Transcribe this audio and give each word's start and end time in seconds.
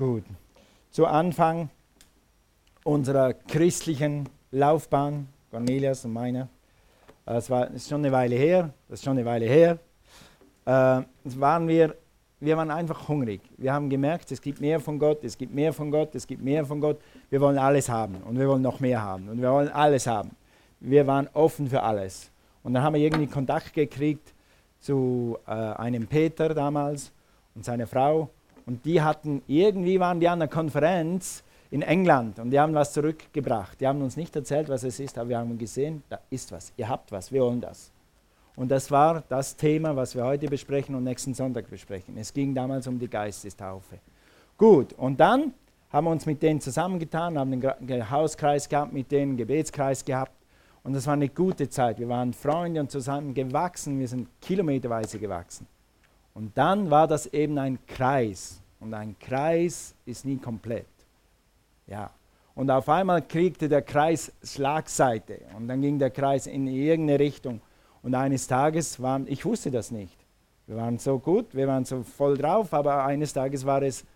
Gut. 0.00 0.24
Zu 0.92 1.04
Anfang 1.04 1.68
unserer 2.84 3.34
christlichen 3.34 4.26
Laufbahn, 4.50 5.28
Cornelius 5.50 6.06
und 6.06 6.14
meiner, 6.14 6.48
das 7.26 7.50
war 7.50 7.70
ist 7.70 7.86
schon 7.86 8.02
eine 8.02 8.10
Weile 8.10 8.34
her, 8.34 8.70
das 8.88 9.00
ist 9.00 9.04
schon 9.04 9.18
eine 9.18 9.26
Weile 9.26 9.44
her, 9.44 9.78
äh, 10.64 11.02
waren 11.38 11.68
wir, 11.68 11.94
wir 12.40 12.56
waren 12.56 12.70
einfach 12.70 13.08
hungrig. 13.08 13.42
Wir 13.58 13.74
haben 13.74 13.90
gemerkt, 13.90 14.32
es 14.32 14.40
gibt 14.40 14.58
mehr 14.62 14.80
von 14.80 14.98
Gott, 14.98 15.22
es 15.22 15.36
gibt 15.36 15.54
mehr 15.54 15.74
von 15.74 15.90
Gott, 15.90 16.14
es 16.14 16.26
gibt 16.26 16.42
mehr 16.42 16.64
von 16.64 16.80
Gott. 16.80 16.98
Wir 17.28 17.42
wollen 17.42 17.58
alles 17.58 17.90
haben 17.90 18.22
und 18.22 18.38
wir 18.38 18.48
wollen 18.48 18.62
noch 18.62 18.80
mehr 18.80 19.02
haben 19.02 19.28
und 19.28 19.42
wir 19.42 19.52
wollen 19.52 19.68
alles 19.68 20.06
haben. 20.06 20.30
Wir 20.80 21.06
waren 21.06 21.28
offen 21.34 21.68
für 21.68 21.82
alles. 21.82 22.30
Und 22.62 22.72
dann 22.72 22.82
haben 22.82 22.94
wir 22.94 23.02
irgendwie 23.02 23.26
Kontakt 23.26 23.74
gekriegt 23.74 24.32
zu 24.80 25.36
äh, 25.46 25.50
einem 25.50 26.06
Peter 26.06 26.54
damals 26.54 27.12
und 27.54 27.66
seiner 27.66 27.86
Frau. 27.86 28.30
Und 28.66 28.84
die 28.84 29.02
hatten, 29.02 29.42
irgendwie 29.46 30.00
waren 30.00 30.20
die 30.20 30.28
an 30.28 30.40
einer 30.40 30.48
Konferenz 30.48 31.42
in 31.70 31.82
England 31.82 32.38
und 32.38 32.50
die 32.50 32.58
haben 32.58 32.74
was 32.74 32.92
zurückgebracht. 32.92 33.80
Die 33.80 33.86
haben 33.86 34.02
uns 34.02 34.16
nicht 34.16 34.34
erzählt, 34.34 34.68
was 34.68 34.82
es 34.82 34.98
ist, 34.98 35.16
aber 35.18 35.28
wir 35.30 35.38
haben 35.38 35.56
gesehen, 35.56 36.02
da 36.08 36.18
ist 36.30 36.50
was, 36.52 36.72
ihr 36.76 36.88
habt 36.88 37.12
was, 37.12 37.30
wir 37.30 37.42
wollen 37.42 37.60
das. 37.60 37.92
Und 38.56 38.70
das 38.70 38.90
war 38.90 39.22
das 39.28 39.56
Thema, 39.56 39.94
was 39.94 40.14
wir 40.14 40.24
heute 40.24 40.46
besprechen 40.46 40.94
und 40.94 41.04
nächsten 41.04 41.32
Sonntag 41.32 41.70
besprechen. 41.70 42.16
Es 42.18 42.34
ging 42.34 42.54
damals 42.54 42.86
um 42.86 42.98
die 42.98 43.08
Geistestaufe. 43.08 43.98
Gut, 44.58 44.92
und 44.94 45.18
dann 45.18 45.54
haben 45.90 46.06
wir 46.06 46.10
uns 46.10 46.26
mit 46.26 46.42
denen 46.42 46.60
zusammengetan, 46.60 47.38
haben 47.38 47.52
einen 47.52 48.10
Hauskreis 48.10 48.68
gehabt, 48.68 48.92
mit 48.92 49.10
denen 49.10 49.30
einen 49.30 49.36
Gebetskreis 49.38 50.04
gehabt. 50.04 50.32
Und 50.82 50.94
das 50.94 51.06
war 51.06 51.14
eine 51.14 51.28
gute 51.28 51.68
Zeit. 51.68 51.98
Wir 51.98 52.08
waren 52.08 52.32
Freunde 52.32 52.80
und 52.80 52.90
zusammen 52.90 53.34
gewachsen. 53.34 53.98
Wir 53.98 54.08
sind 54.08 54.28
kilometerweise 54.40 55.18
gewachsen. 55.18 55.66
Und 56.40 56.56
dann 56.56 56.88
war 56.88 57.06
das 57.06 57.26
eben 57.26 57.58
ein 57.58 57.78
Kreis. 57.86 58.62
Und 58.80 58.94
ein 58.94 59.14
Kreis 59.18 59.94
ist 60.06 60.24
nie 60.24 60.38
komplett. 60.38 60.86
Ja. 61.86 62.08
Und 62.54 62.70
auf 62.70 62.88
einmal 62.88 63.20
kriegte 63.20 63.68
der 63.68 63.82
Kreis 63.82 64.32
Schlagseite. 64.42 65.42
Und 65.54 65.68
dann 65.68 65.82
ging 65.82 65.98
der 65.98 66.08
Kreis 66.08 66.46
in 66.46 66.66
irgendeine 66.66 67.18
Richtung. 67.18 67.60
Und 68.02 68.14
eines 68.14 68.46
Tages 68.46 69.02
waren, 69.02 69.26
ich 69.28 69.44
wusste 69.44 69.70
das 69.70 69.90
nicht. 69.90 70.16
Wir 70.66 70.76
waren 70.76 70.98
so 70.98 71.18
gut, 71.18 71.54
wir 71.54 71.68
waren 71.68 71.84
so 71.84 72.02
voll 72.04 72.38
drauf, 72.38 72.72
aber 72.72 73.04
eines 73.04 73.34
Tages 73.34 73.66
war 73.66 73.82
es 73.82 74.06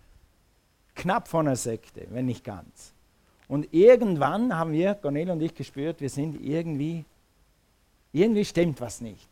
knapp 0.94 1.28
von 1.28 1.46
einer 1.46 1.56
Sekte, 1.56 2.06
wenn 2.08 2.24
nicht 2.24 2.42
ganz. 2.42 2.94
Und 3.48 3.68
irgendwann 3.74 4.56
haben 4.56 4.72
wir, 4.72 4.94
Cornel 4.94 5.28
und 5.28 5.42
ich, 5.42 5.54
gespürt, 5.54 6.00
wir 6.00 6.08
sind 6.08 6.40
irgendwie, 6.42 7.04
irgendwie 8.12 8.46
stimmt 8.46 8.80
was 8.80 9.02
nicht. 9.02 9.28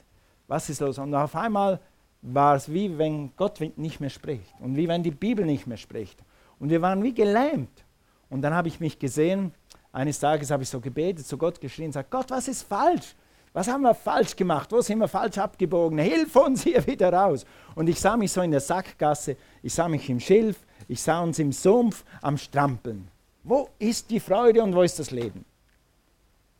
Was 0.47 0.69
ist 0.69 0.83
los? 0.83 0.98
Und 0.98 1.14
auf 1.14 1.34
einmal 1.34 1.81
war 2.23 2.55
es 2.55 2.73
wie 2.73 2.97
wenn 2.97 3.33
Gott 3.37 3.61
nicht 3.77 4.01
mehr 4.01 4.11
spricht 4.11 4.55
und 4.61 4.77
wie 4.77 4.89
wenn 4.89 5.03
die 5.03 5.11
Bibel 5.11 5.45
nicht 5.45 5.67
mehr 5.67 5.77
spricht. 5.77 6.23
Und 6.59 6.70
wir 6.70 6.81
waren 6.81 7.03
wie 7.03 7.12
gelähmt. 7.12 7.84
Und 8.31 8.42
dann 8.42 8.55
habe 8.55 8.69
ich 8.69 8.81
mich 8.81 8.98
gesehen, 8.98 9.53
eines 9.92 10.19
Tages 10.20 10.50
habe 10.50 10.62
ich 10.62 10.69
so 10.69 10.81
gebetet, 10.81 11.27
zu 11.27 11.37
Gott 11.37 11.61
geschrien, 11.61 11.89
gesagt, 11.89 12.11
Gott, 12.11 12.31
was 12.31 12.48
ist 12.48 12.62
falsch? 12.62 13.15
Was 13.53 13.69
haben 13.69 13.83
wir 13.83 13.95
falsch 13.95 14.34
gemacht? 14.34 14.73
Wo 14.73 14.81
sind 14.81 14.98
wir 14.98 15.09
falsch 15.09 15.37
abgebogen? 15.37 15.98
Hilf 15.98 16.34
uns 16.37 16.62
hier 16.62 16.87
wieder 16.87 17.12
raus. 17.12 17.45
Und 17.75 17.89
ich 17.89 18.00
sah 18.00 18.17
mich 18.17 18.33
so 18.33 18.41
in 18.41 18.50
der 18.50 18.61
Sackgasse, 18.61 19.37
ich 19.62 19.75
sah 19.75 19.89
mich 19.89 20.09
im 20.09 20.20
Schilf, 20.20 20.65
ich 20.89 21.03
sah 21.03 21.20
uns 21.20 21.39
im 21.39 21.53
Sumpf 21.53 22.05
am 22.23 22.39
Strampeln. 22.39 23.09
Wo 23.45 23.69
ist 23.78 24.09
die 24.09 24.20
Freude 24.20 24.62
und 24.62 24.75
wo 24.75 24.83
ist 24.83 24.98
das 24.98 25.11
Leben? 25.11 25.45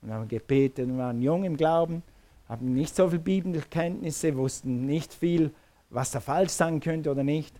Und 0.03 0.09
wir 0.09 0.15
haben 0.15 0.29
gebetet 0.29 0.87
und 0.87 0.99
waren 0.99 1.23
jung 1.23 1.45
im 1.45 1.57
Glauben, 1.57 2.03
hatten 2.48 2.75
nicht 2.75 2.95
so 2.95 3.09
viel 3.09 3.19
Bibelkenntnisse, 3.19 4.37
wussten 4.37 4.87
nicht 4.87 5.15
viel, 5.15 5.53
was 5.91 6.11
da 6.11 6.21
falsch 6.21 6.53
sein 6.53 6.81
könnte 6.81 7.11
oder 7.11 7.25
nicht. 7.25 7.55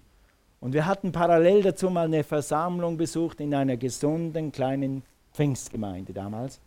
Und 0.61 0.75
wir 0.75 0.87
hatten 0.87 1.13
parallel 1.13 1.63
dazu 1.63 1.91
mal 1.91 2.05
eine 2.05 2.23
Versammlung 2.25 2.97
besucht 2.97 3.41
in 3.41 3.55
einer 3.55 3.77
gesunden 3.77 4.53
kleinen 4.53 5.03
Pfingstgemeinde 5.33 6.13
damals. 6.13 6.61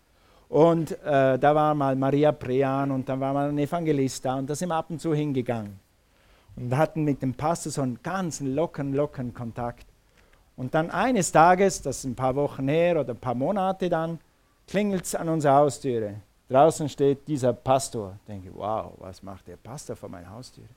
Und 0.49 0.91
äh, 1.03 1.39
da 1.39 1.55
war 1.55 1.73
mal 1.73 1.95
Maria 1.95 2.31
Prean 2.31 2.91
und 2.91 3.07
dann 3.09 3.19
war 3.19 3.33
mal 3.33 3.49
ein 3.49 3.57
Evangelist 3.57 4.25
da 4.25 4.35
und 4.35 4.49
da 4.49 4.55
sind 4.55 4.69
wir 4.69 4.75
ab 4.75 4.87
und 4.89 4.99
zu 4.99 5.13
hingegangen. 5.13 5.79
Und 6.55 6.75
hatten 6.75 7.03
mit 7.03 7.21
dem 7.21 7.33
Pastor 7.33 7.71
so 7.71 7.81
einen 7.81 7.99
ganz 8.01 8.39
lockeren, 8.39 8.93
lockeren 8.93 9.33
Kontakt. 9.33 9.85
Und 10.55 10.73
dann 10.73 10.89
eines 10.89 11.31
Tages, 11.31 11.81
das 11.81 11.99
ist 11.99 12.05
ein 12.05 12.15
paar 12.15 12.35
Wochen 12.35 12.67
her 12.67 12.99
oder 12.99 13.13
ein 13.13 13.19
paar 13.19 13.35
Monate 13.35 13.89
dann, 13.89 14.19
klingelt 14.67 15.05
es 15.05 15.15
an 15.15 15.29
unserer 15.29 15.55
Haustüre. 15.55 16.15
Draußen 16.49 16.87
steht 16.89 17.27
dieser 17.27 17.53
Pastor. 17.53 18.17
Ich 18.19 18.25
denke, 18.27 18.51
wow, 18.53 18.93
was 18.97 19.23
macht 19.23 19.47
der 19.47 19.57
Pastor 19.57 19.95
vor 19.95 20.09
meiner 20.09 20.29
Haustüre? 20.29 20.67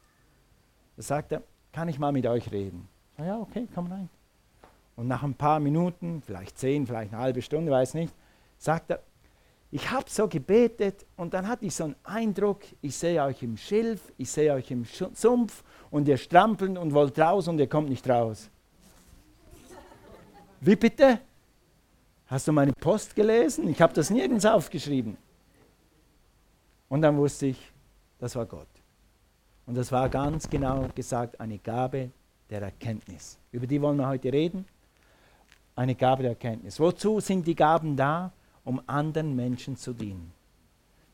Da 0.97 1.03
sagt 1.03 1.33
er, 1.33 1.43
kann 1.73 1.89
ich 1.89 1.99
mal 1.99 2.12
mit 2.12 2.27
euch 2.27 2.51
reden? 2.51 2.89
Na 3.17 3.27
ja, 3.27 3.39
okay, 3.39 3.69
komm 3.75 3.87
rein. 3.87 4.09
Und 4.97 5.06
nach 5.06 5.23
ein 5.23 5.34
paar 5.34 5.61
Minuten, 5.61 6.23
vielleicht 6.25 6.59
zehn, 6.59 6.87
vielleicht 6.87 7.12
eine 7.12 7.23
halbe 7.23 7.43
Stunde, 7.43 7.71
weiß 7.71 7.95
nicht, 7.95 8.12
sagt 8.56 8.91
er, 8.91 9.01
ich 9.71 9.91
habe 9.91 10.09
so 10.09 10.27
gebetet 10.27 11.05
und 11.17 11.34
dann 11.34 11.47
hatte 11.47 11.67
ich 11.67 11.75
so 11.75 11.85
einen 11.85 11.97
Eindruck, 12.03 12.62
ich 12.81 12.97
sehe 12.97 13.23
euch 13.23 13.43
im 13.43 13.59
Schilf, 13.59 14.12
ich 14.17 14.31
sehe 14.31 14.53
euch 14.55 14.71
im 14.71 14.87
Sumpf 14.87 15.62
und 15.91 16.09
ihr 16.09 16.17
strampeln 16.17 16.79
und 16.79 16.95
wollt 16.95 17.19
raus 17.19 17.49
und 17.49 17.59
ihr 17.59 17.69
kommt 17.69 17.91
nicht 17.91 18.09
raus. 18.09 18.49
Wie 20.61 20.75
bitte? 20.75 21.21
Hast 22.27 22.49
du 22.49 22.53
meine 22.53 22.73
Post 22.73 23.15
gelesen? 23.15 23.69
Ich 23.69 23.81
habe 23.81 23.93
das 23.93 24.11
nirgends 24.11 24.47
aufgeschrieben. 24.47 25.19
Und 26.88 27.03
dann 27.03 27.16
wusste 27.16 27.47
ich, 27.47 27.72
das 28.19 28.34
war 28.37 28.47
Gott. 28.47 28.69
Und 29.66 29.76
das 29.76 29.93
war 29.93 30.09
ganz 30.09 30.49
genau 30.49 30.88
gesagt 30.94 31.38
eine 31.41 31.59
Gabe 31.59 32.10
der 32.49 32.62
Erkenntnis. 32.62 33.38
Über 33.53 33.66
die 33.66 33.81
wollen 33.81 33.99
wir 33.99 34.09
heute 34.09 34.32
reden. 34.32 34.65
Eine 35.76 35.94
Gabe 35.94 36.22
der 36.22 36.32
Erkenntnis. 36.32 36.81
Wozu 36.81 37.21
sind 37.21 37.47
die 37.47 37.54
Gaben 37.54 37.97
da? 37.97 38.32
um 38.69 38.82
anderen 38.87 39.34
Menschen 39.34 39.76
zu 39.76 39.94
dienen. 39.94 40.31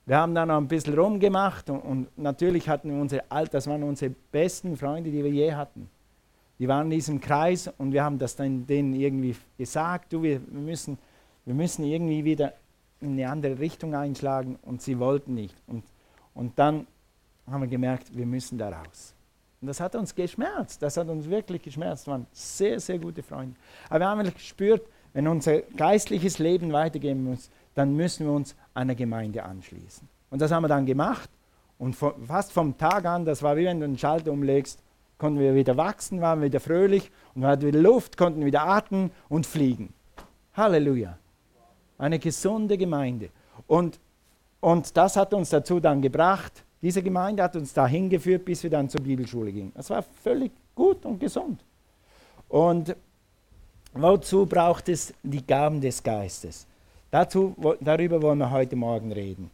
Wir 0.07 0.19
haben 0.19 0.35
dann 0.35 0.49
noch 0.49 0.57
ein 0.57 0.67
bisschen 0.67 0.99
rumgemacht 0.99 1.71
und, 1.71 1.79
und 1.79 2.19
natürlich 2.19 2.69
hatten 2.69 2.91
wir 2.91 3.01
unsere, 3.01 3.23
das 3.49 3.69
waren 3.69 3.85
unsere 3.85 4.13
besten 4.33 4.77
Freunde, 4.77 5.09
die 5.09 5.23
wir 5.23 5.31
je 5.31 5.55
hatten. 5.55 5.89
Die 6.59 6.67
waren 6.67 6.87
in 6.87 6.91
diesem 6.91 7.21
Kreis 7.21 7.73
und 7.79 7.93
wir 7.93 8.03
haben 8.03 8.19
das 8.19 8.35
dann 8.35 8.67
denen 8.67 8.93
irgendwie 8.93 9.37
gesagt, 9.57 10.13
du, 10.13 10.23
wir, 10.23 10.41
müssen, 10.51 10.99
wir 11.45 11.55
müssen 11.55 11.85
irgendwie 11.85 12.25
wieder 12.25 12.55
in 13.05 13.13
eine 13.13 13.31
andere 13.31 13.59
Richtung 13.59 13.95
einschlagen 13.95 14.59
und 14.63 14.83
sie 14.83 14.99
wollten 14.99 15.35
nicht. 15.35 15.55
Und, 15.67 15.85
und 16.35 16.59
dann 16.59 16.87
haben 17.51 17.61
wir 17.61 17.69
gemerkt, 17.69 18.17
wir 18.17 18.27
müssen 18.27 18.59
da 18.59 18.71
raus. 18.71 19.15
Und 19.61 19.69
das 19.69 19.81
hat 19.81 19.95
uns 19.95 20.15
geschmerzt, 20.15 20.83
das 20.83 20.97
hat 20.97 21.09
uns 21.09 21.29
wirklich 21.29 21.63
geschmerzt, 21.63 22.07
das 22.07 22.13
waren 22.13 22.27
sehr, 22.33 22.79
sehr 22.81 22.99
gute 22.99 23.23
Freunde. 23.23 23.57
Aber 23.89 24.01
wir 24.01 24.09
haben 24.09 24.35
gespürt, 24.35 24.87
wenn 25.15 25.27
unser 25.29 25.61
geistliches 25.61 26.39
Leben 26.39 26.73
weitergehen 26.73 27.25
muss, 27.25 27.51
dann 27.75 27.97
müssen 27.97 28.27
wir 28.27 28.33
uns 28.33 28.55
einer 28.75 28.95
Gemeinde 28.95 29.43
anschließen. 29.43 30.09
Und 30.31 30.43
das 30.43 30.51
haben 30.51 30.65
wir 30.65 30.69
dann 30.69 30.85
gemacht. 30.85 31.31
Und 31.79 31.95
fast 31.95 32.53
vom 32.53 32.77
Tag 32.77 33.05
an, 33.05 33.25
das 33.25 33.43
war 33.43 33.57
wie 33.57 33.65
wenn 33.65 33.81
du 33.81 33.85
einen 33.85 33.99
Schalter 33.99 34.33
umlegst, 34.33 34.81
konnten 35.19 35.39
wir 35.39 35.55
wieder 35.55 35.77
wachsen, 35.77 36.21
waren 36.21 36.43
wieder 36.43 36.61
fröhlich 36.61 37.11
und 37.35 37.43
wir 37.43 37.49
hatten 37.49 37.67
wieder 37.67 37.81
Luft, 37.81 38.17
konnten 38.17 38.45
wieder 38.45 38.67
atmen 38.67 39.11
und 39.29 39.47
fliegen. 39.47 39.93
Halleluja. 40.55 41.19
Eine 41.99 42.19
gesunde 42.19 42.77
Gemeinde. 42.77 43.31
Und, 43.67 43.99
und 44.61 44.97
das 44.97 45.17
hat 45.17 45.33
uns 45.35 45.51
dazu 45.51 45.81
dann 45.81 46.03
gebracht, 46.03 46.65
diese 46.83 47.03
Gemeinde 47.03 47.43
hat 47.43 47.57
uns 47.57 47.73
dahin 47.73 48.11
geführt, 48.11 48.45
bis 48.45 48.63
wir 48.63 48.71
dann 48.71 48.89
zur 48.89 49.01
Bibelschule 49.01 49.53
gingen. 49.53 49.73
Das 49.75 49.89
war 49.91 50.03
völlig 50.03 50.53
gut 50.75 51.05
und 51.07 51.19
gesund. 51.19 51.65
Und 52.49 52.95
Wozu 53.97 54.45
braucht 54.45 54.89
es 54.89 55.15
die 55.23 55.47
Gaben 55.47 55.81
des 55.81 56.03
Geistes? 56.03 56.67
Dazu, 57.13 57.55
darüber 57.81 58.21
wollen 58.21 58.39
wir 58.39 58.51
heute 58.51 58.75
Morgen 58.75 59.13
reden. 59.13 59.51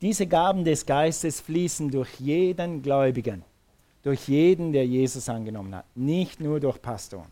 Diese 0.00 0.26
Gaben 0.26 0.64
des 0.64 0.84
Geistes 0.84 1.40
fließen 1.40 1.92
durch 1.92 2.18
jeden 2.18 2.82
Gläubigen, 2.82 3.44
durch 4.02 4.26
jeden, 4.26 4.72
der 4.72 4.84
Jesus 4.84 5.28
angenommen 5.28 5.76
hat, 5.76 5.84
nicht 5.94 6.40
nur 6.40 6.58
durch 6.58 6.82
Pastoren. 6.82 7.30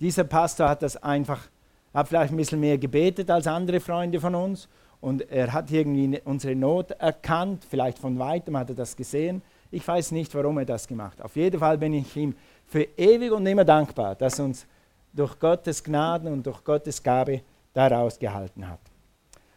Dieser 0.00 0.24
Pastor 0.24 0.68
hat 0.68 0.82
das 0.82 0.96
einfach, 0.96 1.46
hat 1.94 2.08
vielleicht 2.08 2.32
ein 2.32 2.36
bisschen 2.36 2.60
mehr 2.60 2.76
gebetet 2.76 3.30
als 3.30 3.46
andere 3.46 3.80
Freunde 3.80 4.20
von 4.20 4.34
uns 4.34 4.68
und 5.00 5.30
er 5.30 5.52
hat 5.52 5.70
irgendwie 5.70 6.20
unsere 6.24 6.56
Not 6.56 6.90
erkannt, 6.92 7.64
vielleicht 7.68 7.98
von 7.98 8.18
weitem 8.18 8.56
hat 8.56 8.70
er 8.70 8.74
das 8.74 8.96
gesehen. 8.96 9.42
Ich 9.70 9.86
weiß 9.86 10.12
nicht, 10.12 10.34
warum 10.34 10.58
er 10.58 10.64
das 10.64 10.86
gemacht 10.86 11.18
hat. 11.18 11.24
Auf 11.24 11.36
jeden 11.36 11.60
Fall 11.60 11.78
bin 11.78 11.94
ich 11.94 12.16
ihm 12.16 12.34
für 12.66 12.82
ewig 12.96 13.30
und 13.32 13.46
immer 13.46 13.64
dankbar, 13.64 14.14
dass 14.14 14.38
er 14.38 14.46
uns 14.46 14.66
durch 15.12 15.38
Gottes 15.38 15.82
Gnaden 15.82 16.32
und 16.32 16.46
durch 16.46 16.64
Gottes 16.64 17.02
Gabe 17.02 17.42
daraus 17.72 18.18
gehalten 18.18 18.68
hat. 18.68 18.80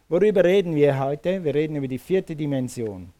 Worüber 0.08 0.44
reden 0.44 0.74
wir 0.74 0.98
heute? 0.98 1.42
Wir 1.42 1.54
reden 1.54 1.76
über 1.76 1.88
die 1.88 1.98
vierte 1.98 2.34
Dimension, 2.34 3.10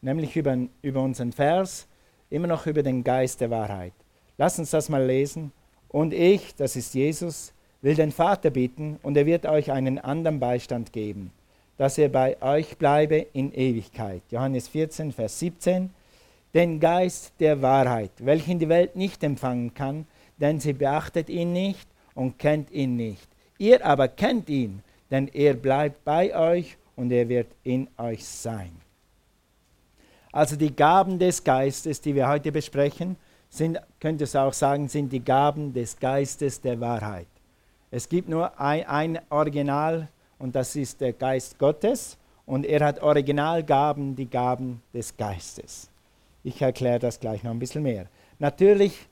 nämlich 0.00 0.36
über, 0.36 0.56
über 0.82 1.02
unseren 1.02 1.32
Vers, 1.32 1.86
immer 2.30 2.46
noch 2.46 2.66
über 2.66 2.82
den 2.82 3.02
Geist 3.02 3.40
der 3.40 3.50
Wahrheit. 3.50 3.94
Lass 4.38 4.58
uns 4.58 4.70
das 4.70 4.88
mal 4.88 5.04
lesen. 5.04 5.52
Und 5.88 6.12
ich, 6.12 6.54
das 6.54 6.76
ist 6.76 6.94
Jesus, 6.94 7.52
will 7.86 7.94
den 7.94 8.10
Vater 8.10 8.50
bitten, 8.50 8.98
und 9.04 9.16
er 9.16 9.26
wird 9.26 9.46
euch 9.46 9.70
einen 9.70 10.00
anderen 10.00 10.40
Beistand 10.40 10.92
geben, 10.92 11.30
dass 11.78 11.98
er 11.98 12.08
bei 12.08 12.36
euch 12.42 12.76
bleibe 12.78 13.14
in 13.32 13.54
Ewigkeit. 13.54 14.22
Johannes 14.32 14.66
14, 14.66 15.12
Vers 15.12 15.38
17. 15.38 15.90
Den 16.52 16.80
Geist 16.80 17.34
der 17.38 17.62
Wahrheit, 17.62 18.10
welchen 18.18 18.58
die 18.58 18.68
Welt 18.68 18.96
nicht 18.96 19.22
empfangen 19.22 19.72
kann, 19.72 20.04
denn 20.36 20.58
sie 20.58 20.72
beachtet 20.72 21.30
ihn 21.30 21.52
nicht 21.52 21.86
und 22.16 22.40
kennt 22.40 22.72
ihn 22.72 22.96
nicht. 22.96 23.28
Ihr 23.56 23.86
aber 23.86 24.08
kennt 24.08 24.48
ihn, 24.48 24.82
denn 25.12 25.28
er 25.28 25.54
bleibt 25.54 26.04
bei 26.04 26.36
euch 26.36 26.76
und 26.96 27.12
er 27.12 27.28
wird 27.28 27.46
in 27.62 27.86
euch 27.98 28.24
sein. 28.24 28.72
Also 30.32 30.56
die 30.56 30.74
Gaben 30.74 31.20
des 31.20 31.44
Geistes, 31.44 32.00
die 32.00 32.16
wir 32.16 32.26
heute 32.26 32.50
besprechen, 32.50 33.14
sind, 33.48 33.78
könnte 34.00 34.24
es 34.24 34.34
auch 34.34 34.54
sagen, 34.54 34.88
sind 34.88 35.12
die 35.12 35.24
Gaben 35.24 35.72
des 35.72 35.96
Geistes 36.00 36.60
der 36.60 36.80
Wahrheit. 36.80 37.28
Es 37.90 38.08
gibt 38.08 38.28
nur 38.28 38.58
ein, 38.60 38.84
ein 38.86 39.20
Original 39.30 40.08
und 40.38 40.54
das 40.54 40.74
ist 40.76 41.00
der 41.00 41.12
Geist 41.12 41.58
Gottes 41.58 42.16
und 42.44 42.66
er 42.66 42.84
hat 42.84 43.02
Originalgaben, 43.02 44.16
die 44.16 44.28
Gaben 44.28 44.82
des 44.92 45.16
Geistes. 45.16 45.88
Ich 46.42 46.60
erkläre 46.62 46.98
das 46.98 47.18
gleich 47.18 47.42
noch 47.42 47.50
ein 47.50 47.58
bisschen 47.58 47.82
mehr. 47.82 48.06
Natürlich 48.38 49.06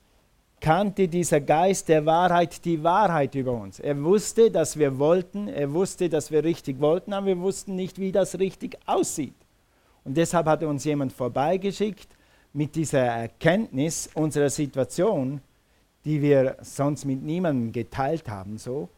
kannte 0.59 1.07
dieser 1.07 1.41
Geist 1.41 1.89
der 1.89 2.05
Wahrheit 2.05 2.63
die 2.65 2.81
Wahrheit 2.83 3.35
über 3.35 3.51
uns. 3.51 3.79
Er 3.79 4.01
wusste, 4.03 4.49
dass 4.49 4.77
wir 4.77 4.97
wollten, 4.97 5.47
er 5.47 5.71
wusste, 5.73 6.09
dass 6.09 6.31
wir 6.31 6.43
richtig 6.43 6.79
wollten, 6.79 7.13
aber 7.13 7.27
wir 7.27 7.39
wussten 7.39 7.75
nicht, 7.75 7.99
wie 7.99 8.11
das 8.11 8.39
richtig 8.39 8.77
aussieht. 8.85 9.35
Und 10.03 10.15
deshalb 10.15 10.47
hat 10.47 10.63
uns 10.63 10.83
jemand 10.83 11.13
vorbeigeschickt 11.13 12.07
mit 12.53 12.75
dieser 12.75 13.01
Erkenntnis 13.01 14.09
unserer 14.13 14.49
Situation, 14.49 15.41
die 16.05 16.21
wir 16.21 16.57
sonst 16.61 17.05
mit 17.05 17.21
niemandem 17.23 17.71
geteilt 17.71 18.29
haben, 18.29 18.57
so, 18.57 18.89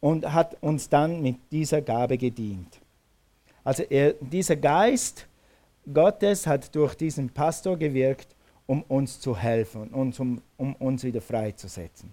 und 0.00 0.32
hat 0.32 0.56
uns 0.62 0.88
dann 0.88 1.22
mit 1.22 1.36
dieser 1.50 1.80
Gabe 1.80 2.18
gedient. 2.18 2.80
Also 3.64 3.84
er, 3.84 4.12
dieser 4.14 4.56
Geist 4.56 5.26
Gottes 5.92 6.46
hat 6.46 6.74
durch 6.74 6.94
diesen 6.94 7.30
Pastor 7.30 7.76
gewirkt 7.76 8.34
um 8.66 8.82
uns 8.82 9.20
zu 9.20 9.36
helfen 9.36 9.88
und 9.88 10.18
um, 10.18 10.40
um 10.56 10.74
uns 10.76 11.04
wieder 11.04 11.20
freizusetzen. 11.20 12.10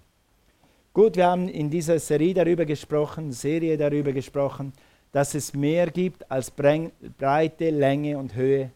Gut, 0.94 1.15
wir 1.15 1.27
haben 1.27 1.47
in 1.47 1.69
dieser 1.69 2.00
Serie 2.00 2.33
darüber 2.33 2.65
gesprochen, 2.65 3.31
Serie 3.31 3.77
darüber 3.77 4.12
gesprochen, 4.12 4.74
dass 5.12 5.35
es 5.35 5.53
mehr 5.53 5.89
gibt 5.89 6.30
als 6.30 6.51
Breite, 6.51 7.69
Länge 7.69 8.18
und 8.18 8.35
Höhe. 8.35 8.71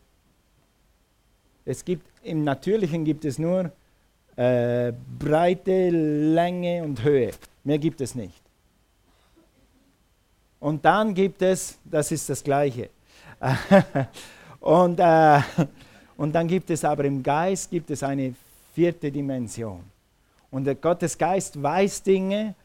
Es 1.66 1.84
gibt 1.84 2.06
im 2.24 2.44
Natürlichen 2.44 3.04
gibt 3.04 3.26
es 3.26 3.40
nur 3.40 3.72
äh, 4.36 4.94
Breite, 5.20 5.90
Länge 5.90 6.84
und 6.84 7.04
Höhe. 7.04 7.32
Mehr 7.64 7.78
gibt 7.78 8.02
es 8.02 8.16
nicht. 8.16 8.42
Und 10.60 10.84
dann 10.84 11.14
gibt 11.14 11.42
es, 11.42 11.78
das 11.84 12.12
ist 12.12 12.30
das 12.30 12.44
Gleiche. 12.44 12.90
und 14.60 15.00
äh, 15.00 15.40
und 16.18 16.34
dann 16.34 16.48
gibt 16.48 16.70
es 16.70 16.86
aber 16.86 17.06
im 17.06 17.24
Geist 17.24 17.70
gibt 17.70 17.90
es 17.90 18.04
eine 18.04 18.34
vierte 18.74 19.12
Dimension. 19.12 19.84
Und 20.52 20.66
der 20.66 20.76
Gottes 20.76 21.18
Geist 21.18 21.62
weiß 21.62 22.04
Dinge, 22.04 22.56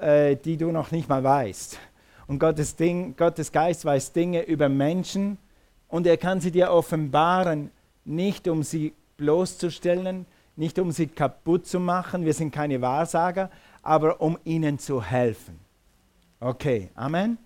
äh, 0.00 0.36
die 0.36 0.56
du 0.56 0.70
noch 0.70 0.90
nicht 0.90 1.08
mal 1.08 1.22
weißt. 1.22 1.78
Und 2.28 2.38
Gottes, 2.38 2.74
Ding, 2.74 3.14
Gottes 3.16 3.50
Geist 3.50 3.84
weiß 3.84 4.12
Dinge 4.12 4.42
über 4.42 4.68
Menschen 4.68 5.38
und 5.88 6.06
er 6.06 6.16
kann 6.16 6.40
sie 6.40 6.50
dir 6.50 6.70
offenbaren, 6.70 7.70
nicht 8.04 8.48
um 8.48 8.62
sie 8.62 8.92
bloßzustellen, 9.16 10.26
nicht 10.56 10.78
um 10.78 10.90
sie 10.90 11.06
kaputt 11.06 11.66
zu 11.66 11.78
machen, 11.78 12.24
wir 12.24 12.34
sind 12.34 12.50
keine 12.50 12.80
Wahrsager, 12.80 13.50
aber 13.82 14.20
um 14.20 14.38
ihnen 14.44 14.78
zu 14.78 15.02
helfen. 15.02 15.58
Okay, 16.40 16.88
Amen. 16.94 17.38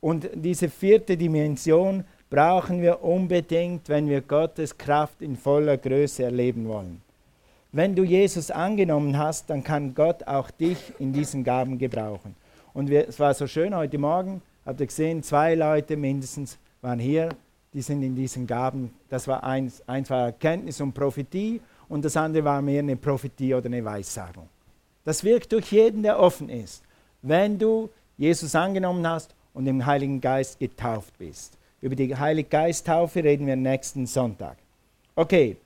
Und 0.00 0.28
diese 0.34 0.68
vierte 0.68 1.16
Dimension 1.16 2.04
brauchen 2.30 2.82
wir 2.82 3.02
unbedingt, 3.02 3.88
wenn 3.88 4.08
wir 4.08 4.20
Gottes 4.20 4.76
Kraft 4.76 5.22
in 5.22 5.36
voller 5.36 5.76
Größe 5.76 6.24
erleben 6.24 6.68
wollen. 6.68 7.00
Wenn 7.72 7.94
du 7.94 8.04
Jesus 8.04 8.50
angenommen 8.50 9.18
hast, 9.18 9.50
dann 9.50 9.62
kann 9.64 9.94
Gott 9.94 10.26
auch 10.26 10.50
dich 10.50 10.78
in 10.98 11.12
diesen 11.12 11.44
Gaben 11.44 11.78
gebrauchen. 11.78 12.34
Und 12.72 12.88
wir, 12.88 13.08
es 13.08 13.18
war 13.18 13.34
so 13.34 13.46
schön 13.46 13.74
heute 13.74 13.98
Morgen, 13.98 14.42
habt 14.64 14.80
ihr 14.80 14.86
gesehen, 14.86 15.22
zwei 15.22 15.54
Leute 15.54 15.96
mindestens 15.96 16.58
waren 16.82 16.98
hier, 16.98 17.30
die 17.74 17.82
sind 17.82 18.02
in 18.02 18.14
diesen 18.14 18.46
Gaben. 18.46 18.92
Das 19.08 19.28
war 19.28 19.44
eins, 19.44 19.82
eins 19.86 20.08
war 20.08 20.26
Erkenntnis 20.26 20.80
und 20.80 20.94
Prophetie 20.94 21.60
und 21.88 22.04
das 22.04 22.16
andere 22.16 22.44
war 22.44 22.62
mehr 22.62 22.80
eine 22.80 22.96
Prophetie 22.96 23.54
oder 23.54 23.66
eine 23.66 23.84
Weissagung. 23.84 24.48
Das 25.04 25.22
wirkt 25.22 25.52
durch 25.52 25.72
jeden, 25.72 26.02
der 26.02 26.18
offen 26.18 26.48
ist. 26.48 26.82
Wenn 27.22 27.58
du 27.58 27.88
Jesus 28.18 28.54
angenommen 28.54 29.06
hast 29.06 29.34
und 29.54 29.66
im 29.66 29.84
Heiligen 29.84 30.20
Geist 30.20 30.58
getauft 30.58 31.16
bist. 31.18 31.56
Über 31.80 31.94
die 31.94 32.14
Heilige 32.16 32.48
Geisttaufe 32.48 33.22
reden 33.22 33.46
wir 33.46 33.56
nächsten 33.56 34.06
Sonntag. 34.06 34.56
Okay, 35.14 35.56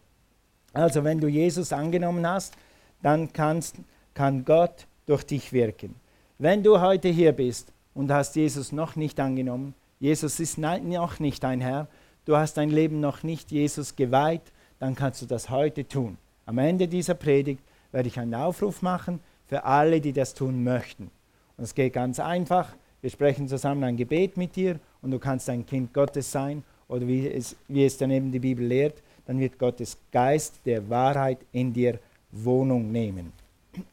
also 0.73 1.03
wenn 1.05 1.21
du 1.21 1.29
Jesus 1.29 1.73
angenommen 1.73 2.27
hast, 2.27 2.55
dann 3.03 3.33
kannst, 3.33 3.77
kann 4.15 4.45
Gott 4.45 4.87
durch 5.07 5.25
dich 5.25 5.53
wirken. 5.53 5.95
Wenn 6.39 6.63
du 6.63 6.81
heute 6.81 7.09
hier 7.09 7.33
bist 7.33 7.73
und 7.95 8.11
hast 8.11 8.37
Jesus 8.37 8.73
noch 8.73 8.97
nicht 8.97 9.19
angenommen, 9.21 9.75
Jesus 9.99 10.41
ist 10.41 10.59
noch 10.59 11.19
nicht 11.19 11.43
dein 11.43 11.61
Herr, 11.61 11.87
du 12.25 12.37
hast 12.37 12.57
dein 12.57 12.71
Leben 12.71 13.01
noch 13.01 13.23
nicht 13.23 13.51
Jesus 13.51 13.97
geweiht, 13.97 14.43
dann 14.81 14.97
kannst 14.97 15.23
du 15.23 15.27
das 15.27 15.49
heute 15.51 15.87
tun. 15.87 16.19
Am 16.47 16.59
Ende 16.59 16.89
dieser 16.89 17.15
Predigt 17.15 17.63
werde 17.93 18.09
ich 18.09 18.19
einen 18.19 18.35
Aufruf 18.35 18.83
machen 18.83 19.21
für 19.47 19.63
alle, 19.65 20.01
die 20.01 20.13
das 20.13 20.35
tun 20.35 20.65
möchten. 20.65 21.11
Und 21.57 21.65
es 21.65 21.75
geht 21.75 21.93
ganz 21.93 22.19
einfach. 22.19 22.75
Wir 23.03 23.11
sprechen 23.11 23.47
zusammen 23.47 23.85
ein 23.85 23.97
Gebet 23.97 24.37
mit 24.37 24.57
dir 24.57 24.81
und 25.03 25.13
du 25.13 25.19
kannst 25.19 25.49
ein 25.49 25.65
Kind 25.65 25.95
Gottes 25.95 26.33
sein 26.33 26.65
oder 26.89 27.07
wie 27.07 27.29
es, 27.29 27.55
wie 27.69 27.85
es 27.85 27.97
dann 27.97 28.11
eben 28.11 28.33
die 28.33 28.41
Bibel 28.41 28.67
lehrt, 28.67 29.01
dann 29.27 29.39
wird 29.39 29.59
Gottes 29.59 29.97
Geist 30.11 30.55
der 30.65 30.89
Wahrheit 30.91 31.39
in 31.53 31.73
dir 31.73 31.99
Wohnung 32.33 32.91
nehmen. 32.91 33.33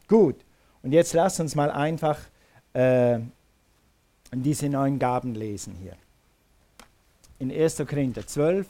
Gut, 0.08 0.36
und 0.82 0.92
jetzt 0.92 1.12
lass 1.12 1.38
uns 1.38 1.54
mal 1.54 1.70
einfach 1.70 2.18
äh, 2.72 3.18
diese 4.32 4.68
neuen 4.68 4.98
Gaben 4.98 5.34
lesen 5.34 5.76
hier. 5.80 5.94
In 7.38 7.52
1. 7.52 7.76
Korinther 7.88 8.26
12. 8.26 8.66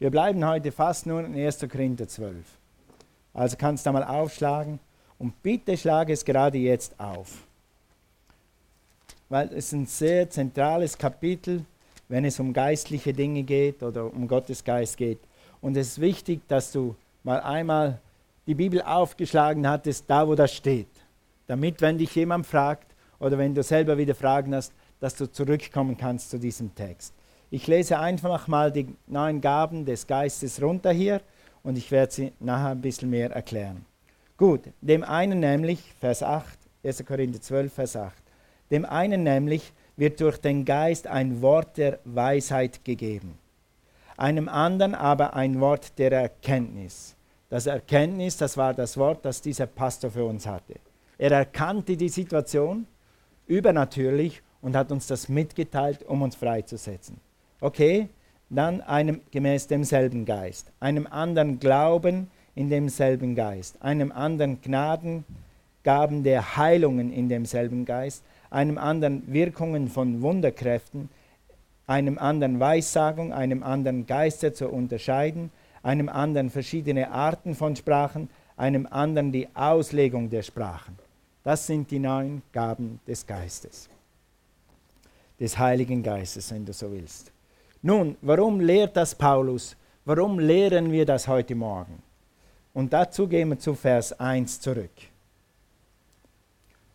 Wir 0.00 0.10
bleiben 0.10 0.44
heute 0.44 0.72
fast 0.72 1.06
nur 1.06 1.24
in 1.24 1.36
1. 1.36 1.60
Korinther 1.70 2.08
12. 2.08 2.44
Also 3.32 3.56
kannst 3.56 3.86
du 3.86 3.92
mal 3.92 4.02
aufschlagen 4.02 4.80
und 5.18 5.40
bitte 5.44 5.76
schlage 5.76 6.12
es 6.12 6.24
gerade 6.24 6.58
jetzt 6.58 6.98
auf. 6.98 7.44
Weil 9.28 9.52
es 9.52 9.70
ein 9.70 9.86
sehr 9.86 10.28
zentrales 10.28 10.98
Kapitel 10.98 11.64
wenn 12.10 12.24
es 12.24 12.40
um 12.40 12.52
geistliche 12.52 13.12
Dinge 13.12 13.44
geht 13.44 13.84
oder 13.84 14.12
um 14.12 14.26
Gottes 14.26 14.64
Geist 14.64 14.96
geht. 14.96 15.20
Und 15.60 15.76
es 15.76 15.92
ist 15.92 16.00
wichtig, 16.00 16.40
dass 16.48 16.72
du 16.72 16.96
mal 17.22 17.40
einmal 17.40 18.00
die 18.48 18.56
Bibel 18.56 18.82
aufgeschlagen 18.82 19.68
hattest, 19.68 20.06
da 20.08 20.26
wo 20.26 20.34
das 20.34 20.52
steht. 20.52 20.88
Damit, 21.46 21.80
wenn 21.80 21.98
dich 21.98 22.12
jemand 22.16 22.46
fragt 22.46 22.92
oder 23.20 23.38
wenn 23.38 23.54
du 23.54 23.62
selber 23.62 23.96
wieder 23.96 24.16
Fragen 24.16 24.56
hast, 24.56 24.72
dass 24.98 25.14
du 25.14 25.30
zurückkommen 25.30 25.96
kannst 25.96 26.30
zu 26.30 26.38
diesem 26.38 26.74
Text. 26.74 27.14
Ich 27.52 27.66
lese 27.66 27.98
einfach 27.98 28.46
mal 28.46 28.70
die 28.70 28.94
neuen 29.08 29.40
Gaben 29.40 29.84
des 29.84 30.06
Geistes 30.06 30.62
runter 30.62 30.92
hier 30.92 31.20
und 31.64 31.76
ich 31.76 31.90
werde 31.90 32.12
sie 32.12 32.32
nachher 32.38 32.68
ein 32.70 32.80
bisschen 32.80 33.10
mehr 33.10 33.32
erklären. 33.32 33.84
Gut, 34.36 34.60
dem 34.80 35.02
einen 35.02 35.40
nämlich, 35.40 35.82
Vers 35.98 36.22
8, 36.22 36.56
1. 36.84 37.04
Korinther 37.04 37.40
12, 37.40 37.72
Vers 37.72 37.96
8, 37.96 38.14
dem 38.70 38.84
einen 38.84 39.24
nämlich 39.24 39.72
wird 39.96 40.20
durch 40.20 40.38
den 40.38 40.64
Geist 40.64 41.08
ein 41.08 41.42
Wort 41.42 41.76
der 41.76 41.98
Weisheit 42.04 42.84
gegeben, 42.84 43.36
einem 44.16 44.48
anderen 44.48 44.94
aber 44.94 45.34
ein 45.34 45.58
Wort 45.60 45.98
der 45.98 46.12
Erkenntnis. 46.12 47.16
Das 47.48 47.66
Erkenntnis, 47.66 48.36
das 48.36 48.56
war 48.56 48.74
das 48.74 48.96
Wort, 48.96 49.24
das 49.24 49.42
dieser 49.42 49.66
Pastor 49.66 50.12
für 50.12 50.24
uns 50.24 50.46
hatte. 50.46 50.76
Er 51.18 51.32
erkannte 51.32 51.96
die 51.96 52.08
Situation 52.08 52.86
übernatürlich 53.48 54.40
und 54.62 54.76
hat 54.76 54.92
uns 54.92 55.08
das 55.08 55.28
mitgeteilt, 55.28 56.04
um 56.04 56.22
uns 56.22 56.36
freizusetzen. 56.36 57.20
Okay, 57.60 58.08
dann 58.48 58.80
einem 58.80 59.20
gemäß 59.30 59.66
demselben 59.68 60.24
Geist, 60.24 60.72
einem 60.80 61.06
anderen 61.06 61.60
Glauben 61.60 62.30
in 62.54 62.68
demselben 62.68 63.34
Geist, 63.34 63.80
einem 63.80 64.12
anderen 64.12 64.60
Gnadengaben 64.60 66.24
der 66.24 66.56
Heilungen 66.56 67.12
in 67.12 67.28
demselben 67.28 67.84
Geist, 67.84 68.24
einem 68.50 68.78
anderen 68.78 69.32
Wirkungen 69.32 69.88
von 69.88 70.22
Wunderkräften, 70.22 71.08
einem 71.86 72.18
anderen 72.18 72.58
Weissagung, 72.60 73.32
einem 73.32 73.62
anderen 73.62 74.06
Geister 74.06 74.52
zu 74.52 74.68
unterscheiden, 74.68 75.50
einem 75.82 76.08
anderen 76.08 76.50
verschiedene 76.50 77.10
Arten 77.10 77.54
von 77.54 77.76
Sprachen, 77.76 78.28
einem 78.56 78.86
anderen 78.90 79.32
die 79.32 79.48
Auslegung 79.54 80.28
der 80.28 80.42
Sprachen. 80.42 80.98
Das 81.44 81.66
sind 81.66 81.90
die 81.90 81.98
neun 81.98 82.42
Gaben 82.52 83.00
des 83.06 83.26
Geistes, 83.26 83.88
des 85.38 85.58
Heiligen 85.58 86.02
Geistes, 86.02 86.52
wenn 86.52 86.64
du 86.64 86.72
so 86.72 86.90
willst. 86.90 87.32
Nun, 87.82 88.16
warum 88.20 88.60
lehrt 88.60 88.96
das 88.96 89.14
Paulus? 89.14 89.76
Warum 90.04 90.38
lehren 90.38 90.92
wir 90.92 91.06
das 91.06 91.28
heute 91.28 91.54
Morgen? 91.54 92.02
Und 92.74 92.92
dazu 92.92 93.26
gehen 93.26 93.48
wir 93.48 93.58
zu 93.58 93.74
Vers 93.74 94.18
1 94.18 94.60
zurück. 94.60 94.90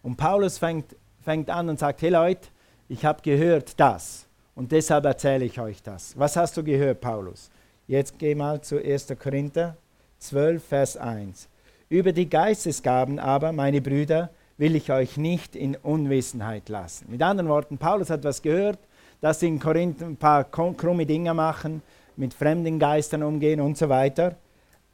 Und 0.03 0.15
Paulus 0.15 0.57
fängt 0.57 0.95
fängt 1.25 1.49
an 1.49 1.67
und 1.69 1.79
sagt, 1.79 2.03
hey 2.03 2.11
Leute, 2.11 2.47
ich 2.87 3.03
habe 3.03 3.21
gehört 3.23 3.79
das 3.79 4.27
und 4.53 4.71
deshalb 4.71 5.05
erzähle 5.05 5.43
ich 5.43 5.59
euch 5.59 5.81
das. 5.81 6.17
Was 6.17 6.37
hast 6.37 6.55
du 6.55 6.63
gehört, 6.63 7.01
Paulus? 7.01 7.49
Jetzt 7.87 8.19
geh 8.19 8.35
mal 8.35 8.61
zu 8.61 8.77
1. 8.77 9.07
Korinther 9.19 9.75
12, 10.19 10.63
Vers 10.63 10.97
1. 10.97 11.49
Über 11.89 12.13
die 12.13 12.29
Geistesgaben 12.29 13.19
aber, 13.19 13.51
meine 13.51 13.81
Brüder, 13.81 14.29
will 14.57 14.75
ich 14.75 14.91
euch 14.91 15.17
nicht 15.17 15.55
in 15.55 15.75
Unwissenheit 15.75 16.69
lassen. 16.69 17.07
Mit 17.09 17.21
anderen 17.21 17.49
Worten, 17.49 17.77
Paulus 17.77 18.09
hat 18.09 18.23
was 18.23 18.41
gehört, 18.41 18.79
dass 19.25 19.39
sie 19.39 19.47
in 19.47 19.59
Korinth 19.59 20.03
ein 20.03 20.17
paar 20.17 20.43
krumme 20.43 21.03
Dinge 21.03 21.33
machen, 21.33 21.81
mit 22.15 22.31
fremden 22.31 22.77
Geistern 22.77 23.23
umgehen 23.23 23.59
und 23.59 23.75
so 23.75 23.89
weiter. 23.89 24.35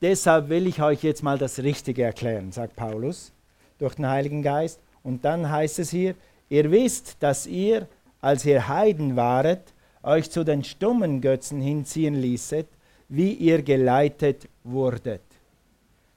Deshalb 0.01 0.47
will 0.47 0.67
ich 0.67 0.81
euch 0.81 1.03
jetzt 1.03 1.21
mal 1.21 1.37
das 1.37 1.59
Richtige 1.59 2.03
erklären, 2.03 2.53
sagt 2.53 2.77
Paulus 2.77 3.33
durch 3.77 3.95
den 3.95 4.07
Heiligen 4.07 4.41
Geist. 4.41 4.79
Und 5.03 5.25
dann 5.25 5.51
heißt 5.51 5.79
es 5.79 5.89
hier, 5.89 6.15
ihr 6.47 6.71
wisst, 6.71 7.17
dass 7.19 7.45
ihr, 7.45 7.89
als 8.21 8.45
ihr 8.45 8.69
Heiden 8.69 9.17
waret, 9.17 9.73
euch 10.01 10.31
zu 10.31 10.45
den 10.45 10.63
stummen 10.63 11.19
Götzen 11.19 11.59
hinziehen 11.59 12.15
ließet, 12.15 12.67
wie 13.09 13.33
ihr 13.33 13.61
geleitet 13.61 14.47
wurdet. 14.63 15.23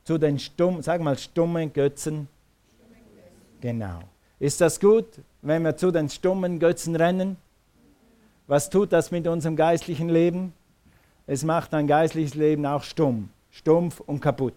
Zu 0.04 0.18
den 0.18 0.38
stummen, 0.38 0.82
sag 0.82 1.00
mal, 1.00 1.18
stummen 1.18 1.72
Götzen. 1.72 2.28
Genau. 3.60 3.98
Ist 4.38 4.60
das 4.60 4.78
gut, 4.78 5.06
wenn 5.42 5.64
wir 5.64 5.76
zu 5.76 5.90
den 5.90 6.08
stummen 6.08 6.60
Götzen 6.60 6.94
rennen? 6.94 7.38
Was 8.46 8.68
tut 8.68 8.92
das 8.92 9.10
mit 9.10 9.26
unserem 9.26 9.56
geistlichen 9.56 10.08
Leben? 10.08 10.52
Es 11.26 11.44
macht 11.44 11.72
ein 11.72 11.86
geistliches 11.86 12.34
Leben 12.34 12.66
auch 12.66 12.82
stumm, 12.82 13.30
stumpf 13.50 14.00
und 14.00 14.20
kaputt. 14.20 14.54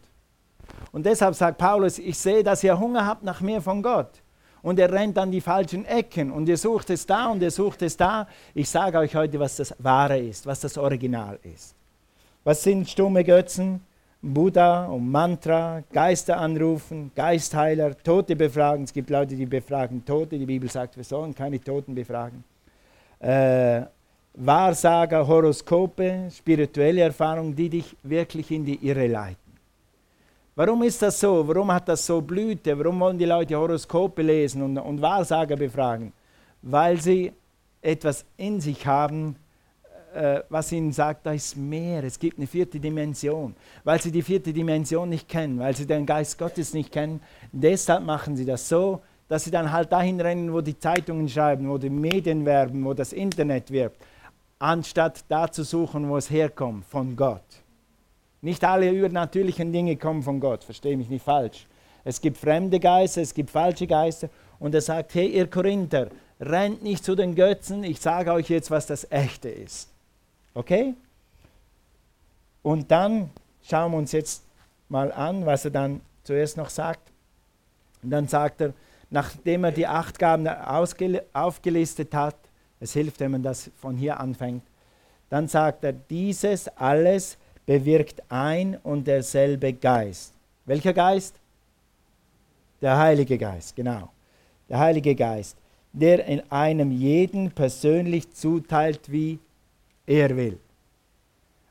Und 0.92 1.06
deshalb 1.06 1.36
sagt 1.36 1.58
Paulus, 1.58 1.98
ich 1.98 2.18
sehe, 2.18 2.44
dass 2.44 2.64
ihr 2.64 2.78
Hunger 2.78 3.06
habt 3.06 3.24
nach 3.24 3.40
mehr 3.40 3.62
von 3.62 3.82
Gott. 3.82 4.22
Und 4.62 4.80
er 4.80 4.92
rennt 4.92 5.18
an 5.18 5.32
die 5.32 5.40
falschen 5.40 5.86
Ecken 5.86 6.32
und 6.32 6.50
ihr 6.50 6.58
sucht 6.58 6.90
es 6.90 7.06
da 7.06 7.28
und 7.28 7.42
ihr 7.42 7.52
sucht 7.52 7.82
es 7.82 7.96
da. 7.96 8.28
Ich 8.54 8.70
sage 8.70 8.98
euch 8.98 9.16
heute, 9.16 9.40
was 9.40 9.56
das 9.56 9.74
Wahre 9.80 10.20
ist, 10.20 10.46
was 10.46 10.60
das 10.60 10.78
Original 10.78 11.40
ist. 11.44 11.74
Was 12.44 12.64
sind 12.64 12.90
stumme 12.90 13.24
Götzen? 13.24 13.82
Buddha 14.22 14.88
und 14.88 15.10
Mantra, 15.10 15.84
Geister 15.94 16.38
anrufen, 16.38 17.12
Geistheiler, 17.16 17.96
Tote 17.98 18.36
befragen. 18.36 18.84
Es 18.84 18.92
gibt 18.92 19.10
Leute, 19.10 19.36
die 19.36 19.46
befragen 19.46 20.04
Tote. 20.04 20.38
Die 20.38 20.46
Bibel 20.46 20.70
sagt, 20.70 20.98
wir 20.98 21.04
sollen 21.04 21.34
keine 21.34 21.62
Toten 21.62 21.96
befragen. 21.96 22.44
Äh, 23.20 23.82
Wahrsager, 24.34 25.26
Horoskope, 25.26 26.30
spirituelle 26.32 27.02
Erfahrungen, 27.02 27.56
die 27.56 27.70
dich 27.70 27.96
wirklich 28.04 28.52
in 28.52 28.64
die 28.64 28.76
Irre 28.88 29.08
leiten. 29.08 29.48
Warum 30.56 30.84
ist 30.84 31.02
das 31.02 31.20
so? 31.20 31.48
Warum 31.48 31.72
hat 31.72 31.88
das 31.88 32.06
so 32.06 32.22
Blüte? 32.22 32.78
Warum 32.78 33.00
wollen 33.00 33.18
die 33.18 33.26
Leute 33.26 33.56
Horoskope 33.56 34.22
lesen 34.22 34.62
und, 34.62 34.78
und 34.78 35.02
Wahrsager 35.02 35.56
befragen? 35.56 36.14
Weil 36.62 37.00
sie 37.00 37.32
etwas 37.82 38.26
in 38.38 38.60
sich 38.62 38.86
haben, 38.86 39.36
äh, 40.14 40.42
was 40.50 40.72
ihnen 40.72 40.92
sagt, 40.92 41.26
da 41.26 41.34
ist 41.34 41.56
mehr, 41.56 42.04
es 42.04 42.18
gibt 42.18 42.38
eine 42.38 42.48
vierte 42.48 42.80
Dimension. 42.80 43.56
Weil 43.84 44.02
sie 44.02 44.12
die 44.12 44.24
vierte 44.24 44.52
Dimension 44.52 45.10
nicht 45.10 45.28
kennen, 45.28 45.60
weil 45.60 45.76
sie 45.76 45.86
den 45.86 46.06
Geist 46.06 46.38
Gottes 46.38 46.74
nicht 46.74 46.92
kennen, 46.92 47.22
deshalb 47.52 48.04
machen 48.04 48.36
sie 48.36 48.46
das 48.46 48.68
so, 48.68 49.02
dass 49.28 49.44
sie 49.44 49.52
dann 49.52 49.72
halt 49.72 49.92
dahin 49.92 50.22
rennen, 50.22 50.54
wo 50.54 50.62
die 50.62 50.78
Zeitungen 50.78 51.28
schreiben, 51.28 51.70
wo 51.70 51.78
die 51.78 51.90
Medien 51.90 52.46
werben, 52.46 52.86
wo 52.86 52.94
das 52.94 53.14
Internet 53.14 53.72
wirbt, 53.72 54.02
anstatt 54.60 55.26
da 55.28 55.52
zu 55.52 55.64
suchen, 55.64 56.10
wo 56.10 56.18
es 56.18 56.30
herkommt, 56.30 56.86
von 56.86 57.16
Gott. 57.16 57.44
Nicht 58.42 58.64
alle 58.64 58.90
übernatürlichen 58.92 59.74
Dinge 59.74 59.98
kommen 59.98 60.24
von 60.24 60.40
Gott, 60.40 60.64
verstehe 60.64 60.96
mich 60.96 61.10
nicht 61.10 61.24
falsch. 61.24 61.68
Es 62.04 62.22
gibt 62.22 62.38
fremde 62.38 62.80
Geister, 62.80 63.22
es 63.22 63.34
gibt 63.34 63.50
falsche 63.50 63.86
Geister. 63.86 64.30
Und 64.60 64.74
er 64.74 64.82
sagt, 64.82 65.14
hey 65.14 65.28
ihr 65.28 65.50
Korinther, 65.50 66.08
rennt 66.40 66.82
nicht 66.82 67.04
zu 67.04 67.16
den 67.16 67.36
Götzen, 67.36 67.84
ich 67.84 68.00
sage 68.00 68.32
euch 68.32 68.50
jetzt, 68.50 68.72
was 68.72 68.86
das 68.86 69.12
Echte 69.12 69.50
ist. 69.50 69.90
Okay? 70.54 70.94
Und 72.64 72.90
dann 72.90 73.30
schauen 73.64 73.92
wir 73.92 73.98
uns 73.98 74.12
jetzt 74.12 74.44
mal 74.90 75.12
an, 75.12 75.46
was 75.46 75.66
er 75.66 75.72
dann 75.72 76.02
zuerst 76.24 76.58
noch 76.58 76.70
sagt. 76.70 77.12
Und 78.02 78.12
dann 78.12 78.28
sagt 78.28 78.62
er, 78.62 78.74
nachdem 79.10 79.64
er 79.64 79.72
die 79.72 79.88
acht 79.88 80.20
Gaben 80.20 80.48
aufgelistet 80.48 82.14
hat, 82.14 82.36
es 82.80 82.94
hilft, 82.94 83.20
wenn 83.20 83.32
man 83.32 83.44
das 83.44 83.72
von 83.78 83.96
hier 83.96 84.20
anfängt, 84.20 84.64
dann 85.30 85.48
sagt 85.48 85.84
er, 85.84 85.94
dieses 85.94 86.68
alles 86.70 87.38
bewirkt 87.66 88.24
ein 88.30 88.78
und 88.84 89.08
derselbe 89.08 89.74
Geist. 89.74 90.34
Welcher 90.66 90.94
Geist? 90.94 91.36
Der 92.82 92.98
Heilige 92.98 93.38
Geist, 93.38 93.76
genau. 93.76 94.10
Der 94.70 94.80
Heilige 94.80 95.16
Geist, 95.16 95.58
der 95.92 96.26
in 96.26 96.44
einem 96.52 96.92
jeden 96.92 97.52
persönlich 97.52 98.32
zuteilt, 98.32 99.12
wie 99.12 99.40
er 100.06 100.36
will. 100.36 100.60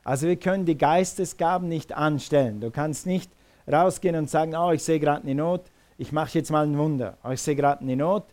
Also 0.02 0.26
wir 0.26 0.36
können 0.36 0.66
die 0.66 0.78
Geistesgaben 0.78 1.68
nicht 1.68 1.92
anstellen. 1.92 2.60
Du 2.60 2.70
kannst 2.70 3.06
nicht 3.06 3.30
rausgehen 3.70 4.16
und 4.16 4.30
sagen, 4.30 4.54
oh, 4.54 4.72
ich 4.72 4.82
sehe 4.82 5.00
gerade 5.00 5.22
eine 5.22 5.34
Not, 5.34 5.62
ich 5.98 6.12
mache 6.12 6.38
jetzt 6.38 6.50
mal 6.50 6.66
ein 6.66 6.76
Wunder. 6.76 7.16
Ich 7.30 7.40
sehe 7.40 7.56
gerade 7.56 7.80
eine 7.80 7.96
Not. 7.96 8.24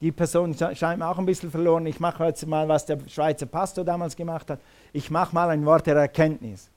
Die 0.00 0.12
Person 0.12 0.54
scheint 0.54 1.00
mir 1.00 1.08
auch 1.08 1.18
ein 1.18 1.26
bisschen 1.26 1.50
verloren. 1.50 1.86
Ich 1.86 1.98
mache 1.98 2.24
jetzt 2.24 2.46
mal, 2.46 2.68
was 2.68 2.86
der 2.86 2.98
Schweizer 3.08 3.46
Pastor 3.46 3.84
damals 3.84 4.14
gemacht 4.14 4.48
hat. 4.50 4.60
Ich 4.92 5.10
mache 5.10 5.34
mal 5.34 5.50
ein 5.50 5.66
Wort 5.66 5.86
der 5.86 5.96
Erkenntnis. 5.96 6.70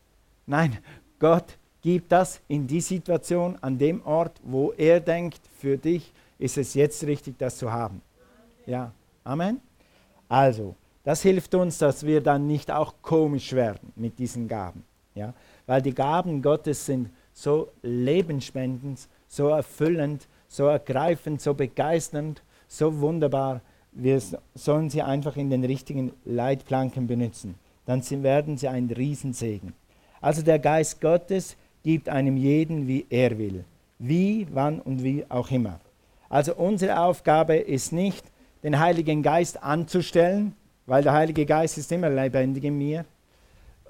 Nein, 0.48 0.78
Gott 1.20 1.58
gibt 1.82 2.12
das 2.12 2.42
in 2.48 2.66
die 2.66 2.82
Situation, 2.82 3.58
an 3.62 3.78
dem 3.78 4.04
Ort, 4.06 4.40
wo 4.44 4.72
er 4.72 5.00
denkt, 5.00 5.42
für 5.60 5.78
dich 5.78 6.12
ist 6.40 6.58
es 6.58 6.74
jetzt 6.74 7.04
richtig, 7.04 7.38
das 7.38 7.58
zu 7.58 7.72
haben. 7.72 8.02
Ja, 8.66 8.92
Amen. 9.24 9.62
Also, 10.28 10.76
das 11.04 11.22
hilft 11.22 11.54
uns, 11.56 11.78
dass 11.78 12.06
wir 12.06 12.22
dann 12.22 12.48
nicht 12.48 12.72
auch 12.72 12.96
komisch 13.02 13.54
werden 13.54 13.92
mit 13.96 14.18
diesen 14.18 14.48
Gaben. 14.48 14.84
Ja? 15.14 15.34
Weil 15.66 15.82
die 15.82 15.94
Gaben 15.94 16.42
Gottes 16.42 16.86
sind 16.86 17.10
so 17.34 17.72
lebensspendend, 17.82 19.08
so 19.32 19.48
erfüllend, 19.48 20.28
so 20.50 20.66
ergreifend, 20.66 21.42
so 21.42 21.54
begeisternd, 21.54 22.44
so 22.68 23.00
wunderbar. 23.00 23.62
Wir 23.94 24.22
sollen 24.54 24.90
sie 24.90 25.02
einfach 25.02 25.38
in 25.38 25.50
den 25.50 25.64
richtigen 25.64 26.12
Leitplanken 26.26 27.08
benutzen. 27.08 27.56
Dann 27.86 28.04
werden 28.24 28.58
sie 28.58 28.68
ein 28.68 28.90
Riesensegen. 28.90 29.74
Also 30.20 30.42
der 30.42 30.60
Geist 30.60 31.00
Gottes 31.00 31.56
gibt 31.82 32.10
einem 32.10 32.36
jeden, 32.36 32.88
wie 32.88 33.06
er 33.10 33.38
will. 33.38 33.64
Wie, 34.00 34.48
wann 34.52 34.82
und 34.82 35.02
wie 35.02 35.26
auch 35.30 35.50
immer. 35.50 35.80
Also 36.28 36.54
unsere 36.56 37.00
Aufgabe 37.00 37.56
ist 37.56 37.94
nicht, 37.94 38.26
den 38.64 38.80
Heiligen 38.80 39.24
Geist 39.24 39.64
anzustellen, 39.64 40.56
weil 40.86 41.04
der 41.04 41.14
Heilige 41.14 41.46
Geist 41.46 41.78
ist 41.78 41.92
immer 41.92 42.10
lebendig 42.10 42.66
in 42.66 42.78
mir. 42.78 43.06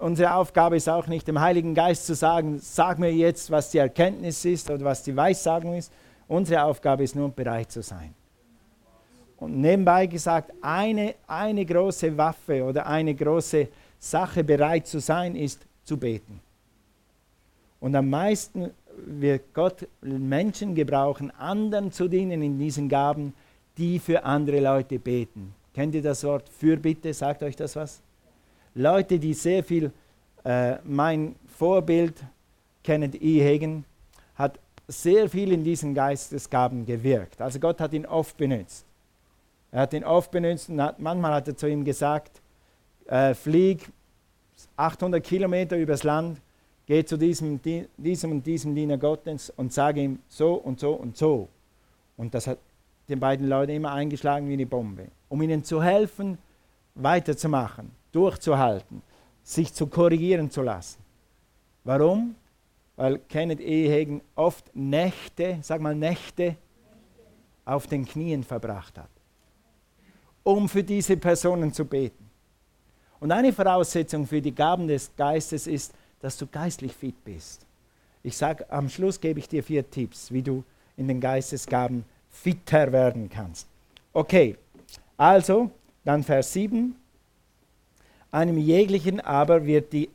Unsere 0.01 0.33
Aufgabe 0.33 0.77
ist 0.77 0.89
auch 0.89 1.05
nicht, 1.05 1.27
dem 1.27 1.39
Heiligen 1.39 1.75
Geist 1.75 2.07
zu 2.07 2.15
sagen, 2.15 2.57
sag 2.59 2.97
mir 2.97 3.13
jetzt, 3.13 3.51
was 3.51 3.69
die 3.69 3.77
Erkenntnis 3.77 4.43
ist 4.45 4.71
oder 4.71 4.83
was 4.83 5.03
die 5.03 5.15
Weissagung 5.15 5.75
ist. 5.75 5.91
Unsere 6.27 6.63
Aufgabe 6.63 7.03
ist 7.03 7.15
nur, 7.15 7.29
bereit 7.29 7.71
zu 7.71 7.83
sein. 7.83 8.15
Und 9.37 9.61
nebenbei 9.61 10.07
gesagt, 10.07 10.53
eine, 10.59 11.13
eine 11.27 11.63
große 11.63 12.17
Waffe 12.17 12.63
oder 12.63 12.87
eine 12.87 13.13
große 13.13 13.67
Sache 13.99 14.43
bereit 14.43 14.87
zu 14.87 14.99
sein, 14.99 15.35
ist 15.35 15.67
zu 15.83 15.97
beten. 15.97 16.39
Und 17.79 17.95
am 17.95 18.09
meisten 18.09 18.71
wird 19.05 19.53
Gott 19.53 19.87
Menschen 20.01 20.73
gebrauchen, 20.73 21.29
anderen 21.37 21.91
zu 21.91 22.07
dienen 22.07 22.41
in 22.41 22.57
diesen 22.57 22.89
Gaben, 22.89 23.33
die 23.77 23.99
für 23.99 24.23
andere 24.23 24.61
Leute 24.61 24.97
beten. 24.97 25.53
Kennt 25.75 25.93
ihr 25.93 26.01
das 26.01 26.23
Wort 26.23 26.49
Fürbitte? 26.49 27.13
Sagt 27.13 27.43
euch 27.43 27.55
das 27.55 27.75
was? 27.75 28.01
Leute, 28.73 29.19
die 29.19 29.33
sehr 29.33 29.63
viel, 29.63 29.91
äh, 30.43 30.77
mein 30.83 31.35
Vorbild, 31.57 32.15
Kenneth 32.83 33.21
E. 33.21 33.43
Hagen, 33.43 33.85
hat 34.35 34.59
sehr 34.87 35.29
viel 35.29 35.51
in 35.51 35.63
diesen 35.63 35.93
Geistesgaben 35.93 36.85
gewirkt. 36.85 37.41
Also 37.41 37.59
Gott 37.59 37.79
hat 37.79 37.93
ihn 37.93 38.05
oft 38.05 38.37
benutzt. 38.37 38.85
Er 39.71 39.81
hat 39.81 39.93
ihn 39.93 40.03
oft 40.03 40.31
benutzt 40.31 40.69
und 40.69 40.81
hat, 40.81 40.99
manchmal 40.99 41.33
hat 41.33 41.47
er 41.47 41.55
zu 41.55 41.67
ihm 41.67 41.85
gesagt, 41.85 42.41
äh, 43.05 43.33
flieg 43.33 43.89
800 44.75 45.23
Kilometer 45.23 45.77
übers 45.77 46.03
Land, 46.03 46.39
geh 46.85 47.05
zu 47.05 47.17
diesem, 47.17 47.59
diesem 47.97 48.31
und 48.31 48.45
diesem 48.45 48.75
Diener 48.75 48.97
Gottes 48.97 49.51
und 49.55 49.71
sage 49.71 50.01
ihm 50.01 50.19
so 50.27 50.55
und 50.55 50.79
so 50.79 50.91
und 50.93 51.15
so. 51.15 51.47
Und 52.17 52.33
das 52.33 52.47
hat 52.47 52.57
den 53.07 53.19
beiden 53.19 53.47
Leuten 53.47 53.71
immer 53.71 53.93
eingeschlagen 53.93 54.47
wie 54.49 54.53
eine 54.53 54.65
Bombe 54.65 55.07
um 55.31 55.41
ihnen 55.41 55.63
zu 55.63 55.81
helfen, 55.81 56.37
weiterzumachen, 56.93 57.89
durchzuhalten, 58.11 59.01
sich 59.43 59.73
zu 59.73 59.87
korrigieren 59.87 60.49
zu 60.49 60.61
lassen. 60.61 60.99
Warum? 61.83 62.35
Weil 62.95 63.19
Kenneth 63.29 63.59
Ehegen 63.59 64.21
oft 64.35 64.75
Nächte, 64.75 65.59
sag 65.61 65.81
mal 65.81 65.95
Nächte, 65.95 66.55
auf 67.65 67.87
den 67.87 68.05
Knien 68.05 68.43
verbracht 68.43 68.97
hat, 68.97 69.09
um 70.43 70.67
für 70.67 70.83
diese 70.83 71.17
Personen 71.17 71.73
zu 71.73 71.85
beten. 71.85 72.29
Und 73.19 73.31
eine 73.31 73.53
Voraussetzung 73.53 74.25
für 74.25 74.41
die 74.41 74.53
Gaben 74.53 74.87
des 74.87 75.11
Geistes 75.15 75.67
ist, 75.67 75.93
dass 76.19 76.37
du 76.37 76.47
geistlich 76.47 76.93
fit 76.93 77.23
bist. 77.23 77.65
Ich 78.23 78.37
sage, 78.37 78.69
am 78.71 78.89
Schluss 78.89 79.19
gebe 79.19 79.39
ich 79.39 79.47
dir 79.47 79.63
vier 79.63 79.89
Tipps, 79.89 80.31
wie 80.31 80.41
du 80.41 80.63
in 80.97 81.07
den 81.07 81.19
Geistesgaben 81.19 82.05
fitter 82.29 82.91
werden 82.91 83.29
kannst. 83.29 83.67
Okay, 84.13 84.57
also, 85.17 85.71
dann 86.03 86.23
Vers 86.23 86.53
7. 86.53 86.95
Einem 88.31 88.57
jeglichen 88.57 89.19
aber 89.19 89.65
wird 89.65 89.91
die 89.91 90.09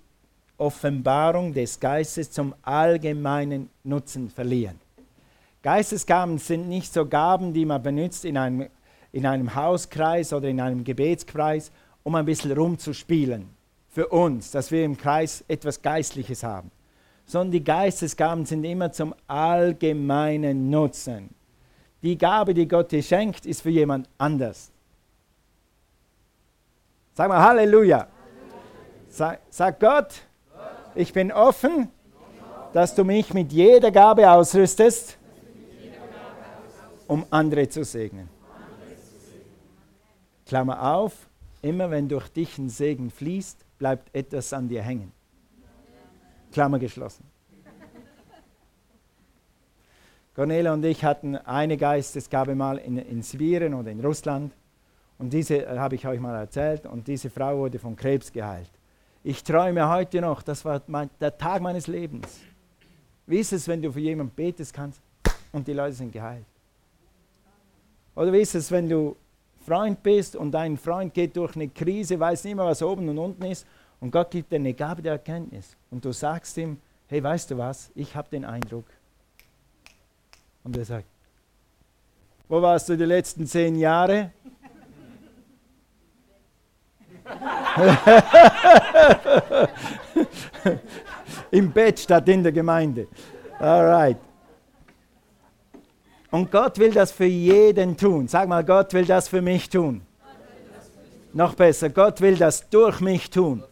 Offenbarung 0.57 1.53
des 1.53 1.79
Geistes 1.79 2.31
zum 2.31 2.55
allgemeinen 2.63 3.69
Nutzen 3.85 4.31
verliehen. 4.31 4.81
Geistesgaben 5.63 6.39
sind 6.39 6.67
nicht 6.67 6.95
so 6.95 7.05
Gaben, 7.05 7.53
die 7.53 7.67
man 7.67 7.83
benutzt 7.83 8.25
in 8.25 8.39
einem, 8.39 8.69
in 9.13 9.27
einem 9.27 9.55
Hauskreis 9.55 10.33
oder 10.33 10.49
in 10.49 10.61
einem 10.63 10.83
Gebetskreis, 10.83 11.71
um 12.05 12.15
ein 12.15 12.25
bisschen 12.25 12.53
rumzuspielen. 12.53 13.51
Für 13.91 14.09
uns, 14.09 14.51
dass 14.51 14.71
wir 14.71 14.85
im 14.85 14.97
Kreis 14.97 15.45
etwas 15.47 15.83
Geistliches 15.83 16.43
haben. 16.43 16.71
Sondern 17.27 17.53
die 17.53 17.65
Geistesgaben 17.65 18.47
sind 18.47 18.65
immer 18.65 18.93
zum 18.93 19.15
allgemeinen 19.27 20.71
Nutzen. 20.71 21.31
Die 22.03 22.17
Gabe, 22.17 22.55
die 22.55 22.69
Gott 22.69 22.93
dir 22.93 23.03
schenkt, 23.03 23.45
ist 23.45 23.63
für 23.63 23.71
jemand 23.71 24.09
anders. 24.17 24.71
Sag 27.17 27.31
mal 27.31 27.43
Halleluja. 27.43 28.09
Sag, 29.09 29.41
sag 29.49 29.81
Gott, 29.81 30.21
ich 30.95 31.15
bin 31.15 31.33
offen, 31.33 31.89
dass 32.75 32.95
du 32.95 33.05
mich 33.05 33.33
mit 33.33 33.51
jeder 33.55 33.91
Gabe 33.91 34.31
ausrüstest, 34.31 35.17
um 37.07 37.25
andere 37.31 37.71
zu 37.71 37.85
segnen. 37.85 38.29
Klammer 40.45 40.95
auf, 40.95 41.15
immer 41.63 41.91
wenn 41.91 42.07
durch 42.07 42.29
dich 42.29 42.59
ein 42.59 42.69
Segen 42.69 43.11
fließt, 43.11 43.65
bleibt 43.79 44.15
etwas 44.15 44.53
an 44.53 44.69
dir 44.69 44.83
hängen. 44.83 45.11
Klammer 46.53 46.79
geschlossen. 46.79 47.25
Cornelia 50.35 50.75
und 50.75 50.85
ich 50.85 51.03
hatten 51.03 51.35
eine 51.35 51.79
Geistesgabe 51.79 52.55
mal 52.55 52.77
in, 52.77 52.99
in 52.99 53.23
Sibirien 53.23 53.73
oder 53.73 53.91
in 53.91 54.05
Russland. 54.05 54.53
Und 55.19 55.33
diese 55.33 55.67
äh, 55.67 55.79
habe 55.79 55.95
ich 55.95 56.07
euch 56.07 56.21
mal 56.21 56.37
erzählt. 56.39 56.87
Und 56.87 57.07
diese 57.07 57.31
Frau 57.31 57.59
wurde 57.59 57.79
von 57.79 57.97
Krebs 57.97 58.33
geheilt. 58.33 58.71
Ich 59.25 59.43
träume 59.43 59.89
heute 59.89 60.21
noch, 60.21 60.43
das 60.43 60.65
war 60.65 60.83
mein, 60.87 61.11
der 61.21 61.37
Tag 61.37 61.61
meines 61.61 61.87
Lebens. 61.87 62.41
Wie 63.27 63.39
ist 63.39 63.53
es, 63.53 63.67
wenn 63.67 63.83
du 63.83 63.91
für 63.91 64.01
jemanden 64.01 64.33
betest 64.35 64.73
kannst 64.73 65.01
und 65.53 65.67
die 65.67 65.73
Leute 65.73 65.95
sind 65.95 66.13
geheilt? 66.13 66.45
Oder 68.15 68.33
wie 68.33 68.41
ist 68.41 68.55
es, 68.55 68.71
wenn 68.71 68.89
du 68.89 69.17
Freund 69.67 70.01
bist 70.03 70.37
und 70.37 70.53
dein 70.53 70.77
Freund 70.77 71.13
geht 71.13 71.37
durch 71.37 71.57
eine 71.57 71.69
Krise, 71.69 72.21
weiß 72.21 72.45
nicht 72.45 72.55
mehr, 72.55 72.65
was 72.65 72.83
oben 72.83 73.09
und 73.09 73.19
unten 73.19 73.45
ist 73.45 73.67
und 74.01 74.13
Gott 74.13 74.31
gibt 74.31 74.53
dir 74.53 74.57
eine 74.57 74.73
Gabe 74.73 75.03
der 75.03 75.13
Erkenntnis 75.13 75.77
und 75.91 76.05
du 76.05 76.13
sagst 76.13 76.57
ihm, 76.57 76.79
hey, 77.09 77.23
weißt 77.23 77.51
du 77.51 77.59
was, 77.59 77.91
ich 77.95 78.15
habe 78.15 78.29
den 78.31 78.45
Eindruck. 78.45 78.87
Und 80.63 80.77
er 80.77 80.85
sagt, 80.85 81.07
wo 82.49 82.63
warst 82.63 82.89
du 82.89 82.97
die 82.97 83.05
letzten 83.05 83.47
zehn 83.47 83.75
Jahre? 83.75 84.31
Im 91.51 91.71
Bett 91.73 92.01
statt 92.01 92.29
in 92.29 92.43
der 92.43 92.53
Gemeinde. 92.53 93.07
Alright. 93.59 94.19
Und 96.31 96.51
Gott 96.51 96.79
will 96.79 96.93
das 96.93 97.13
für 97.13 97.25
jeden 97.25 97.97
tun. 97.97 98.29
Sag 98.29 98.49
mal, 98.49 98.65
Gott 98.65 98.93
will 98.93 99.05
das 99.05 99.29
für 99.29 99.41
mich 99.41 99.69
tun. 99.69 100.03
Noch 101.33 101.55
besser, 101.55 101.91
Gott 101.91 102.21
will 102.21 102.37
das 102.37 102.69
durch 102.69 103.01
mich 103.01 103.31
tun. 103.31 103.63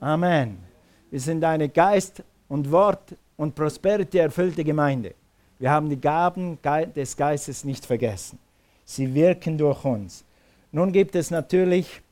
Amen. 0.00 0.58
Wir 1.10 1.20
sind 1.20 1.42
eine 1.44 1.68
Geist- 1.68 2.22
und 2.48 2.70
Wort- 2.70 3.14
und 3.36 3.54
Prosperity 3.54 4.18
erfüllte 4.18 4.64
Gemeinde. 4.64 5.14
Wir 5.58 5.70
haben 5.70 5.88
die 5.88 6.00
Gaben 6.00 6.58
des 6.94 7.16
Geistes 7.16 7.64
nicht 7.64 7.86
vergessen. 7.86 8.38
Sie 8.84 9.14
wirken 9.14 9.56
durch 9.56 9.84
uns. 9.84 10.24
Nun 10.74 10.90
gibt 10.90 11.14
es 11.14 11.30
natürlich, 11.30 12.02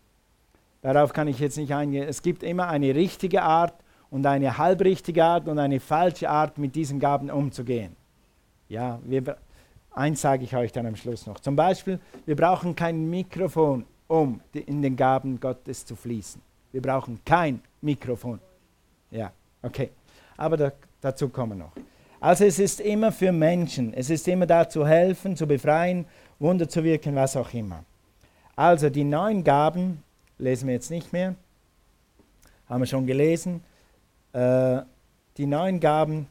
darauf 0.82 1.12
kann 1.12 1.26
ich 1.26 1.40
jetzt 1.40 1.56
nicht 1.56 1.74
eingehen, 1.74 2.06
es 2.08 2.22
gibt 2.22 2.44
immer 2.44 2.68
eine 2.68 2.94
richtige 2.94 3.42
Art 3.42 3.74
und 4.08 4.24
eine 4.24 4.56
halbrichtige 4.56 5.24
Art 5.24 5.48
und 5.48 5.58
eine 5.58 5.80
falsche 5.80 6.30
Art, 6.30 6.58
mit 6.58 6.76
diesen 6.76 7.00
Gaben 7.00 7.28
umzugehen. 7.28 7.96
Ja, 8.68 9.00
wir, 9.02 9.36
eins 9.90 10.20
sage 10.20 10.44
ich 10.44 10.54
euch 10.54 10.70
dann 10.70 10.86
am 10.86 10.94
Schluss 10.94 11.26
noch. 11.26 11.40
Zum 11.40 11.56
Beispiel, 11.56 11.98
wir 12.24 12.36
brauchen 12.36 12.76
kein 12.76 13.10
Mikrofon, 13.10 13.84
um 14.06 14.40
in 14.52 14.80
den 14.80 14.94
Gaben 14.94 15.40
Gottes 15.40 15.84
zu 15.84 15.96
fließen. 15.96 16.40
Wir 16.70 16.82
brauchen 16.82 17.18
kein 17.24 17.60
Mikrofon. 17.80 18.38
Ja, 19.10 19.32
okay. 19.60 19.90
Aber 20.36 20.56
da, 20.56 20.72
dazu 21.00 21.28
kommen 21.30 21.58
wir 21.58 21.64
noch. 21.64 21.72
Also 22.20 22.44
es 22.44 22.60
ist 22.60 22.80
immer 22.80 23.10
für 23.10 23.32
Menschen, 23.32 23.92
es 23.92 24.08
ist 24.08 24.28
immer 24.28 24.46
da 24.46 24.68
zu 24.68 24.86
helfen, 24.86 25.36
zu 25.36 25.48
befreien, 25.48 26.04
Wunder 26.38 26.68
zu 26.68 26.84
wirken, 26.84 27.16
was 27.16 27.36
auch 27.36 27.52
immer. 27.52 27.84
Also 28.62 28.90
die 28.90 29.02
neun 29.02 29.42
Gaben 29.42 30.04
lesen 30.38 30.68
wir 30.68 30.74
jetzt 30.74 30.92
nicht 30.92 31.12
mehr, 31.12 31.34
haben 32.68 32.80
wir 32.80 32.86
schon 32.86 33.08
gelesen. 33.08 33.60
Äh, 34.32 34.82
die 35.36 35.46
neun 35.46 35.80
Gaben 35.80 36.28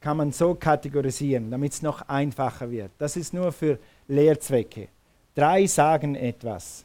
kann 0.00 0.18
man 0.18 0.30
so 0.30 0.54
kategorisieren, 0.54 1.50
damit 1.50 1.72
es 1.72 1.82
noch 1.82 2.02
einfacher 2.02 2.70
wird. 2.70 2.92
Das 2.98 3.16
ist 3.16 3.34
nur 3.34 3.50
für 3.50 3.80
Lehrzwecke. 4.06 4.86
Drei 5.34 5.66
sagen 5.66 6.14
etwas, 6.14 6.84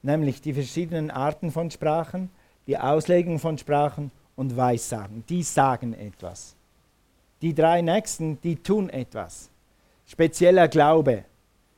nämlich 0.00 0.40
die 0.40 0.54
verschiedenen 0.54 1.10
Arten 1.10 1.50
von 1.50 1.68
Sprachen, 1.68 2.30
die 2.68 2.78
Auslegung 2.78 3.40
von 3.40 3.58
Sprachen 3.58 4.12
und 4.36 4.56
Weissagen. 4.56 5.24
Die 5.28 5.42
sagen 5.42 5.92
etwas. 5.92 6.54
Die 7.42 7.52
drei 7.52 7.82
nächsten, 7.82 8.40
die 8.42 8.54
tun 8.54 8.90
etwas. 8.90 9.50
Spezieller 10.06 10.68
Glaube. 10.68 11.24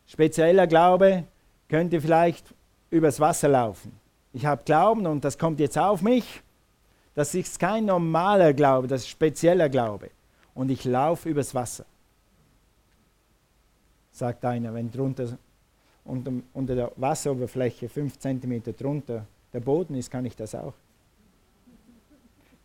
Spezieller 0.06 0.66
Glaube 0.66 1.24
könnte 1.72 2.02
vielleicht 2.02 2.54
übers 2.90 3.18
Wasser 3.18 3.48
laufen. 3.48 3.92
Ich 4.34 4.44
habe 4.44 4.62
Glauben 4.62 5.06
und 5.06 5.24
das 5.24 5.38
kommt 5.38 5.58
jetzt 5.58 5.78
auf 5.78 6.02
mich. 6.02 6.42
Das 7.14 7.34
ist 7.34 7.58
kein 7.58 7.86
normaler 7.86 8.52
Glaube, 8.52 8.88
das 8.88 9.00
ist 9.00 9.08
spezieller 9.08 9.70
Glaube. 9.70 10.10
Und 10.54 10.70
ich 10.70 10.84
laufe 10.84 11.30
übers 11.30 11.54
Wasser. 11.54 11.86
Sagt 14.10 14.44
einer, 14.44 14.74
wenn 14.74 14.92
drunter 14.92 15.38
unter, 16.04 16.32
unter 16.52 16.74
der 16.74 16.92
Wasseroberfläche 16.96 17.88
fünf 17.88 18.18
Zentimeter 18.18 18.74
drunter 18.74 19.24
der 19.54 19.60
Boden 19.60 19.94
ist, 19.94 20.10
kann 20.10 20.26
ich 20.26 20.36
das 20.36 20.54
auch. 20.54 20.74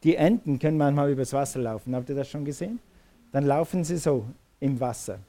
Die 0.04 0.18
Enten 0.18 0.60
können 0.60 0.78
manchmal 0.78 1.12
übers 1.12 1.32
Wasser 1.32 1.62
laufen. 1.62 1.96
Habt 1.96 2.10
ihr 2.10 2.16
das 2.16 2.28
schon 2.28 2.44
gesehen? 2.44 2.80
Dann 3.32 3.46
laufen 3.46 3.86
sie 3.86 3.96
so 3.96 4.26
im 4.60 4.78
Wasser 4.82 5.20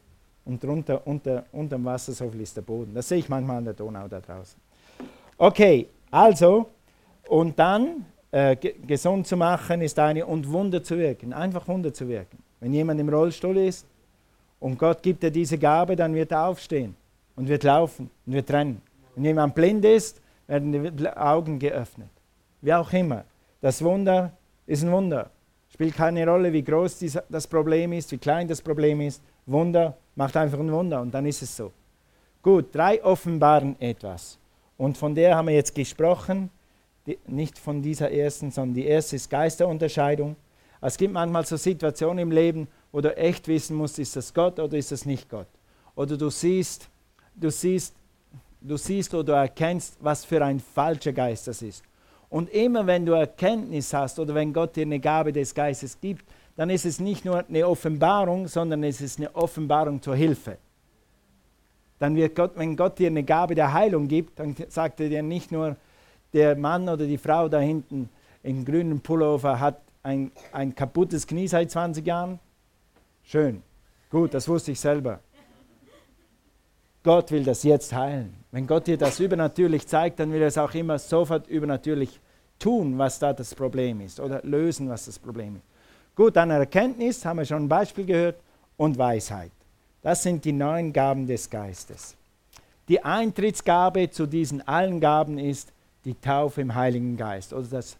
und 0.48 0.64
drunter, 0.64 1.06
unter, 1.06 1.44
dem 1.52 1.84
Wasser, 1.84 2.12
so 2.12 2.28
viel 2.30 2.40
ist 2.40 2.56
der 2.56 2.62
Boden. 2.62 2.94
Das 2.94 3.08
sehe 3.08 3.18
ich 3.18 3.28
manchmal 3.28 3.58
an 3.58 3.64
der 3.66 3.74
Donau 3.74 4.08
da 4.08 4.18
draußen. 4.18 4.58
Okay, 5.36 5.86
also, 6.10 6.70
und 7.28 7.56
dann 7.58 8.06
äh, 8.30 8.56
gesund 8.56 9.26
zu 9.26 9.36
machen 9.36 9.82
ist 9.82 9.98
eine 9.98 10.24
und 10.24 10.50
Wunder 10.50 10.82
zu 10.82 10.98
wirken, 10.98 11.32
einfach 11.32 11.68
Wunder 11.68 11.92
zu 11.92 12.08
wirken. 12.08 12.38
Wenn 12.60 12.72
jemand 12.72 12.98
im 12.98 13.08
Rollstuhl 13.10 13.58
ist 13.58 13.86
und 14.58 14.78
Gott 14.78 15.02
gibt 15.02 15.22
dir 15.22 15.30
diese 15.30 15.58
Gabe, 15.58 15.94
dann 15.94 16.14
wird 16.14 16.32
er 16.32 16.46
aufstehen 16.46 16.96
und 17.36 17.46
wird 17.46 17.62
laufen 17.62 18.10
und 18.26 18.32
wird 18.32 18.50
rennen. 18.50 18.80
Wenn 19.14 19.26
jemand 19.26 19.54
blind 19.54 19.84
ist, 19.84 20.20
werden 20.46 20.96
die 20.96 21.08
Augen 21.10 21.58
geöffnet. 21.58 22.08
Wie 22.62 22.72
auch 22.72 22.92
immer. 22.92 23.24
Das 23.60 23.84
Wunder 23.84 24.32
ist 24.66 24.82
ein 24.82 24.90
Wunder. 24.90 25.30
Spielt 25.70 25.94
keine 25.94 26.26
Rolle, 26.26 26.52
wie 26.52 26.62
groß 26.62 27.04
das 27.28 27.46
Problem 27.46 27.92
ist, 27.92 28.10
wie 28.12 28.18
klein 28.18 28.48
das 28.48 28.62
Problem 28.62 29.02
ist. 29.02 29.22
Wunder 29.48 29.96
macht 30.14 30.36
einfach 30.36 30.58
ein 30.58 30.70
Wunder 30.70 31.00
und 31.00 31.12
dann 31.12 31.26
ist 31.26 31.42
es 31.42 31.56
so. 31.56 31.72
Gut, 32.42 32.74
drei 32.74 33.02
offenbaren 33.02 33.80
etwas. 33.80 34.38
Und 34.76 34.96
von 34.96 35.14
der 35.14 35.36
haben 35.36 35.48
wir 35.48 35.54
jetzt 35.54 35.74
gesprochen, 35.74 36.50
die, 37.06 37.18
nicht 37.26 37.58
von 37.58 37.82
dieser 37.82 38.10
ersten, 38.10 38.50
sondern 38.50 38.74
die 38.74 38.86
erste 38.86 39.16
ist 39.16 39.28
Geisterunterscheidung. 39.28 40.36
Es 40.80 40.96
gibt 40.96 41.12
manchmal 41.12 41.44
so 41.44 41.56
Situationen 41.56 42.18
im 42.18 42.30
Leben, 42.30 42.68
wo 42.92 43.00
du 43.00 43.16
echt 43.16 43.48
wissen 43.48 43.76
musst, 43.76 43.98
ist 43.98 44.14
das 44.14 44.32
Gott 44.32 44.60
oder 44.60 44.76
ist 44.76 44.92
das 44.92 45.04
nicht 45.04 45.28
Gott. 45.28 45.48
Oder 45.96 46.16
du 46.16 46.30
siehst, 46.30 46.88
du 47.34 47.50
siehst, 47.50 47.94
du 48.60 48.76
siehst 48.76 49.12
oder 49.14 49.38
erkennst, 49.38 49.96
was 50.00 50.24
für 50.24 50.44
ein 50.44 50.60
falscher 50.60 51.12
Geist 51.12 51.48
das 51.48 51.62
ist. 51.62 51.82
Und 52.30 52.50
immer 52.50 52.86
wenn 52.86 53.06
du 53.06 53.12
Erkenntnis 53.12 53.92
hast 53.92 54.18
oder 54.18 54.34
wenn 54.34 54.52
Gott 54.52 54.76
dir 54.76 54.82
eine 54.82 55.00
Gabe 55.00 55.32
des 55.32 55.54
Geistes 55.54 55.98
gibt, 56.00 56.24
dann 56.58 56.70
ist 56.70 56.84
es 56.84 56.98
nicht 56.98 57.24
nur 57.24 57.44
eine 57.48 57.68
Offenbarung, 57.68 58.48
sondern 58.48 58.82
es 58.82 59.00
ist 59.00 59.20
eine 59.20 59.32
Offenbarung 59.36 60.02
zur 60.02 60.16
Hilfe. 60.16 60.58
Dann 62.00 62.16
wird 62.16 62.34
Gott, 62.34 62.54
wenn 62.56 62.76
Gott 62.76 62.98
dir 62.98 63.06
eine 63.06 63.22
Gabe 63.22 63.54
der 63.54 63.72
Heilung 63.72 64.08
gibt, 64.08 64.40
dann 64.40 64.56
sagt 64.68 64.98
er 64.98 65.08
dir 65.08 65.22
nicht 65.22 65.52
nur, 65.52 65.76
der 66.32 66.56
Mann 66.56 66.88
oder 66.88 67.06
die 67.06 67.16
Frau 67.16 67.48
da 67.48 67.60
hinten 67.60 68.08
im 68.42 68.64
grünen 68.64 69.00
Pullover 69.00 69.60
hat 69.60 69.80
ein, 70.02 70.32
ein 70.50 70.74
kaputtes 70.74 71.28
Knie 71.28 71.46
seit 71.46 71.70
20 71.70 72.04
Jahren. 72.04 72.40
Schön, 73.22 73.62
gut, 74.10 74.34
das 74.34 74.48
wusste 74.48 74.72
ich 74.72 74.80
selber. 74.80 75.20
Gott 77.04 77.30
will 77.30 77.44
das 77.44 77.62
jetzt 77.62 77.92
heilen. 77.92 78.34
Wenn 78.50 78.66
Gott 78.66 78.88
dir 78.88 78.98
das 78.98 79.20
übernatürlich 79.20 79.86
zeigt, 79.86 80.18
dann 80.18 80.32
will 80.32 80.42
er 80.42 80.48
es 80.48 80.58
auch 80.58 80.74
immer 80.74 80.98
sofort 80.98 81.46
übernatürlich 81.46 82.18
tun, 82.58 82.98
was 82.98 83.20
da 83.20 83.32
das 83.32 83.54
Problem 83.54 84.00
ist 84.00 84.18
oder 84.18 84.42
lösen, 84.42 84.88
was 84.88 85.04
das 85.04 85.20
Problem 85.20 85.54
ist. 85.54 85.67
Gut, 86.18 86.34
dann 86.34 86.50
Erkenntnis, 86.50 87.24
haben 87.24 87.38
wir 87.38 87.44
schon 87.44 87.66
ein 87.66 87.68
Beispiel 87.68 88.04
gehört, 88.04 88.40
und 88.76 88.98
Weisheit. 88.98 89.52
Das 90.02 90.20
sind 90.20 90.44
die 90.44 90.50
neun 90.50 90.92
Gaben 90.92 91.28
des 91.28 91.48
Geistes. 91.48 92.16
Die 92.88 93.04
Eintrittsgabe 93.04 94.10
zu 94.10 94.26
diesen 94.26 94.66
allen 94.66 94.98
Gaben 94.98 95.38
ist 95.38 95.72
die 96.04 96.14
Taufe 96.14 96.60
im 96.60 96.74
Heiligen 96.74 97.16
Geist 97.16 97.52
oder 97.52 97.68
das 97.68 97.96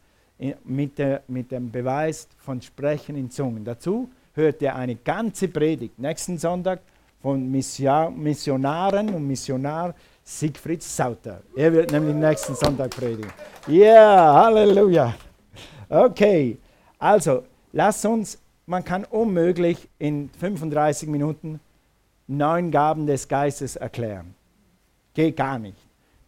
mit, 0.65 0.99
der, 0.99 1.23
mit 1.29 1.53
dem 1.53 1.71
Beweis 1.71 2.27
von 2.39 2.61
Sprechen 2.61 3.17
in 3.17 3.31
Zungen. 3.31 3.65
Dazu 3.65 4.11
hört 4.35 4.63
ihr 4.63 4.75
eine 4.75 4.97
ganze 4.97 5.47
Predigt. 5.47 5.97
Nächsten 5.97 6.39
Sonntag 6.39 6.81
von 7.23 7.49
Missionaren 7.49 9.15
und 9.15 9.29
Missionar 9.29 9.95
Siegfried 10.25 10.83
Sauter. 10.83 11.41
Er 11.55 11.73
wird 11.73 11.93
nämlich 11.93 12.17
nächsten 12.17 12.57
Sonntag 12.57 12.91
predigen. 12.91 13.31
Ja, 13.69 13.75
yeah, 13.75 14.45
Halleluja. 14.45 15.15
Okay, 15.89 16.59
also 16.99 17.45
lass 17.79 18.05
uns, 18.05 18.39
man 18.67 18.85
kann 18.85 19.05
unmöglich 19.05 19.89
in 20.01 20.31
35 20.31 21.09
Minuten 21.09 21.61
neun 22.27 22.73
Gaben 22.73 23.07
des 23.07 23.29
Geistes 23.29 23.77
erklären. 23.77 24.35
Geht 25.15 25.37
gar 25.37 25.61
nicht. 25.61 25.79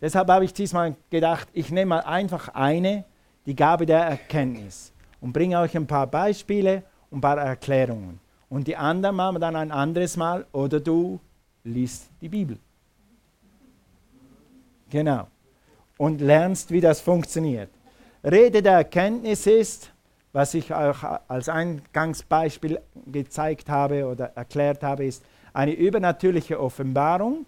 Deshalb 0.01 0.29
habe 0.29 0.45
ich 0.45 0.55
diesmal 0.55 0.95
gedacht, 1.11 1.49
ich 1.53 1.73
nehme 1.73 1.89
mal 1.97 2.01
einfach 2.03 2.51
eine, 2.55 3.05
die 3.47 3.57
Gabe 3.57 3.85
der 3.85 3.99
Erkenntnis, 3.99 4.93
und 5.21 5.33
bringe 5.33 5.59
euch 5.59 5.77
ein 5.77 5.89
paar 5.89 6.07
Beispiele 6.07 6.85
und 7.11 7.19
ein 7.19 7.21
paar 7.21 7.39
Erklärungen. 7.39 8.21
Und 8.49 8.69
die 8.69 8.77
anderen 8.77 9.17
machen 9.17 9.35
wir 9.35 9.41
dann 9.41 9.57
ein 9.57 9.73
anderes 9.73 10.17
Mal 10.17 10.47
oder 10.53 10.79
du 10.79 11.19
liest 11.65 12.11
die 12.21 12.29
Bibel. 12.29 12.59
Genau. 14.89 15.27
Und 15.99 16.21
lernst, 16.21 16.71
wie 16.71 16.81
das 16.81 17.01
funktioniert. 17.01 17.71
Rede 18.23 18.63
der 18.63 18.75
Erkenntnis 18.75 19.47
ist, 19.49 19.91
was 20.33 20.55
ich 20.55 20.73
euch 20.75 21.03
als 21.29 21.49
Eingangsbeispiel 21.49 22.81
gezeigt 23.07 23.69
habe 23.69 24.07
oder 24.07 24.27
erklärt 24.37 24.83
habe, 24.83 25.05
ist 25.05 25.25
eine 25.53 25.73
übernatürliche 25.73 26.61
Offenbarung, 26.61 27.47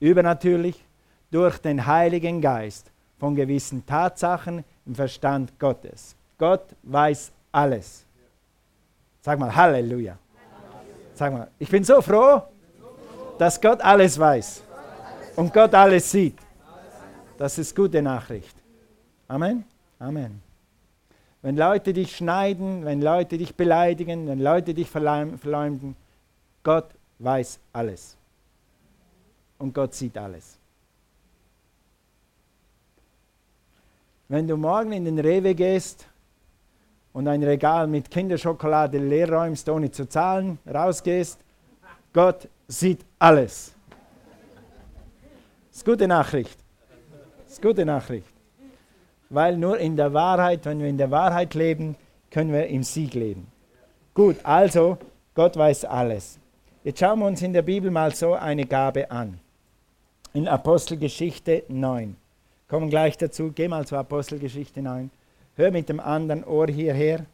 übernatürlich 0.00 0.84
durch 1.30 1.58
den 1.58 1.86
Heiligen 1.86 2.40
Geist 2.40 2.90
von 3.18 3.34
gewissen 3.34 3.84
Tatsachen 3.86 4.64
im 4.86 4.94
Verstand 4.94 5.58
Gottes. 5.58 6.14
Gott 6.36 6.64
weiß 6.82 7.32
alles. 7.52 8.04
Sag 9.22 9.38
mal 9.38 9.54
Halleluja. 9.54 10.16
Sag 11.14 11.32
mal, 11.32 11.48
ich 11.58 11.68
bin 11.68 11.84
so 11.84 12.00
froh, 12.00 12.42
dass 13.38 13.60
Gott 13.60 13.80
alles 13.82 14.18
weiß 14.18 14.62
und 15.36 15.52
Gott 15.52 15.74
alles 15.74 16.10
sieht. 16.10 16.38
Das 17.36 17.56
ist 17.58 17.74
gute 17.74 18.02
Nachricht. 18.02 18.56
Amen. 19.28 19.64
Amen. 19.98 20.49
Wenn 21.42 21.56
Leute 21.56 21.92
dich 21.92 22.16
schneiden, 22.16 22.84
wenn 22.84 23.00
Leute 23.00 23.38
dich 23.38 23.54
beleidigen, 23.54 24.26
wenn 24.26 24.40
Leute 24.40 24.74
dich 24.74 24.90
verleumden, 24.90 25.96
Gott 26.62 26.90
weiß 27.18 27.58
alles. 27.72 28.16
Und 29.58 29.74
Gott 29.74 29.94
sieht 29.94 30.16
alles. 30.18 30.58
Wenn 34.28 34.46
du 34.46 34.56
morgen 34.56 34.92
in 34.92 35.04
den 35.04 35.18
Rewe 35.18 35.54
gehst 35.54 36.06
und 37.12 37.26
ein 37.26 37.42
Regal 37.42 37.86
mit 37.86 38.10
Kinderschokolade 38.10 38.98
leer 38.98 39.32
räumst, 39.32 39.68
ohne 39.68 39.90
zu 39.90 40.08
zahlen, 40.08 40.58
rausgehst, 40.72 41.40
Gott 42.12 42.48
sieht 42.68 43.04
alles. 43.18 43.72
Das 45.68 45.78
ist 45.78 45.84
gute 45.84 46.06
Nachricht. 46.06 46.58
Das 47.44 47.54
ist 47.54 47.62
gute 47.62 47.84
Nachricht. 47.84 48.29
Weil 49.30 49.56
nur 49.56 49.78
in 49.78 49.96
der 49.96 50.12
Wahrheit, 50.12 50.66
wenn 50.66 50.80
wir 50.80 50.88
in 50.88 50.98
der 50.98 51.10
Wahrheit 51.10 51.54
leben, 51.54 51.96
können 52.30 52.52
wir 52.52 52.66
im 52.66 52.82
Sieg 52.82 53.14
leben. 53.14 53.46
Gut, 54.12 54.36
also 54.42 54.98
Gott 55.34 55.56
weiß 55.56 55.84
alles. 55.84 56.38
Jetzt 56.82 56.98
schauen 56.98 57.20
wir 57.20 57.26
uns 57.26 57.40
in 57.40 57.52
der 57.52 57.62
Bibel 57.62 57.90
mal 57.90 58.14
so 58.14 58.34
eine 58.34 58.66
Gabe 58.66 59.10
an. 59.10 59.38
In 60.32 60.48
Apostelgeschichte 60.48 61.62
9. 61.68 62.16
Kommen 62.68 62.90
gleich 62.90 63.16
dazu. 63.18 63.52
Geh 63.54 63.68
mal 63.68 63.86
zur 63.86 63.98
Apostelgeschichte 63.98 64.82
9. 64.82 65.10
Hör 65.56 65.70
mit 65.70 65.88
dem 65.88 66.00
anderen 66.00 66.44
Ohr 66.44 66.68
hierher. 66.68 67.26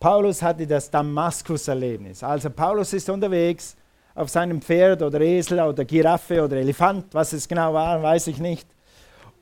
Paulus 0.00 0.42
hatte 0.42 0.66
das 0.66 0.90
Damaskus-Erlebnis. 0.90 2.22
Also 2.22 2.50
Paulus 2.50 2.92
ist 2.92 3.10
unterwegs 3.10 3.76
auf 4.14 4.28
seinem 4.28 4.60
Pferd 4.60 5.02
oder 5.02 5.20
Esel 5.20 5.60
oder 5.60 5.84
Giraffe 5.84 6.42
oder 6.42 6.56
Elefant, 6.56 7.06
was 7.12 7.32
es 7.32 7.46
genau 7.46 7.74
war, 7.74 8.02
weiß 8.02 8.26
ich 8.28 8.38
nicht. 8.38 8.66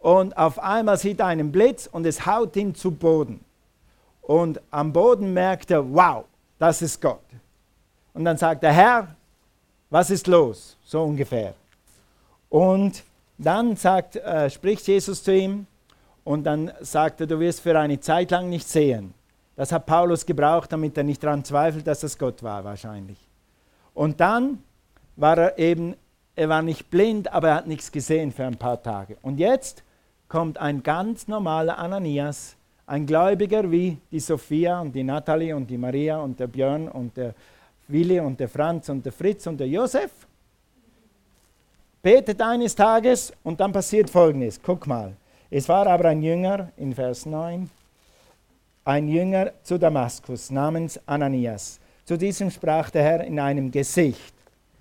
Und 0.07 0.39
auf 0.39 0.61
einmal 0.61 0.97
sieht 0.99 1.19
er 1.19 1.27
einen 1.27 1.51
Blitz 1.51 1.89
und 1.91 2.07
es 2.07 2.25
haut 2.25 2.55
ihn 2.55 2.77
zu 2.77 2.93
Boden. 2.93 3.41
Und 4.23 4.61
am 4.71 4.93
Boden 4.93 5.35
merkt 5.35 5.73
er, 5.73 5.93
wow, 5.93 6.27
das 6.61 6.81
ist 6.81 7.01
Gott. 7.01 7.25
Und 8.15 8.25
dann 8.25 8.37
sagt 8.37 8.63
er, 8.63 8.73
Herr, 8.73 9.17
was 9.91 10.11
ist 10.11 10.29
los? 10.29 10.77
So 10.85 11.03
ungefähr. 11.03 11.55
Und 12.49 13.03
dann 13.37 13.75
sagt, 13.75 14.15
äh, 14.15 14.49
spricht 14.49 14.87
Jesus 14.87 15.25
zu 15.25 15.35
ihm 15.35 15.67
und 16.23 16.45
dann 16.45 16.71
sagt 16.83 17.23
er, 17.23 17.27
du 17.27 17.41
wirst 17.41 17.59
für 17.59 17.77
eine 17.77 17.99
Zeit 17.99 18.31
lang 18.31 18.49
nicht 18.49 18.69
sehen. 18.69 19.13
Das 19.57 19.73
hat 19.73 19.87
Paulus 19.87 20.25
gebraucht, 20.25 20.71
damit 20.71 20.97
er 20.97 21.03
nicht 21.03 21.25
daran 21.25 21.43
zweifelt, 21.43 21.85
dass 21.85 21.99
das 21.99 22.17
Gott 22.17 22.45
war 22.45 22.63
wahrscheinlich. 22.63 23.19
Und 23.93 24.21
dann 24.21 24.63
war 25.17 25.37
er 25.37 25.59
eben, 25.59 25.97
er 26.37 26.49
war 26.49 26.63
nicht 26.63 26.91
blind, 26.91 27.33
aber 27.33 27.49
er 27.49 27.55
hat 27.57 27.67
nichts 27.67 27.91
gesehen 27.91 28.31
für 28.31 28.45
ein 28.45 28.57
paar 28.57 28.81
Tage. 28.81 29.17
Und 29.21 29.39
jetzt 29.39 29.83
kommt 30.29 30.59
ein 30.59 30.83
ganz 30.83 31.29
normaler 31.29 31.79
Ananias, 31.79 32.57
ein 32.87 33.07
Gläubiger 33.07 33.71
wie 33.71 33.99
die 34.11 34.21
Sophia 34.21 34.81
und 34.81 34.93
die 34.93 35.03
Natalie 35.03 35.55
und 35.55 35.69
die 35.69 35.79
Maria 35.79 36.19
und 36.19 36.39
der 36.39 36.47
Björn 36.47 36.89
und 36.89 37.17
der 37.17 37.35
Willi 37.89 38.21
und 38.21 38.39
der 38.39 38.49
Franz 38.49 38.89
und 38.89 39.05
der 39.05 39.13
Fritz 39.13 39.47
und 39.47 39.59
der 39.59 39.69
Josef. 39.69 40.11
Betet 42.03 42.41
eines 42.41 42.75
Tages 42.75 43.33
und 43.43 43.59
dann 43.59 43.73
passiert 43.73 44.11
Folgendes. 44.11 44.61
Guck 44.63 44.87
mal. 44.87 45.13
Es 45.51 45.69
war 45.69 45.87
aber 45.87 46.07
ein 46.07 46.23
Jünger, 46.23 46.71
in 46.77 46.95
Vers 46.95 47.27
9, 47.27 47.71
ein 48.85 49.09
Jünger 49.09 49.53
zu 49.63 49.79
Damaskus 49.79 50.51
namens 50.51 51.01
Ananias. 51.07 51.81
Zu 52.05 52.17
diesem 52.17 52.51
sprach 52.51 52.91
der 52.91 53.03
Herr 53.03 53.25
in 53.25 53.39
einem 53.41 53.71
Gesicht. 53.71 54.35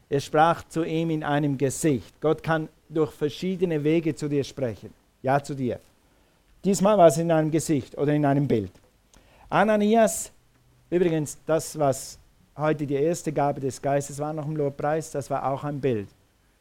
Er 0.10 0.20
sprach 0.20 0.68
zu 0.68 0.84
ihm 0.84 1.10
in 1.10 1.24
einem 1.24 1.58
Gesicht. 1.58 2.20
Gott 2.22 2.44
kann 2.44 2.70
durch 2.90 3.12
verschiedene 3.12 3.84
Wege 3.84 4.16
zu 4.16 4.28
dir 4.28 4.44
sprechen. 4.44 4.94
Ja, 5.26 5.42
zu 5.42 5.56
dir. 5.56 5.80
Diesmal 6.64 7.00
war 7.00 7.08
es 7.08 7.18
in 7.18 7.32
einem 7.32 7.50
Gesicht 7.50 7.98
oder 7.98 8.14
in 8.14 8.24
einem 8.28 8.48
Bild. 8.48 8.72
Ananias, 9.50 10.32
übrigens, 10.92 11.40
das, 11.48 11.80
was 11.80 12.20
heute 12.56 12.86
die 12.86 12.94
erste 12.94 13.34
Gabe 13.34 13.60
des 13.60 13.82
Geistes 13.82 14.20
war 14.20 14.34
nach 14.34 14.46
dem 14.46 14.56
Lobpreis, 14.56 15.10
das 15.10 15.28
war 15.32 15.52
auch 15.52 15.64
ein 15.64 15.82
Bild. 15.82 16.10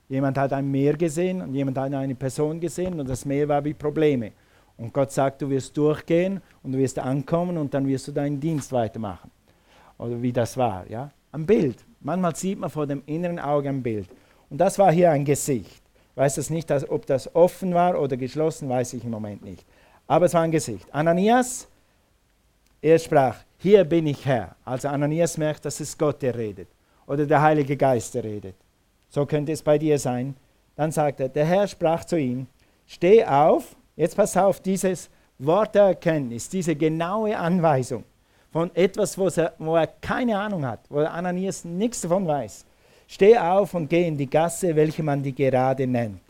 Jemand 0.09 0.39
hat 0.39 0.55
ein 0.55 0.71
Meer 0.71 0.97
gesehen 0.97 1.43
und 1.43 1.53
jemand 1.53 1.77
hat 1.77 1.93
eine 1.93 2.15
Person 2.15 2.59
gesehen 2.59 2.99
und 2.99 3.07
das 3.07 3.27
Meer 3.27 3.47
war 3.49 3.63
wie 3.63 3.75
Probleme. 3.75 4.33
Und 4.79 4.95
Gott 4.95 5.13
sagt, 5.13 5.43
du 5.43 5.51
wirst 5.51 5.77
durchgehen 5.77 6.41
und 6.63 6.73
du 6.73 6.79
wirst 6.79 6.99
ankommen 6.99 7.59
und 7.59 7.75
dann 7.75 7.87
wirst 7.87 8.09
du 8.09 8.13
deinen 8.13 8.41
Dienst 8.41 8.73
weitermachen. 8.73 9.31
Oder 9.99 10.23
wie 10.23 10.33
das 10.33 10.57
war, 10.57 10.89
ja? 10.89 11.11
Ein 11.33 11.45
Bild. 11.45 11.85
Manchmal 12.01 12.35
sieht 12.35 12.59
man 12.59 12.71
vor 12.71 12.87
dem 12.87 13.03
inneren 13.05 13.39
Auge 13.39 13.69
ein 13.69 13.83
Bild. 13.83 14.09
Und 14.49 14.57
das 14.57 14.79
war 14.79 14.91
hier 14.91 15.11
ein 15.11 15.27
Gesicht. 15.27 15.84
Weiß 16.15 16.37
das 16.37 16.51
nicht, 16.51 16.71
ob 16.71 17.07
das 17.07 17.35
offen 17.35 17.75
war 17.75 18.01
oder 18.01 18.17
geschlossen, 18.17 18.69
weiß 18.69 18.93
ich 18.95 19.05
im 19.05 19.11
Moment 19.11 19.43
nicht. 19.43 19.65
Aber 20.07 20.27
es 20.27 20.35
war 20.35 20.43
ein 20.43 20.51
Gesicht. 20.51 20.87
Ananias, 20.93 21.67
er 22.81 22.99
sprach, 22.99 23.39
hier 23.59 23.85
bin 23.85 24.07
ich 24.07 24.25
Herr. 24.25 24.55
Also 24.65 24.89
Ananias 24.89 25.39
merkt, 25.39 25.65
dass 25.65 25.81
es 25.81 25.97
Gott, 25.97 26.23
der 26.23 26.37
redet. 26.37 26.69
Oder 27.07 27.27
der 27.27 27.43
Heilige 27.43 27.77
Geist, 27.77 28.15
der 28.15 28.25
redet. 28.25 28.55
So 29.09 29.27
könnte 29.27 29.53
es 29.53 29.63
bei 29.63 29.79
dir 29.79 29.99
sein. 29.99 30.37
Dann 30.77 30.93
sagt 30.93 31.21
er, 31.21 31.29
der 31.29 31.47
Herr 31.47 31.67
sprach 31.67 32.05
zu 32.05 32.19
ihm, 32.19 32.47
steh 32.87 33.25
auf, 33.25 33.77
jetzt 33.97 34.17
pass 34.17 34.37
auf, 34.37 34.61
dieses 34.61 35.09
Wort 35.39 35.75
der 35.75 35.85
Erkenntnis, 35.85 36.49
diese 36.49 36.77
genaue 36.77 37.37
Anweisung 37.37 38.05
von 38.53 38.71
etwas, 38.75 39.17
er, 39.37 39.55
wo 39.59 39.77
er 39.77 39.87
keine 39.87 40.39
Ahnung 40.39 40.65
hat, 40.65 40.81
wo 40.89 41.01
Ananias 41.01 41.65
nichts 41.65 42.03
davon 42.03 42.27
weiß. 42.27 42.65
Steh 43.07 43.39
auf 43.39 43.75
und 43.75 43.89
geh 43.89 44.07
in 44.07 44.17
die 44.17 44.29
Gasse, 44.29 44.75
welche 44.75 45.03
man 45.03 45.23
die 45.23 45.35
gerade 45.35 45.87
nennt, 45.87 46.21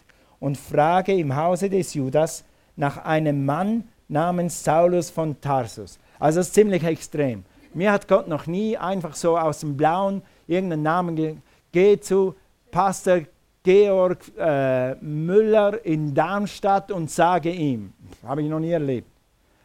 und 0.41 0.59
frage 0.59 1.13
im 1.15 1.35
Hause 1.35 1.71
des 1.71 1.95
Judas 1.95 2.45
nach 2.77 3.05
einem 3.05 3.45
Mann 3.45 3.85
namens 4.09 4.63
Saulus 4.63 5.11
von 5.11 5.41
Tarsus. 5.41 5.99
Also 6.19 6.41
das 6.41 6.49
ist 6.49 6.55
ziemlich 6.55 6.85
extrem. 6.85 7.45
Mir 7.73 7.91
hat 7.91 8.07
Gott 8.07 8.29
noch 8.29 8.47
nie 8.47 8.77
einfach 8.77 9.15
so 9.15 9.37
aus 9.37 9.61
dem 9.61 9.77
Blauen 9.77 10.23
irgendeinen 10.47 10.83
Namen 10.83 11.17
gegeben. 11.17 11.43
Geh 11.73 11.99
zu 11.99 12.35
Pastor 12.71 13.23
Georg 13.65 14.21
äh, 14.39 14.95
Müller 14.97 15.85
in 15.85 16.15
Darmstadt 16.15 16.93
und 16.93 17.11
sage 17.11 17.51
ihm, 17.51 17.93
habe 18.25 18.43
ich 18.43 18.49
noch 18.49 18.61
nie 18.61 18.71
erlebt. 18.71 19.09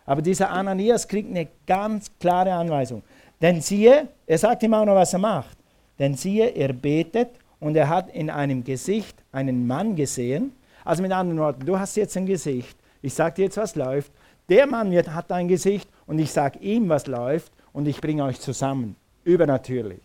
Aber 0.05 0.23
dieser 0.23 0.49
Ananias 0.49 1.07
kriegt 1.07 1.29
eine 1.29 1.47
ganz 1.67 2.09
klare 2.19 2.51
Anweisung. 2.53 3.03
Denn 3.39 3.61
siehe, 3.61 4.07
er 4.25 4.37
sagt 4.37 4.63
ihm 4.63 4.73
auch 4.73 4.85
noch, 4.85 4.95
was 4.95 5.13
er 5.13 5.19
macht. 5.19 5.58
Denn 5.99 6.15
siehe, 6.15 6.47
er 6.47 6.73
betet 6.73 7.29
und 7.59 7.75
er 7.75 7.89
hat 7.89 8.09
in 8.13 8.29
einem 8.29 8.63
Gesicht 8.63 9.21
einen 9.31 9.67
Mann 9.67 9.95
gesehen. 9.95 10.53
Also 10.85 11.01
mit 11.03 11.11
anderen 11.11 11.39
Worten, 11.39 11.65
du 11.65 11.77
hast 11.77 11.95
jetzt 11.97 12.15
ein 12.17 12.25
Gesicht. 12.25 12.77
Ich 13.01 13.13
sage 13.13 13.35
dir 13.35 13.45
jetzt, 13.45 13.57
was 13.57 13.75
läuft. 13.75 14.11
Der 14.47 14.65
Mann 14.65 14.95
hat 14.95 15.31
ein 15.31 15.47
Gesicht 15.47 15.89
und 16.07 16.17
ich 16.19 16.31
sage 16.31 16.59
ihm, 16.59 16.89
was 16.89 17.05
läuft 17.05 17.51
und 17.73 17.87
ich 17.87 18.01
bringe 18.01 18.23
euch 18.23 18.39
zusammen. 18.39 18.95
Übernatürlich. 19.23 20.01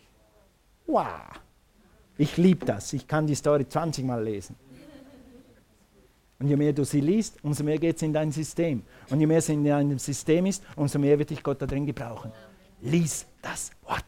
Wow. 0.86 1.40
Ich 2.18 2.36
liebe 2.36 2.66
das. 2.66 2.92
Ich 2.92 3.06
kann 3.06 3.26
die 3.26 3.34
Story 3.34 3.66
20 3.66 4.04
Mal 4.04 4.22
lesen. 4.22 4.56
Und 6.38 6.48
je 6.48 6.56
mehr 6.56 6.72
du 6.72 6.84
sie 6.84 7.00
liest, 7.00 7.42
umso 7.42 7.64
mehr 7.64 7.78
geht 7.78 7.96
es 7.96 8.02
in 8.02 8.12
dein 8.12 8.30
System. 8.32 8.82
Und 9.08 9.20
je 9.20 9.26
mehr 9.26 9.38
es 9.38 9.48
in 9.48 9.64
deinem 9.64 9.98
System 9.98 10.46
ist, 10.46 10.62
umso 10.76 10.98
mehr 10.98 11.18
wird 11.18 11.30
dich 11.30 11.42
Gott 11.42 11.62
da 11.62 11.66
drin 11.66 11.86
gebrauchen. 11.86 12.32
Lies 12.82 13.24
das 13.40 13.70
Wort. 13.84 14.04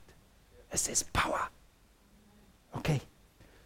Es 0.69 0.89
ist 0.89 1.11
Power. 1.13 1.49
Okay, 2.77 3.01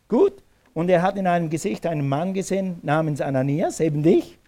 gut. 0.08 0.42
Und 0.72 0.88
er 0.88 1.02
hat 1.02 1.16
in 1.16 1.26
einem 1.26 1.50
Gesicht 1.50 1.86
einen 1.86 2.08
Mann 2.08 2.32
gesehen 2.32 2.78
namens 2.82 3.20
Ananias, 3.20 3.80
eben 3.80 4.02
dich, 4.02 4.38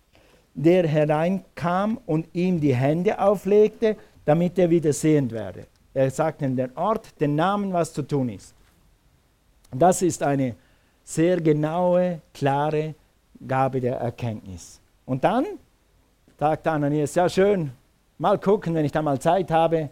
der 0.54 0.86
hereinkam 0.86 1.98
und 2.06 2.28
ihm 2.32 2.60
die 2.60 2.74
Hände 2.74 3.18
auflegte, 3.18 3.96
damit 4.24 4.58
er 4.58 4.70
wieder 4.70 4.92
sehend 4.92 5.32
werde. 5.32 5.66
Er 5.94 6.10
sagt 6.10 6.42
ihm 6.42 6.56
den 6.56 6.76
Ort, 6.76 7.20
den 7.20 7.34
Namen, 7.34 7.72
was 7.72 7.92
zu 7.92 8.02
tun 8.02 8.28
ist. 8.28 8.54
Das 9.72 10.02
ist 10.02 10.22
eine 10.22 10.54
sehr 11.02 11.40
genaue, 11.40 12.20
klare 12.32 12.94
Gabe 13.46 13.80
der 13.80 13.96
Erkenntnis. 13.96 14.80
Und 15.04 15.24
dann 15.24 15.44
sagt 16.38 16.66
Ananias, 16.66 17.14
ja 17.14 17.28
schön, 17.28 17.72
mal 18.18 18.38
gucken, 18.38 18.74
wenn 18.74 18.84
ich 18.84 18.92
da 18.92 19.02
mal 19.02 19.20
Zeit 19.20 19.50
habe. 19.50 19.90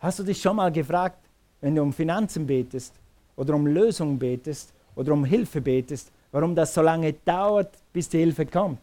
Hast 0.00 0.18
du 0.18 0.24
dich 0.24 0.40
schon 0.40 0.56
mal 0.56 0.72
gefragt, 0.72 1.25
wenn 1.66 1.74
du 1.74 1.82
um 1.82 1.92
Finanzen 1.92 2.46
betest 2.46 2.94
oder 3.34 3.52
um 3.56 3.66
Lösungen 3.66 4.20
betest 4.20 4.72
oder 4.94 5.12
um 5.12 5.24
Hilfe 5.24 5.60
betest, 5.60 6.12
warum 6.30 6.54
das 6.54 6.72
so 6.72 6.80
lange 6.80 7.12
dauert, 7.12 7.74
bis 7.92 8.08
die 8.08 8.18
Hilfe 8.18 8.46
kommt? 8.46 8.78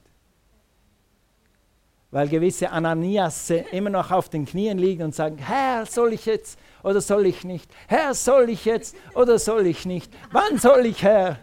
Weil 2.12 2.28
gewisse 2.28 2.70
Ananias 2.70 3.50
immer 3.72 3.90
noch 3.90 4.12
auf 4.12 4.28
den 4.28 4.46
Knien 4.46 4.78
liegen 4.78 5.04
und 5.04 5.16
sagen, 5.16 5.38
Herr, 5.38 5.86
soll 5.86 6.12
ich 6.12 6.26
jetzt 6.26 6.60
oder 6.84 7.00
soll 7.00 7.26
ich 7.26 7.46
nicht? 7.46 7.72
Herr, 7.88 8.14
soll 8.14 8.50
ich 8.50 8.66
jetzt 8.66 8.98
oder 9.16 9.40
soll 9.40 9.66
ich 9.66 9.86
nicht? 9.86 10.12
Wann 10.34 10.58
soll 10.58 10.86
ich, 10.86 11.04
Herr? 11.04 11.40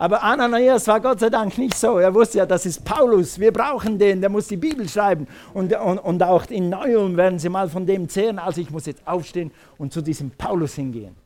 Aber 0.00 0.22
Ananias 0.22 0.86
war 0.86 1.00
Gott 1.00 1.18
sei 1.18 1.28
Dank 1.28 1.58
nicht 1.58 1.74
so. 1.74 1.98
Er 1.98 2.14
wusste 2.14 2.38
ja, 2.38 2.46
das 2.46 2.64
ist 2.64 2.84
Paulus. 2.84 3.38
Wir 3.40 3.52
brauchen 3.52 3.98
den, 3.98 4.20
der 4.20 4.30
muss 4.30 4.46
die 4.46 4.56
Bibel 4.56 4.88
schreiben. 4.88 5.26
Und, 5.52 5.74
und, 5.76 5.98
und 5.98 6.22
auch 6.22 6.46
in 6.46 6.70
Neum 6.70 7.16
werden 7.16 7.40
sie 7.40 7.48
mal 7.48 7.68
von 7.68 7.84
dem 7.84 8.08
zehren. 8.08 8.38
Also 8.38 8.60
ich 8.60 8.70
muss 8.70 8.86
jetzt 8.86 9.04
aufstehen 9.06 9.50
und 9.76 9.92
zu 9.92 10.00
diesem 10.00 10.30
Paulus 10.30 10.76
hingehen. 10.76 11.16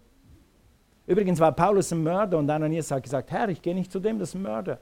Übrigens 1.06 1.38
war 1.38 1.52
Paulus 1.52 1.92
ein 1.92 2.02
Mörder 2.02 2.38
und 2.38 2.48
Ananias 2.48 2.90
hat 2.90 3.02
gesagt, 3.02 3.30
Herr, 3.30 3.50
ich 3.50 3.60
gehe 3.60 3.74
nicht 3.74 3.92
zu 3.92 4.00
dem, 4.00 4.18
das 4.18 4.30
ist 4.30 4.36
ein 4.36 4.42
Mörder. 4.42 4.78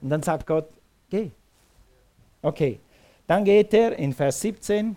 Und 0.00 0.10
dann 0.10 0.22
sagt 0.22 0.46
Gott, 0.46 0.68
geh. 1.10 1.30
Okay, 2.42 2.78
dann 3.26 3.44
geht 3.44 3.74
er 3.74 3.98
in 3.98 4.12
Vers 4.12 4.40
17 4.40 4.94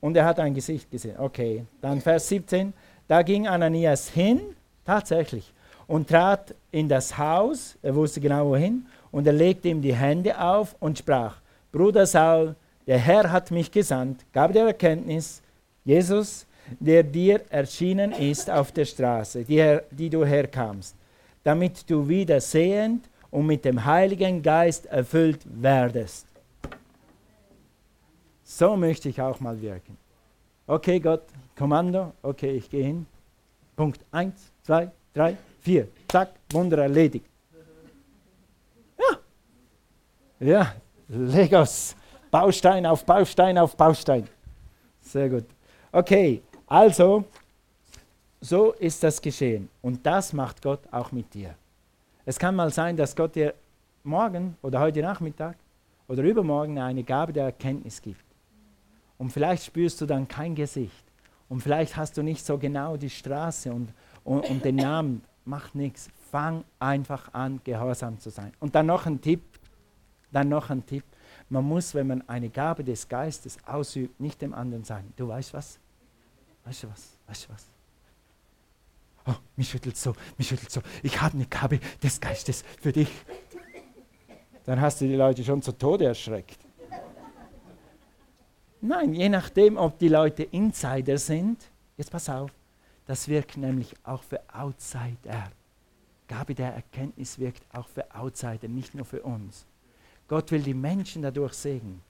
und 0.00 0.16
er 0.16 0.24
hat 0.24 0.38
ein 0.38 0.54
Gesicht 0.54 0.90
gesehen. 0.90 1.16
Okay, 1.18 1.66
dann 1.82 2.00
Vers 2.00 2.28
17, 2.28 2.72
da 3.08 3.20
ging 3.22 3.46
Ananias 3.46 4.08
hin, 4.08 4.40
tatsächlich, 4.86 5.52
und 5.90 6.08
trat 6.08 6.54
in 6.70 6.88
das 6.88 7.18
Haus, 7.18 7.76
er 7.82 7.92
wusste 7.96 8.20
genau 8.20 8.48
wohin, 8.50 8.86
und 9.10 9.26
er 9.26 9.32
legte 9.32 9.66
ihm 9.66 9.82
die 9.82 9.92
Hände 9.92 10.40
auf 10.40 10.76
und 10.78 10.96
sprach, 10.96 11.38
Bruder 11.72 12.06
Saul, 12.06 12.54
der 12.86 12.98
Herr 12.98 13.32
hat 13.32 13.50
mich 13.50 13.72
gesandt, 13.72 14.24
gab 14.32 14.52
dir 14.52 14.66
Erkenntnis, 14.66 15.42
Jesus, 15.84 16.46
der 16.78 17.02
dir 17.02 17.40
erschienen 17.50 18.12
ist 18.12 18.48
auf 18.48 18.70
der 18.70 18.84
Straße, 18.84 19.42
die, 19.42 19.78
die 19.90 20.08
du 20.08 20.24
herkamst, 20.24 20.94
damit 21.42 21.90
du 21.90 22.06
wieder 22.06 22.40
sehend 22.40 23.08
und 23.32 23.46
mit 23.46 23.64
dem 23.64 23.84
Heiligen 23.84 24.40
Geist 24.40 24.86
erfüllt 24.86 25.40
werdest. 25.44 26.24
So 28.44 28.76
möchte 28.76 29.08
ich 29.08 29.20
auch 29.20 29.40
mal 29.40 29.60
wirken. 29.60 29.96
Okay, 30.68 31.00
Gott, 31.00 31.24
Kommando, 31.56 32.12
okay, 32.22 32.52
ich 32.52 32.70
gehe 32.70 32.84
hin. 32.84 33.06
Punkt 33.74 33.98
1, 34.12 34.34
2, 34.62 34.88
3, 35.14 35.36
vier. 35.60 35.88
Zack, 36.08 36.30
Wunder 36.50 36.78
erledigt. 36.78 37.26
Ja. 38.98 39.18
Ja, 40.40 40.74
Legos. 41.08 41.94
Baustein 42.30 42.86
auf 42.86 43.04
Baustein 43.04 43.58
auf 43.58 43.76
Baustein. 43.76 44.28
Sehr 45.00 45.28
gut. 45.28 45.44
Okay, 45.90 46.42
also, 46.66 47.24
so 48.40 48.72
ist 48.72 49.02
das 49.02 49.20
geschehen. 49.20 49.68
Und 49.82 50.06
das 50.06 50.32
macht 50.32 50.62
Gott 50.62 50.80
auch 50.92 51.10
mit 51.10 51.32
dir. 51.34 51.54
Es 52.24 52.38
kann 52.38 52.54
mal 52.54 52.72
sein, 52.72 52.96
dass 52.96 53.16
Gott 53.16 53.34
dir 53.34 53.54
morgen 54.04 54.56
oder 54.62 54.80
heute 54.80 55.02
Nachmittag 55.02 55.56
oder 56.06 56.22
übermorgen 56.22 56.78
eine 56.78 57.02
Gabe 57.02 57.32
der 57.32 57.44
Erkenntnis 57.44 58.00
gibt. 58.00 58.24
Und 59.18 59.30
vielleicht 59.30 59.64
spürst 59.64 60.00
du 60.00 60.06
dann 60.06 60.28
kein 60.28 60.54
Gesicht. 60.54 61.04
Und 61.48 61.60
vielleicht 61.60 61.96
hast 61.96 62.16
du 62.16 62.22
nicht 62.22 62.46
so 62.46 62.56
genau 62.56 62.96
die 62.96 63.10
Straße 63.10 63.72
und, 63.72 63.92
und, 64.22 64.48
und 64.48 64.64
den 64.64 64.76
Namen 64.76 65.22
macht 65.44 65.74
nichts. 65.74 66.08
Fang 66.30 66.64
einfach 66.78 67.32
an, 67.34 67.60
gehorsam 67.64 68.18
zu 68.18 68.30
sein. 68.30 68.52
Und 68.60 68.74
dann 68.74 68.86
noch 68.86 69.06
ein 69.06 69.20
Tipp, 69.20 69.42
dann 70.32 70.48
noch 70.48 70.70
ein 70.70 70.84
Tipp. 70.86 71.04
Man 71.48 71.64
muss, 71.64 71.94
wenn 71.94 72.06
man 72.06 72.28
eine 72.28 72.48
Gabe 72.48 72.84
des 72.84 73.08
Geistes 73.08 73.58
ausübt, 73.66 74.20
nicht 74.20 74.40
dem 74.40 74.54
anderen 74.54 74.84
sagen, 74.84 75.12
du 75.16 75.28
weißt 75.28 75.52
was? 75.54 75.78
Weißt 76.64 76.84
du 76.84 76.88
was? 76.88 77.16
Weißt 77.26 77.48
du 77.48 77.52
was? 77.52 77.66
Oh, 79.26 79.34
mich 79.56 79.68
schüttelt 79.68 79.96
so, 79.96 80.14
mich 80.38 80.48
schüttelt 80.48 80.70
so. 80.70 80.80
Ich 81.02 81.20
habe 81.20 81.34
eine 81.34 81.46
Gabe 81.46 81.80
des 82.02 82.20
Geistes 82.20 82.64
für 82.80 82.92
dich. 82.92 83.10
Dann 84.64 84.80
hast 84.80 85.00
du 85.00 85.06
die 85.06 85.16
Leute 85.16 85.44
schon 85.44 85.60
zu 85.62 85.72
Tode 85.72 86.04
erschreckt. 86.06 86.58
Nein, 88.80 89.12
je 89.12 89.28
nachdem, 89.28 89.76
ob 89.76 89.98
die 89.98 90.08
Leute 90.08 90.42
Insider 90.44 91.18
sind, 91.18 91.70
jetzt 91.96 92.10
pass 92.10 92.28
auf, 92.30 92.50
das 93.10 93.26
wirkt 93.26 93.56
nämlich 93.56 93.92
auch 94.04 94.22
für 94.22 94.40
Outsider. 94.54 95.50
Gabe 96.28 96.54
der 96.54 96.74
Erkenntnis 96.74 97.40
wirkt 97.40 97.64
auch 97.74 97.88
für 97.88 98.04
Outsider, 98.14 98.68
nicht 98.68 98.94
nur 98.94 99.04
für 99.04 99.22
uns. 99.22 99.66
Gott 100.28 100.52
will 100.52 100.62
die 100.62 100.74
Menschen 100.74 101.22
dadurch 101.22 101.54
segnen. 101.54 102.02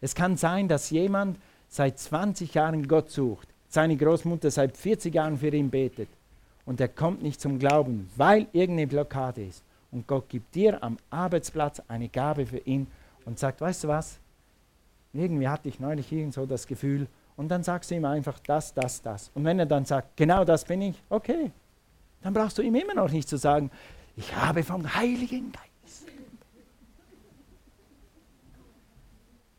Es 0.00 0.14
kann 0.14 0.36
sein, 0.36 0.68
dass 0.68 0.90
jemand 0.90 1.40
seit 1.66 1.98
20 1.98 2.54
Jahren 2.54 2.86
Gott 2.86 3.10
sucht, 3.10 3.48
seine 3.68 3.96
Großmutter 3.96 4.52
seit 4.52 4.76
40 4.76 5.12
Jahren 5.12 5.38
für 5.38 5.48
ihn 5.48 5.70
betet 5.70 6.08
und 6.66 6.80
er 6.80 6.86
kommt 6.86 7.20
nicht 7.20 7.40
zum 7.40 7.58
Glauben, 7.58 8.08
weil 8.14 8.46
irgendeine 8.52 8.86
Blockade 8.86 9.44
ist. 9.44 9.64
Und 9.90 10.06
Gott 10.06 10.28
gibt 10.28 10.54
dir 10.54 10.80
am 10.84 10.98
Arbeitsplatz 11.10 11.82
eine 11.88 12.08
Gabe 12.08 12.46
für 12.46 12.58
ihn 12.58 12.86
und 13.24 13.40
sagt, 13.40 13.60
weißt 13.60 13.82
du 13.82 13.88
was, 13.88 14.20
irgendwie 15.12 15.48
hatte 15.48 15.68
ich 15.68 15.80
neulich 15.80 16.12
irgend 16.12 16.36
das 16.48 16.68
Gefühl, 16.68 17.08
und 17.38 17.48
dann 17.48 17.62
sagst 17.62 17.92
du 17.92 17.94
ihm 17.94 18.04
einfach 18.04 18.40
das, 18.40 18.74
das, 18.74 19.00
das. 19.00 19.30
Und 19.32 19.44
wenn 19.44 19.60
er 19.60 19.66
dann 19.66 19.84
sagt, 19.84 20.16
genau 20.16 20.44
das 20.44 20.64
bin 20.64 20.82
ich, 20.82 21.00
okay, 21.08 21.52
dann 22.20 22.34
brauchst 22.34 22.58
du 22.58 22.62
ihm 22.62 22.74
immer 22.74 22.94
noch 22.94 23.12
nicht 23.12 23.28
zu 23.28 23.36
sagen, 23.36 23.70
ich 24.16 24.34
habe 24.34 24.64
vom 24.64 24.92
Heiligen 24.96 25.52
Geist. 25.52 26.08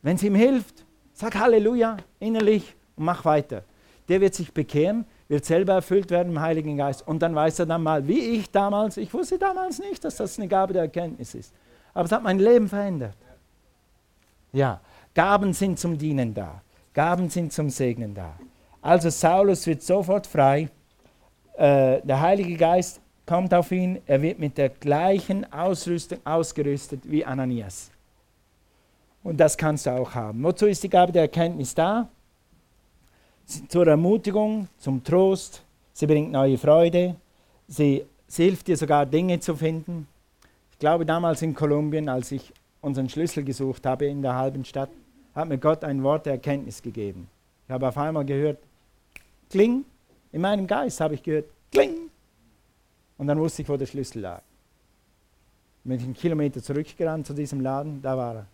Wenn 0.02 0.18
es 0.18 0.24
ihm 0.24 0.36
hilft, 0.36 0.86
sag 1.14 1.36
Halleluja 1.36 1.96
innerlich 2.20 2.76
und 2.98 3.06
mach 3.06 3.24
weiter. 3.24 3.64
Der 4.10 4.20
wird 4.20 4.36
sich 4.36 4.54
bekehren, 4.54 5.06
wird 5.30 5.46
selber 5.46 5.76
erfüllt 5.76 6.12
werden 6.12 6.34
im 6.34 6.42
Heiligen 6.42 6.76
Geist. 6.76 7.08
Und 7.08 7.22
dann 7.22 7.34
weiß 7.34 7.60
er 7.60 7.66
dann 7.66 7.82
mal, 7.82 8.06
wie 8.06 8.20
ich 8.20 8.52
damals, 8.52 8.98
ich 8.98 9.14
wusste 9.14 9.40
damals 9.40 9.80
nicht, 9.80 10.04
dass 10.04 10.18
das 10.18 10.38
eine 10.38 10.50
Gabe 10.50 10.74
der 10.74 10.82
Erkenntnis 10.82 11.34
ist. 11.34 11.54
Aber 11.94 12.04
es 12.04 12.12
hat 12.12 12.24
mein 12.24 12.40
Leben 12.40 12.68
verändert. 12.68 13.16
Ja, 14.52 14.82
Gaben 15.14 15.54
sind 15.54 15.80
zum 15.80 15.98
Dienen 15.98 16.34
da. 16.34 16.62
Gaben 17.00 17.30
sind 17.30 17.54
zum 17.54 17.70
Segnen 17.70 18.14
da. 18.14 18.34
Also 18.82 19.10
Saulus 19.10 19.66
wird 19.66 19.82
sofort 19.82 20.28
frei. 20.28 20.68
Äh, 21.54 22.02
der 22.02 22.20
Heilige 22.20 22.58
Geist 22.58 23.00
kommt 23.26 23.54
auf 23.54 23.72
ihn. 23.72 24.02
Er 24.06 24.22
wird 24.22 24.38
mit 24.38 24.58
der 24.58 24.68
gleichen 24.68 25.50
Ausrüstung 25.50 26.20
ausgerüstet 26.26 27.00
wie 27.10 27.24
Ananias. 27.24 27.90
Und 29.24 29.40
das 29.40 29.58
kannst 29.58 29.86
du 29.86 29.92
auch 29.92 30.14
haben. 30.14 30.44
Wozu 30.44 30.66
ist 30.66 30.84
die 30.84 30.90
Gabe 30.90 31.14
der 31.14 31.22
Erkenntnis 31.22 31.74
da? 31.74 32.10
Zur 33.46 33.88
Ermutigung, 33.88 34.68
zum 34.78 35.02
Trost. 35.02 35.64
Sie 35.94 36.06
bringt 36.06 36.34
neue 36.34 36.58
Freude. 36.58 37.16
Sie, 37.66 38.04
sie 38.28 38.44
hilft 38.44 38.68
dir 38.68 38.76
sogar 38.76 39.06
Dinge 39.06 39.40
zu 39.40 39.56
finden. 39.56 40.06
Ich 40.74 40.80
glaube 40.80 41.06
damals 41.06 41.42
in 41.44 41.54
Kolumbien, 41.54 42.10
als 42.10 42.34
ich 42.34 42.52
unseren 42.82 43.08
Schlüssel 43.08 43.46
gesucht 43.46 43.86
habe 43.86 44.08
in 44.08 44.22
der 44.22 44.36
halben 44.36 44.66
Stadt, 44.66 44.90
hat 45.40 45.48
mir 45.48 45.58
Gott 45.58 45.84
ein 45.84 46.04
Wort 46.04 46.26
der 46.26 46.34
Erkenntnis 46.34 46.82
gegeben. 46.82 47.30
Ich 47.66 47.72
habe 47.72 47.88
auf 47.88 47.98
einmal 47.98 48.26
gehört, 48.26 48.60
kling, 49.50 49.86
in 50.32 50.42
meinem 50.42 50.68
Geist 50.68 51.00
habe 51.00 51.14
ich 51.14 51.24
gehört, 51.24 51.46
kling. 51.72 52.10
Und 53.18 53.28
dann 53.28 53.40
wusste 53.40 53.62
ich, 53.62 53.70
wo 53.70 53.78
der 53.78 53.86
Schlüssel 53.86 54.22
lag. 54.22 54.42
Bin 55.84 55.98
ich 55.98 56.04
einen 56.04 56.14
Kilometer 56.14 56.62
zurückgerannt 56.62 57.26
zu 57.26 57.34
diesem 57.34 57.62
Laden, 57.62 58.02
da 58.02 58.18
war 58.18 58.36
er. 58.36 58.46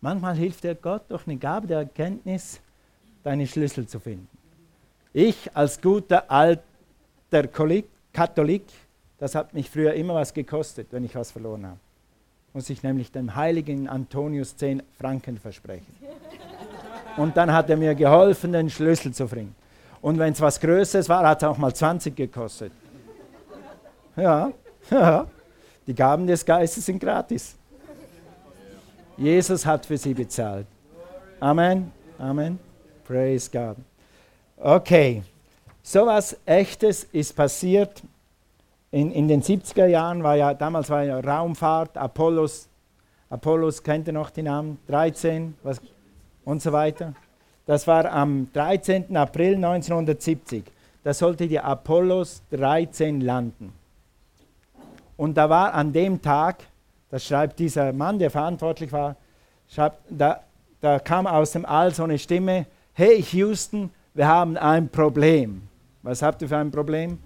Manchmal 0.00 0.36
hilft 0.36 0.62
dir 0.62 0.74
Gott 0.74 1.04
durch 1.08 1.26
eine 1.26 1.36
Gabe 1.38 1.66
der 1.66 1.78
Erkenntnis, 1.78 2.60
deine 3.22 3.46
Schlüssel 3.46 3.88
zu 3.88 3.98
finden. 3.98 4.28
Ich 5.14 5.56
als 5.56 5.80
guter 5.80 6.30
alter 6.30 6.62
Katholik, 8.12 8.66
das 9.18 9.34
hat 9.34 9.54
mich 9.54 9.70
früher 9.70 9.94
immer 9.94 10.14
was 10.14 10.34
gekostet, 10.34 10.88
wenn 10.90 11.04
ich 11.04 11.14
was 11.14 11.32
verloren 11.32 11.66
habe 11.66 11.78
muss 12.54 12.70
ich 12.70 12.84
nämlich 12.84 13.10
dem 13.10 13.34
heiligen 13.34 13.88
Antonius 13.88 14.56
10 14.56 14.82
Franken 14.96 15.38
versprechen. 15.38 15.92
Und 17.16 17.36
dann 17.36 17.52
hat 17.52 17.68
er 17.68 17.76
mir 17.76 17.96
geholfen, 17.96 18.52
den 18.52 18.70
Schlüssel 18.70 19.12
zu 19.12 19.26
bringen. 19.26 19.54
Und 20.00 20.18
wenn 20.18 20.32
es 20.32 20.40
was 20.40 20.60
Größeres 20.60 21.08
war, 21.08 21.26
hat 21.26 21.42
es 21.42 21.48
auch 21.48 21.58
mal 21.58 21.74
20 21.74 22.14
gekostet. 22.14 22.72
Ja, 24.16 24.52
ja. 24.90 25.26
Die 25.86 25.94
Gaben 25.94 26.26
des 26.26 26.44
Geistes 26.44 26.86
sind 26.86 27.00
gratis. 27.00 27.56
Jesus 29.16 29.66
hat 29.66 29.84
für 29.84 29.98
sie 29.98 30.14
bezahlt. 30.14 30.66
Amen. 31.40 31.90
Amen. 32.18 32.58
Praise 33.04 33.50
God. 33.50 33.76
Okay. 34.56 35.22
So 35.82 36.06
was 36.06 36.36
Echtes 36.46 37.04
ist 37.12 37.34
passiert. 37.34 38.02
In, 38.94 39.10
in 39.10 39.26
den 39.26 39.42
70er 39.42 39.86
Jahren 39.86 40.22
war 40.22 40.36
ja, 40.36 40.54
damals 40.54 40.88
war 40.88 41.02
ja 41.02 41.18
Raumfahrt, 41.18 41.98
Apollos, 41.98 42.68
Apollos 43.28 43.82
kennt 43.82 44.06
ihr 44.06 44.12
noch 44.12 44.30
die 44.30 44.44
Namen? 44.44 44.78
13 44.86 45.56
was, 45.64 45.80
und 46.44 46.62
so 46.62 46.70
weiter. 46.70 47.12
Das 47.66 47.88
war 47.88 48.08
am 48.12 48.46
13. 48.52 49.16
April 49.16 49.56
1970. 49.56 50.62
Da 51.02 51.12
sollte 51.12 51.48
die 51.48 51.58
Apollos 51.58 52.40
13 52.52 53.20
landen. 53.20 53.72
Und 55.16 55.36
da 55.36 55.50
war 55.50 55.74
an 55.74 55.92
dem 55.92 56.22
Tag, 56.22 56.62
das 57.10 57.24
schreibt 57.24 57.58
dieser 57.58 57.92
Mann, 57.92 58.20
der 58.20 58.30
verantwortlich 58.30 58.92
war, 58.92 59.16
schreibt, 59.66 60.02
da, 60.08 60.38
da 60.80 61.00
kam 61.00 61.26
aus 61.26 61.50
dem 61.50 61.66
All 61.66 61.92
so 61.92 62.04
eine 62.04 62.16
Stimme, 62.16 62.66
hey 62.92 63.20
Houston, 63.32 63.90
wir 64.14 64.28
haben 64.28 64.56
ein 64.56 64.88
Problem. 64.88 65.62
Was 66.02 66.22
habt 66.22 66.42
ihr 66.42 66.48
für 66.48 66.58
ein 66.58 66.70
Problem? 66.70 67.18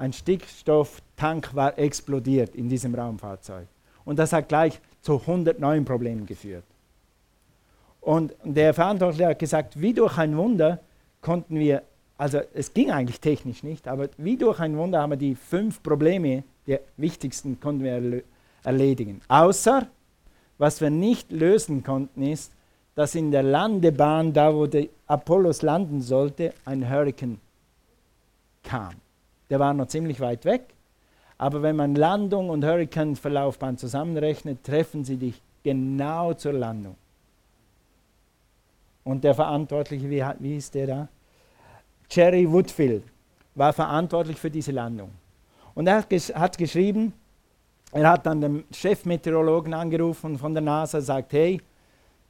Ein 0.00 0.14
Stickstofftank 0.14 1.54
war 1.54 1.78
explodiert 1.78 2.54
in 2.54 2.70
diesem 2.70 2.94
Raumfahrzeug. 2.94 3.66
Und 4.06 4.18
das 4.18 4.32
hat 4.32 4.48
gleich 4.48 4.80
zu 5.02 5.20
100 5.20 5.60
neuen 5.60 5.84
Problemen 5.84 6.24
geführt. 6.24 6.64
Und 8.00 8.32
der 8.42 8.72
Verantwortliche 8.72 9.26
hat 9.26 9.38
gesagt, 9.38 9.78
wie 9.78 9.92
durch 9.92 10.16
ein 10.16 10.34
Wunder 10.38 10.80
konnten 11.20 11.56
wir, 11.56 11.82
also 12.16 12.40
es 12.54 12.72
ging 12.72 12.90
eigentlich 12.90 13.20
technisch 13.20 13.62
nicht, 13.62 13.86
aber 13.86 14.08
wie 14.16 14.38
durch 14.38 14.58
ein 14.58 14.74
Wunder 14.78 15.02
haben 15.02 15.10
wir 15.10 15.18
die 15.18 15.34
fünf 15.34 15.82
Probleme, 15.82 16.44
die 16.66 16.78
wichtigsten, 16.96 17.60
konnten 17.60 17.84
wir 17.84 18.22
erledigen. 18.64 19.20
Außer, 19.28 19.86
was 20.56 20.80
wir 20.80 20.88
nicht 20.88 21.30
lösen 21.30 21.82
konnten, 21.82 22.22
ist, 22.22 22.52
dass 22.94 23.14
in 23.14 23.30
der 23.30 23.42
Landebahn, 23.42 24.32
da 24.32 24.54
wo 24.54 24.66
der 24.66 24.86
Apollos 25.06 25.60
landen 25.60 26.00
sollte, 26.00 26.54
ein 26.64 26.88
Hurrikan 26.88 27.38
kam. 28.62 28.94
Der 29.50 29.58
war 29.58 29.74
noch 29.74 29.88
ziemlich 29.88 30.20
weit 30.20 30.44
weg, 30.44 30.62
aber 31.36 31.62
wenn 31.62 31.76
man 31.76 31.94
Landung 31.94 32.50
und 32.50 32.64
Hurrikanverlaufbahn 32.64 33.76
zusammenrechnet, 33.76 34.64
treffen 34.64 35.04
sie 35.04 35.16
dich 35.16 35.42
genau 35.62 36.32
zur 36.34 36.52
Landung. 36.52 36.96
Und 39.04 39.24
der 39.24 39.34
Verantwortliche, 39.34 40.08
wie, 40.08 40.24
wie 40.38 40.56
ist 40.56 40.74
der 40.74 40.86
da? 40.86 41.08
Jerry 42.10 42.50
Woodfield 42.50 43.02
war 43.54 43.72
verantwortlich 43.72 44.38
für 44.38 44.50
diese 44.50 44.72
Landung. 44.72 45.10
Und 45.74 45.86
er 45.86 45.96
hat, 45.96 46.08
ges 46.08 46.34
hat 46.34 46.56
geschrieben, 46.58 47.12
er 47.92 48.10
hat 48.10 48.26
dann 48.26 48.40
den 48.40 48.64
Chefmeteorologen 48.72 49.74
angerufen 49.74 50.38
von 50.38 50.54
der 50.54 50.62
NASA 50.62 51.00
sagt, 51.00 51.32
hey, 51.32 51.60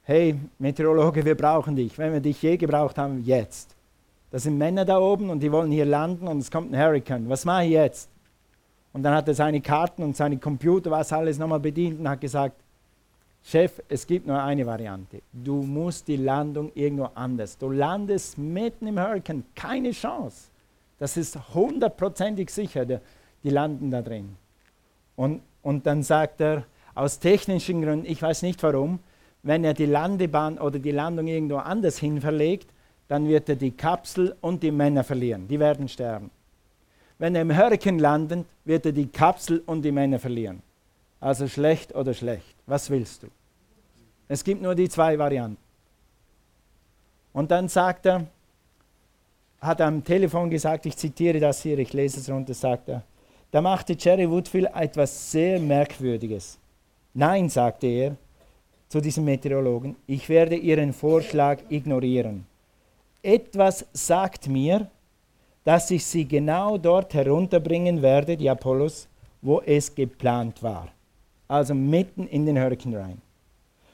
hey 0.03 0.39
Meteorologe, 0.57 1.23
wir 1.23 1.35
brauchen 1.35 1.75
dich. 1.75 1.97
Wenn 1.97 2.13
wir 2.13 2.19
dich 2.19 2.41
je 2.41 2.57
gebraucht 2.57 2.97
haben, 2.97 3.23
jetzt. 3.23 3.75
Da 4.31 4.39
sind 4.39 4.57
Männer 4.57 4.85
da 4.85 4.97
oben 4.97 5.29
und 5.29 5.41
die 5.41 5.51
wollen 5.51 5.71
hier 5.71 5.85
landen 5.85 6.27
und 6.27 6.39
es 6.39 6.49
kommt 6.49 6.73
ein 6.73 6.81
Hurricane. 6.81 7.27
Was 7.29 7.45
mache 7.45 7.65
ich 7.65 7.71
jetzt? 7.71 8.09
Und 8.93 9.03
dann 9.03 9.13
hat 9.13 9.27
er 9.27 9.33
seine 9.33 9.61
Karten 9.61 10.03
und 10.03 10.15
seine 10.15 10.37
Computer, 10.37 10.89
was 10.91 11.13
alles 11.13 11.37
nochmal 11.37 11.59
bedient 11.59 11.99
und 11.99 12.09
hat 12.09 12.21
gesagt, 12.21 12.55
Chef, 13.43 13.81
es 13.89 14.05
gibt 14.05 14.27
nur 14.27 14.41
eine 14.41 14.65
Variante. 14.65 15.21
Du 15.33 15.63
musst 15.63 16.07
die 16.07 16.15
Landung 16.15 16.71
irgendwo 16.75 17.09
anders. 17.15 17.57
Du 17.57 17.71
landest 17.71 18.37
mitten 18.37 18.87
im 18.87 18.99
Hurricane, 18.99 19.43
keine 19.55 19.91
Chance. 19.91 20.49
Das 20.99 21.17
ist 21.17 21.53
hundertprozentig 21.53 22.51
sicher, 22.51 22.85
die 22.85 23.49
landen 23.49 23.89
da 23.89 24.01
drin. 24.01 24.35
Und, 25.15 25.41
und 25.63 25.85
dann 25.87 26.03
sagt 26.03 26.39
er, 26.41 26.65
aus 26.93 27.19
technischen 27.19 27.81
Gründen, 27.81 28.05
ich 28.05 28.21
weiß 28.21 28.43
nicht 28.43 28.61
warum, 28.63 28.99
wenn 29.43 29.63
er 29.63 29.73
die 29.73 29.87
Landebahn 29.87 30.59
oder 30.59 30.77
die 30.77 30.91
Landung 30.91 31.27
irgendwo 31.27 31.57
anders 31.57 31.97
hin 31.97 32.21
verlegt, 32.21 32.69
dann 33.11 33.27
wird 33.27 33.49
er 33.49 33.57
die 33.57 33.71
Kapsel 33.71 34.37
und 34.39 34.63
die 34.63 34.71
Männer 34.71 35.03
verlieren. 35.03 35.45
Die 35.45 35.59
werden 35.59 35.89
sterben. 35.89 36.31
Wenn 37.17 37.35
er 37.35 37.41
im 37.41 37.53
Hurricane 37.53 37.99
landet, 37.99 38.45
wird 38.63 38.85
er 38.85 38.93
die 38.93 39.07
Kapsel 39.07 39.61
und 39.65 39.81
die 39.81 39.91
Männer 39.91 40.17
verlieren. 40.17 40.61
Also 41.19 41.45
schlecht 41.49 41.93
oder 41.93 42.13
schlecht. 42.13 42.55
Was 42.67 42.89
willst 42.89 43.23
du? 43.23 43.27
Es 44.29 44.41
gibt 44.45 44.61
nur 44.61 44.75
die 44.75 44.87
zwei 44.87 45.19
Varianten. 45.19 45.57
Und 47.33 47.51
dann 47.51 47.67
sagt 47.67 48.05
er, 48.05 48.27
hat 49.59 49.81
er 49.81 49.87
am 49.87 50.05
Telefon 50.05 50.49
gesagt, 50.49 50.85
ich 50.85 50.95
zitiere 50.95 51.41
das 51.41 51.63
hier, 51.63 51.77
ich 51.79 51.91
lese 51.91 52.21
es 52.21 52.29
runter, 52.29 52.53
sagt 52.53 52.87
er, 52.87 53.03
da 53.51 53.61
machte 53.61 53.97
Jerry 53.99 54.29
Woodfield 54.29 54.69
etwas 54.73 55.29
sehr 55.29 55.59
Merkwürdiges. 55.59 56.57
Nein, 57.13 57.49
sagte 57.49 57.87
er 57.87 58.15
zu 58.87 59.01
diesem 59.01 59.25
Meteorologen, 59.25 59.97
ich 60.07 60.29
werde 60.29 60.55
Ihren 60.55 60.93
Vorschlag 60.93 61.59
ignorieren. 61.67 62.49
Etwas 63.23 63.85
sagt 63.93 64.47
mir, 64.47 64.89
dass 65.63 65.91
ich 65.91 66.05
sie 66.05 66.27
genau 66.27 66.77
dort 66.77 67.13
herunterbringen 67.13 68.01
werde, 68.01 68.35
die 68.35 68.49
Apollos, 68.49 69.07
wo 69.41 69.61
es 69.61 69.93
geplant 69.93 70.61
war 70.63 70.87
also 71.51 71.75
mitten 71.75 72.27
in 72.27 72.45
den 72.45 72.57
Hurrikan 72.57 72.95
rein. 72.95 73.21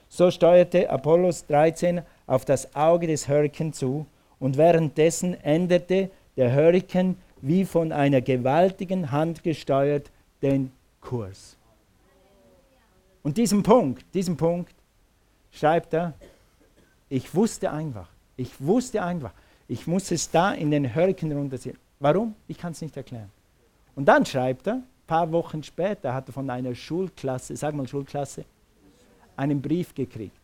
So 0.09 0.29
steuerte 0.29 0.89
Apollos 0.91 1.47
13 1.47 2.03
auf 2.27 2.45
das 2.45 2.75
Auge 2.75 3.07
des 3.07 3.27
Hurrikan 3.27 3.73
zu 3.73 4.05
und 4.39 4.57
währenddessen 4.57 5.33
änderte 5.41 6.11
der 6.37 6.53
Hurrikan 6.53 7.17
wie 7.41 7.65
von 7.65 7.91
einer 7.91 8.21
gewaltigen 8.21 9.11
Hand 9.11 9.41
gesteuert 9.43 10.11
den 10.43 10.71
Kurs. 11.01 11.57
Und 13.23 13.37
diesen 13.37 13.63
Punkt, 13.63 14.05
diesen 14.13 14.37
Punkt 14.37 14.75
schreibt 15.51 15.95
er, 15.95 16.13
ich 17.09 17.33
wusste 17.33 17.71
einfach, 17.71 18.07
ich 18.37 18.61
wusste 18.61 19.03
einfach, 19.03 19.31
ich 19.67 19.85
muss 19.87 20.11
es 20.11 20.31
da 20.31 20.53
in 20.53 20.71
den 20.71 20.95
Hurrikan 20.95 21.31
runterziehen. 21.31 21.77
Warum? 21.99 22.35
Ich 22.47 22.57
kann 22.57 22.71
es 22.71 22.81
nicht 22.81 22.95
erklären. 22.95 23.29
Und 23.95 24.05
dann 24.05 24.25
schreibt 24.25 24.67
er, 24.67 24.81
paar 25.07 25.31
Wochen 25.31 25.63
später 25.63 26.13
hat 26.13 26.29
er 26.29 26.33
von 26.33 26.49
einer 26.49 26.75
Schulklasse, 26.75 27.55
sag 27.55 27.73
mal 27.73 27.87
Schulklasse, 27.87 28.45
einen 29.35 29.61
Brief 29.61 29.95
gekriegt. 29.95 30.37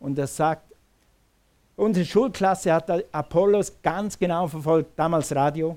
Und 0.00 0.18
er 0.18 0.26
sagt, 0.26 0.72
unsere 1.76 2.06
Schulklasse 2.06 2.72
hat 2.72 3.14
Apollos 3.14 3.72
ganz 3.82 4.18
genau 4.18 4.46
verfolgt, 4.46 4.92
damals 4.96 5.34
Radio. 5.34 5.76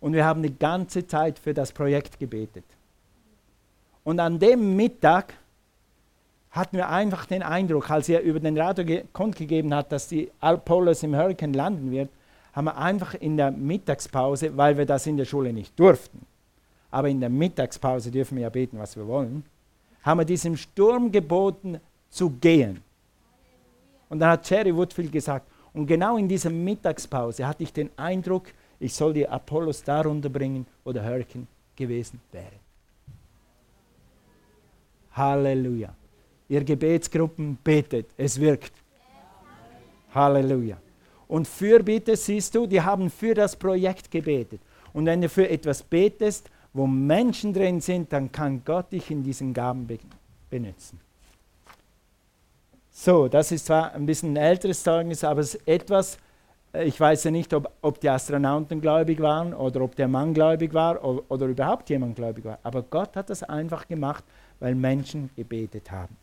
Und 0.00 0.14
wir 0.14 0.24
haben 0.24 0.42
die 0.42 0.58
ganze 0.58 1.06
Zeit 1.06 1.38
für 1.38 1.52
das 1.54 1.70
Projekt 1.72 2.18
gebetet. 2.18 2.64
Und 4.02 4.18
an 4.18 4.38
dem 4.38 4.74
Mittag 4.76 5.34
hatten 6.50 6.76
wir 6.76 6.88
einfach 6.88 7.26
den 7.26 7.42
Eindruck, 7.42 7.90
als 7.90 8.08
er 8.08 8.22
über 8.22 8.40
den 8.40 8.58
Radio 8.58 9.02
kundgegeben 9.12 9.72
hat, 9.74 9.92
dass 9.92 10.08
die 10.08 10.30
Apollos 10.40 11.02
im 11.02 11.14
Hurricane 11.14 11.52
landen 11.52 11.90
wird, 11.90 12.10
haben 12.52 12.64
wir 12.64 12.76
einfach 12.76 13.14
in 13.14 13.36
der 13.36 13.52
Mittagspause, 13.52 14.56
weil 14.56 14.76
wir 14.76 14.86
das 14.86 15.06
in 15.06 15.16
der 15.16 15.24
Schule 15.24 15.52
nicht 15.52 15.78
durften, 15.78 16.26
aber 16.90 17.08
in 17.08 17.20
der 17.20 17.30
Mittagspause 17.30 18.10
dürfen 18.10 18.36
wir 18.36 18.42
ja 18.42 18.48
beten, 18.48 18.78
was 18.78 18.96
wir 18.96 19.06
wollen, 19.06 19.44
haben 20.02 20.18
wir 20.18 20.24
diesem 20.24 20.56
Sturm 20.56 21.12
geboten 21.12 21.78
zu 22.08 22.30
gehen. 22.30 22.82
Und 24.08 24.18
dann 24.18 24.30
hat 24.30 24.50
Jerry 24.50 24.74
Woodfield 24.74 25.12
gesagt, 25.12 25.46
und 25.72 25.86
genau 25.86 26.16
in 26.16 26.26
dieser 26.26 26.50
Mittagspause 26.50 27.46
hatte 27.46 27.62
ich 27.62 27.72
den 27.72 27.90
Eindruck, 27.96 28.48
ich 28.80 28.92
soll 28.92 29.12
die 29.12 29.28
Apollos 29.28 29.84
darunter 29.84 30.28
bringen, 30.28 30.66
wo 30.82 30.92
der 30.92 31.04
Hurricane 31.04 31.46
gewesen 31.76 32.20
wäre. 32.32 32.58
Halleluja. 35.12 35.94
Ihr 36.50 36.64
Gebetsgruppen 36.64 37.58
betet, 37.62 38.08
es 38.16 38.40
wirkt. 38.40 38.72
Halleluja. 40.12 40.78
Und 41.28 41.46
Fürbitte 41.46 42.16
siehst 42.16 42.56
du, 42.56 42.66
die 42.66 42.80
haben 42.80 43.08
für 43.08 43.34
das 43.34 43.54
Projekt 43.54 44.10
gebetet. 44.10 44.60
Und 44.92 45.06
wenn 45.06 45.20
du 45.20 45.28
für 45.28 45.48
etwas 45.48 45.80
betest, 45.80 46.50
wo 46.72 46.88
Menschen 46.88 47.54
drin 47.54 47.80
sind, 47.80 48.12
dann 48.12 48.32
kann 48.32 48.62
Gott 48.64 48.90
dich 48.90 49.12
in 49.12 49.22
diesen 49.22 49.54
Gaben 49.54 49.86
be 49.86 50.00
benutzen. 50.50 50.98
So, 52.90 53.28
das 53.28 53.52
ist 53.52 53.66
zwar 53.66 53.94
ein 53.94 54.04
bisschen 54.04 54.32
ein 54.32 54.36
älteres 54.36 54.82
Zeugnis, 54.82 55.22
aber 55.22 55.42
es 55.42 55.54
ist 55.54 55.68
etwas, 55.68 56.18
äh, 56.74 56.82
ich 56.82 56.98
weiß 56.98 57.22
ja 57.22 57.30
nicht, 57.30 57.54
ob, 57.54 57.70
ob, 57.80 58.00
die 58.00 58.10
Astronauten 58.10 58.80
gläubig 58.80 59.20
waren 59.20 59.54
oder 59.54 59.82
ob 59.82 59.94
der 59.94 60.08
Mann 60.08 60.34
gläubig 60.34 60.74
war 60.74 61.04
oder, 61.04 61.22
oder 61.28 61.46
überhaupt 61.46 61.88
jemand 61.90 62.16
gläubig 62.16 62.44
war. 62.44 62.58
Aber 62.64 62.82
Gott 62.82 63.14
hat 63.14 63.30
das 63.30 63.44
einfach 63.44 63.86
gemacht, 63.86 64.24
weil 64.58 64.74
Menschen 64.74 65.30
gebetet 65.36 65.92
haben. 65.92 66.16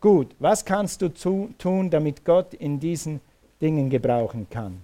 Gut, 0.00 0.34
was 0.38 0.64
kannst 0.64 1.02
du 1.02 1.12
zu, 1.12 1.54
tun, 1.58 1.90
damit 1.90 2.24
Gott 2.24 2.54
in 2.54 2.78
diesen 2.78 3.20
Dingen 3.60 3.90
gebrauchen 3.90 4.48
kann? 4.48 4.82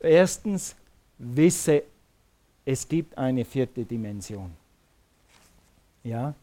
Erstens, 0.00 0.74
wisse 1.18 1.84
es 2.64 2.88
gibt 2.88 3.18
eine 3.18 3.44
vierte 3.44 3.84
Dimension. 3.84 4.52
Ja? 6.04 6.34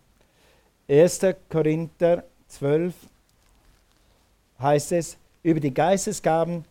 1. 0.88 1.20
Korinther 1.50 2.24
12 2.48 2.94
heißt 4.60 4.92
es, 4.94 5.18
über 5.44 5.60
die 5.60 5.74
Geistesgaben, 5.74 6.66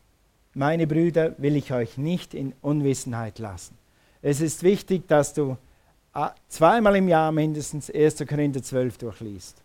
meine 0.54 0.86
Brüder, 0.86 1.34
will 1.38 1.56
ich 1.56 1.72
euch 1.72 1.96
nicht 1.96 2.34
in 2.34 2.52
Unwissenheit 2.60 3.38
lassen. 3.38 3.76
Es 4.20 4.40
ist 4.40 4.62
wichtig, 4.62 5.06
dass 5.08 5.32
du 5.32 5.56
ah, 6.12 6.34
zweimal 6.48 6.96
im 6.96 7.08
Jahr 7.08 7.32
mindestens 7.32 7.90
1. 7.90 8.26
Korinther 8.28 8.62
12 8.62 8.98
durchliest. 8.98 9.62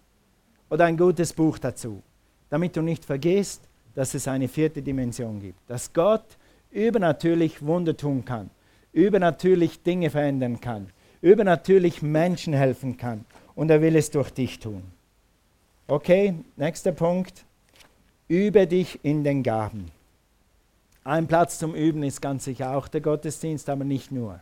Oder 0.74 0.86
ein 0.86 0.98
gutes 0.98 1.34
Buch 1.34 1.60
dazu. 1.60 2.02
damit 2.50 2.76
du 2.76 2.82
nicht 2.82 3.06
vergisst, 3.06 3.62
dass 3.94 4.16
es 4.16 4.28
eine 4.28 4.48
vierte 4.48 4.82
Dimension 4.82 5.40
gibt. 5.40 5.60
Dass 5.68 5.94
Gott 5.94 6.26
übernatürlich 6.72 7.64
Wunder 7.64 7.96
tun 7.96 8.26
kann, 8.26 8.50
übernatürlich 8.92 9.84
Dinge 9.84 10.10
verändern 10.10 10.60
kann, 10.60 10.88
übernatürlich 11.22 12.02
Menschen 12.02 12.54
helfen 12.54 12.98
kann. 12.98 13.26
Und 13.54 13.70
er 13.70 13.82
will 13.82 13.96
es 13.96 14.10
durch 14.10 14.32
dich 14.32 14.60
tun. 14.60 14.82
Okay, 15.88 16.34
nächster 16.56 16.92
Punkt. 16.92 17.46
Übe 18.28 18.66
dich 18.66 19.00
in 19.04 19.24
den 19.24 19.44
Gaben. 19.44 19.92
Ein 21.04 21.28
Platz 21.28 21.60
zum 21.60 21.76
Üben 21.76 22.02
ist 22.02 22.20
ganz 22.20 22.46
sicher 22.46 22.76
auch 22.76 22.88
der 22.88 23.02
Gottesdienst, 23.02 23.70
aber 23.70 23.84
nicht 23.84 24.12
nur. 24.12 24.42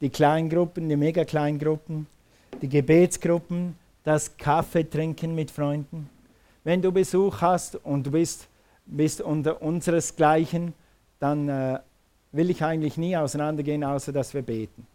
Die 0.00 0.10
Kleingruppen, 0.10 0.88
die 0.88 0.96
Mega-Kleingruppen, 0.96 2.06
die 2.62 2.68
Gebetsgruppen, 2.68 3.76
das 4.06 4.36
Kaffee 4.36 4.88
trinken 4.88 5.34
mit 5.34 5.50
Freunden. 5.50 6.08
Wenn 6.62 6.80
du 6.80 6.92
Besuch 6.92 7.40
hast 7.40 7.74
und 7.84 8.06
du 8.06 8.12
bist, 8.12 8.46
bist 8.86 9.20
unter 9.20 9.60
unseresgleichen, 9.60 10.74
dann 11.18 11.48
äh, 11.48 11.80
will 12.30 12.50
ich 12.50 12.62
eigentlich 12.62 12.96
nie 12.98 13.16
auseinandergehen, 13.16 13.82
außer 13.82 14.12
dass 14.12 14.32
wir 14.32 14.42
beten. 14.42 14.86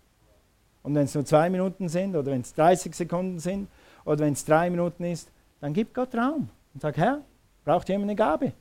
Und 0.81 0.95
wenn 0.95 1.03
es 1.03 1.13
nur 1.13 1.25
zwei 1.25 1.49
Minuten 1.49 1.89
sind 1.89 2.15
oder 2.15 2.31
wenn 2.31 2.39
es 2.39 2.53
30 2.53 2.95
Sekunden 2.95 3.39
sind 3.39 3.67
oder 4.05 4.19
wenn 4.19 4.31
es 4.31 4.45
drei 4.45 4.69
Minuten 4.69 5.03
ist, 5.03 5.29
dann 5.59 5.73
gib 5.73 5.93
Gott 5.93 6.15
Raum 6.15 6.47
und 6.73 6.81
sag, 6.81 6.95
Herr, 6.95 7.19
braucht 7.65 7.89
jemand 7.89 8.11
eine 8.11 8.15
Gabe? 8.15 8.53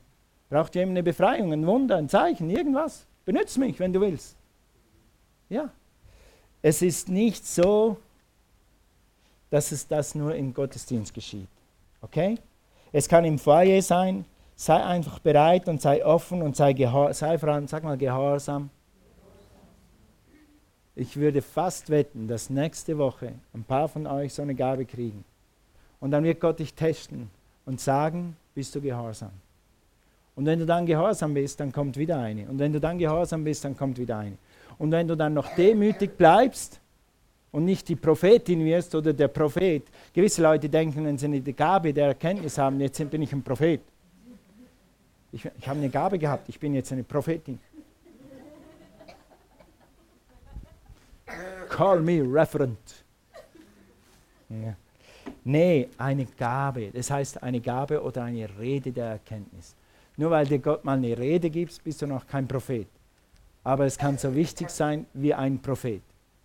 Braucht 0.49 0.75
jemand 0.75 0.99
eine 0.99 1.05
Befreiung, 1.05 1.53
ein 1.53 1.65
Wunder, 1.65 1.97
ein 1.97 2.09
Zeichen, 2.09 2.51
irgendwas? 2.51 3.07
Benütze 3.25 3.61
mich, 3.61 3.79
wenn 3.79 3.93
du 3.93 4.01
willst. 4.01 4.35
Ja. 5.49 5.71
Es 6.61 6.83
ist 6.83 7.09
nicht 7.09 7.47
so, 7.47 7.99
dass 9.51 9.73
es 9.73 9.87
das 9.87 10.15
nur 10.15 10.35
im 10.35 10.55
Gottesdienst 10.55 11.13
geschieht. 11.13 11.49
Okay? 12.01 12.39
Es 12.93 13.09
kann 13.09 13.25
im 13.25 13.39
Foyer 13.39 13.83
sein. 13.83 14.25
Sei 14.57 14.83
einfach 14.85 15.21
bereit 15.21 15.69
und 15.69 15.81
sei 15.81 16.05
offen 16.05 16.43
und 16.43 16.55
sei, 16.55 16.75
sei 17.13 17.39
allem, 17.39 17.67
sag 17.67 17.83
mal, 17.83 17.97
gehorsam. 17.97 18.69
Ich 20.95 21.17
würde 21.17 21.41
fast 21.41 21.89
wetten, 21.89 22.29
dass 22.29 22.51
nächste 22.51 22.99
Woche 22.99 23.33
ein 23.55 23.65
paar 23.65 23.89
von 23.89 24.07
euch 24.07 24.35
so 24.35 24.43
eine 24.43 24.55
Gabe 24.55 24.85
kriegen. 24.85 25.25
Und 25.99 26.11
dann 26.11 26.25
wird 26.25 26.41
Gott 26.41 26.59
dich 26.59 26.75
testen 26.75 27.31
und 27.65 27.81
sagen, 27.81 28.37
bist 28.55 28.75
du 28.75 28.83
gehorsam. 28.83 29.31
Und 30.37 30.47
wenn 30.47 30.59
du 30.59 30.67
dann 30.67 30.85
gehorsam 30.85 31.35
bist, 31.35 31.61
dann 31.61 31.73
kommt 31.73 31.97
wieder 31.97 32.19
eine. 32.19 32.49
Und 32.49 32.59
wenn 32.59 32.73
du 32.73 32.81
dann 32.81 32.99
gehorsam 32.99 33.45
bist, 33.45 33.65
dann 33.65 33.77
kommt 33.77 33.99
wieder 33.99 34.19
eine. 34.19 34.37
Und 34.79 34.91
wenn 34.91 35.09
du 35.09 35.17
dann 35.17 35.35
noch 35.35 35.55
demütig 35.55 36.17
bleibst 36.17 36.81
und 37.53 37.65
nicht 37.65 37.89
die 37.89 37.97
Prophetin 37.97 38.65
wirst 38.65 38.95
oder 38.95 39.13
der 39.13 39.29
Prophet, 39.29 39.85
gewisse 40.13 40.43
Leute 40.43 40.69
denken, 40.69 41.05
wenn 41.05 41.19
sie 41.19 41.27
eine 41.27 41.41
Gabe 41.41 41.93
der 41.93 42.09
Erkenntnis 42.09 42.59
haben, 42.59 42.81
jetzt 42.81 43.11
bin 43.11 43.23
ich 43.23 43.33
ein 43.33 43.43
Prophet. 43.43 43.81
Ich, 45.33 45.45
ich 45.45 45.69
habe 45.69 45.79
eine 45.79 45.89
Gabe 45.89 46.19
gehabt, 46.19 46.49
ich 46.49 46.59
bin 46.59 46.75
jetzt 46.75 46.93
eine 46.93 47.05
Prophetin. 47.05 47.59
Call 51.69 52.01
me 52.01 52.23
Referent. 52.23 53.05
Ja. 54.49 54.75
Nee, 55.45 55.89
eine 55.97 56.27
Gabe. 56.27 56.91
Das 56.93 57.11
heißt 57.11 57.43
eine 57.43 57.61
Gabe 57.61 58.03
oder 58.03 58.25
eine 58.25 58.49
Rede 58.59 58.91
der 58.91 59.07
Erkenntnis. 59.07 59.75
Nur 60.17 60.31
weil 60.31 60.47
dir 60.47 60.59
Gott 60.59 60.85
mal 60.85 60.97
eine 60.97 61.17
Rede 61.17 61.49
gibt, 61.49 61.83
bist 61.85 62.03
du 62.03 62.07
noch 62.07 62.27
kein 62.27 62.47
Prophet. 62.47 62.89
Aber 63.63 63.87
es 63.87 63.97
kann 63.97 64.19
so 64.19 64.35
wichtig 64.35 64.69
sein 64.71 65.07
wie 65.15 65.33
ein 65.33 65.61
Prophet 65.61 66.03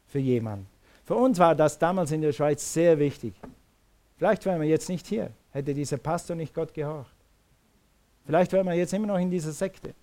für 0.08 0.20
jemanden. 0.20 0.75
Für 1.06 1.16
uns 1.16 1.38
war 1.38 1.56
das 1.56 1.78
damals 1.78 2.12
in 2.12 2.22
der 2.22 2.32
Schweiz 2.32 2.74
sehr 2.74 2.98
wichtig. 2.98 3.36
Vielleicht 4.18 4.46
wären 4.46 4.60
wir 4.60 4.68
jetzt 4.68 4.90
nicht 4.90 5.06
hier, 5.06 5.30
hätte 5.52 5.74
dieser 5.74 5.98
Pastor 5.98 6.36
nicht 6.36 6.54
Gott 6.54 6.74
gehorcht. 6.74 7.16
Vielleicht 8.26 8.52
wären 8.52 8.66
wir 8.66 8.74
jetzt 8.74 8.94
immer 8.94 9.08
noch 9.08 9.20
in 9.20 9.30
dieser 9.30 9.52
Sekte. 9.52 9.94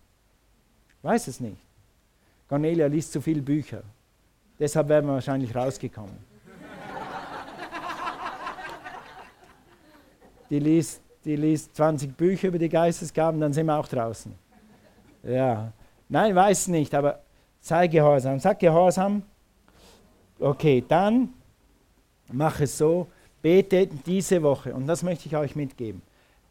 Weiß 1.03 1.27
es 1.27 1.41
nicht. 1.41 1.61
Cornelia 2.49 2.87
liest 2.87 3.13
zu 3.13 3.21
viele 3.21 3.43
Bücher. 3.43 3.83
Deshalb 4.59 4.89
wären 4.89 5.07
wir 5.07 5.15
wahrscheinlich 5.15 5.55
rausgekommen. 5.55 6.33
Die 10.51 10.59
liest, 10.59 11.01
die 11.25 11.35
liest 11.35 11.75
20 11.75 12.15
Bücher 12.15 12.49
über 12.49 12.59
die 12.59 12.69
Geistesgaben, 12.69 13.41
dann 13.41 13.53
sind 13.53 13.67
wir 13.67 13.77
auch 13.77 13.89
draußen. 13.89 14.33
Ja. 15.25 15.73
Nein, 16.09 16.35
weiß 16.35 16.69
nicht, 16.69 16.95
aber 16.95 17.21
sei 17.61 17.89
gehorsam. 17.89 18.39
Sag 18.39 18.61
gehorsam. 18.61 19.23
Okay, 20.43 20.85
dann 20.87 21.33
mach 22.33 22.59
es 22.61 22.77
so. 22.77 23.07
Bete 23.41 23.87
diese 23.87 24.43
Woche, 24.43 24.75
und 24.75 24.87
das 24.87 25.03
möchte 25.03 25.27
ich 25.27 25.37
euch 25.37 25.55
mitgeben. 25.55 26.03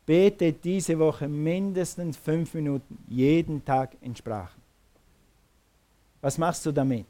Bete 0.06 0.54
diese 0.54 0.98
Woche 0.98 1.28
mindestens 1.28 2.18
fünf 2.18 2.54
Minuten 2.54 2.98
jeden 3.10 3.64
Tag 3.66 3.96
in 4.02 4.16
Sprachen. 4.16 4.62
Was 6.22 6.38
machst 6.38 6.66
du 6.66 6.72
damit? 6.72 7.06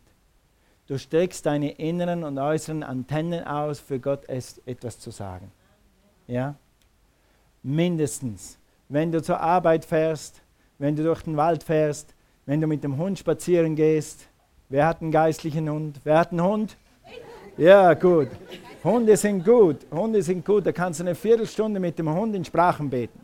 Du 0.88 0.97
streckst 0.97 1.45
deine 1.45 1.71
inneren 1.71 2.23
und 2.23 2.38
äußeren 2.38 2.84
Antennen 2.84 3.43
aus, 3.45 3.79
für 3.79 3.99
Gott 3.99 4.27
etwas 4.27 4.99
zu 4.99 5.11
sagen. 5.11 5.51
Ja? 6.27 6.55
Mindestens. 7.63 8.57
Wenn 8.89 9.11
du 9.11 9.21
zur 9.21 9.39
Arbeit 9.39 9.86
fährst, 9.86 10.41
wenn 10.79 10.95
du 10.95 11.03
durch 11.03 11.21
den 11.21 11.38
Wald 11.38 11.63
fährst, 11.63 12.13
wenn 12.47 12.59
du 12.59 12.65
mit 12.65 12.84
dem 12.84 12.97
Hund 12.97 13.19
spazieren 13.19 13.75
gehst. 13.75 14.27
Wer 14.72 14.88
hat 14.88 15.01
einen 15.01 15.11
geistlichen 15.11 15.69
Hund? 15.69 15.99
Wer 16.05 16.17
hat 16.17 16.32
einen 16.32 16.41
Hund? 16.41 16.78
Ja, 17.57 17.93
gut. 17.93 18.30
Hunde 18.82 19.17
sind 19.17 19.43
gut. 19.43 19.86
Hunde 19.91 20.24
sind 20.24 20.45
gut. 20.45 20.65
Da 20.65 20.72
kannst 20.72 21.01
du 21.01 21.03
eine 21.03 21.13
Viertelstunde 21.13 21.78
mit 21.78 21.99
dem 21.99 22.09
Hund 22.09 22.34
in 22.34 22.45
Sprachen 22.45 22.89
beten. 22.89 23.19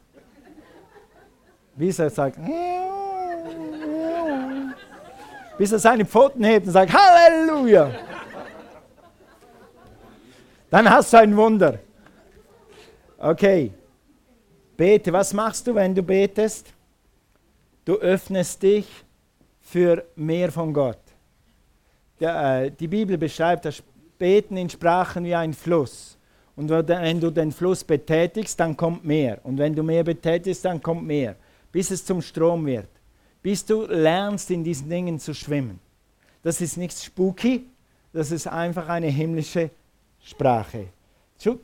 Bis 1.73 1.99
er 1.99 2.09
sagt, 2.09 2.37
bis 5.57 5.71
er 5.71 5.79
seine 5.79 6.05
Pfoten 6.05 6.43
hebt 6.43 6.67
und 6.67 6.73
sagt, 6.73 6.91
Halleluja. 6.91 7.91
Dann 10.69 10.89
hast 10.89 11.13
du 11.13 11.17
ein 11.17 11.37
Wunder. 11.37 11.79
Okay. 13.17 13.71
Bete. 14.75 15.13
Was 15.13 15.33
machst 15.33 15.65
du, 15.65 15.73
wenn 15.73 15.95
du 15.95 16.03
betest? 16.03 16.73
Du 17.85 17.95
öffnest 17.95 18.61
dich 18.61 18.85
für 19.61 20.03
mehr 20.17 20.51
von 20.51 20.73
Gott. 20.73 21.06
Äh, 22.19 22.71
die 22.71 22.87
Bibel 22.87 23.17
beschreibt 23.17 23.65
das 23.65 23.81
beten 24.17 24.57
in 24.57 24.69
Sprachen 24.69 25.23
wie 25.23 25.35
ein 25.35 25.53
Fluss. 25.53 26.17
Und 26.55 26.69
wenn 26.69 27.19
du 27.19 27.29
den 27.29 27.51
Fluss 27.51 27.83
betätigst, 27.83 28.59
dann 28.59 28.75
kommt 28.75 29.05
mehr. 29.05 29.39
Und 29.43 29.59
wenn 29.59 29.75
du 29.75 29.83
mehr 29.83 30.03
betätigst, 30.03 30.65
dann 30.65 30.81
kommt 30.81 31.05
mehr. 31.05 31.35
Bis 31.71 31.91
es 31.91 32.03
zum 32.03 32.21
Strom 32.21 32.65
wird. 32.65 32.89
Bis 33.43 33.63
du 33.63 33.85
lernst, 33.85 34.49
in 34.49 34.63
diesen 34.63 34.89
Dingen 34.89 35.19
zu 35.19 35.35
schwimmen. 35.35 35.79
Das 36.41 36.59
ist 36.59 36.77
nichts 36.77 37.03
spooky, 37.03 37.67
das 38.11 38.31
ist 38.31 38.47
einfach 38.47 38.89
eine 38.89 39.07
himmlische 39.07 39.69
Sprache. 40.19 40.87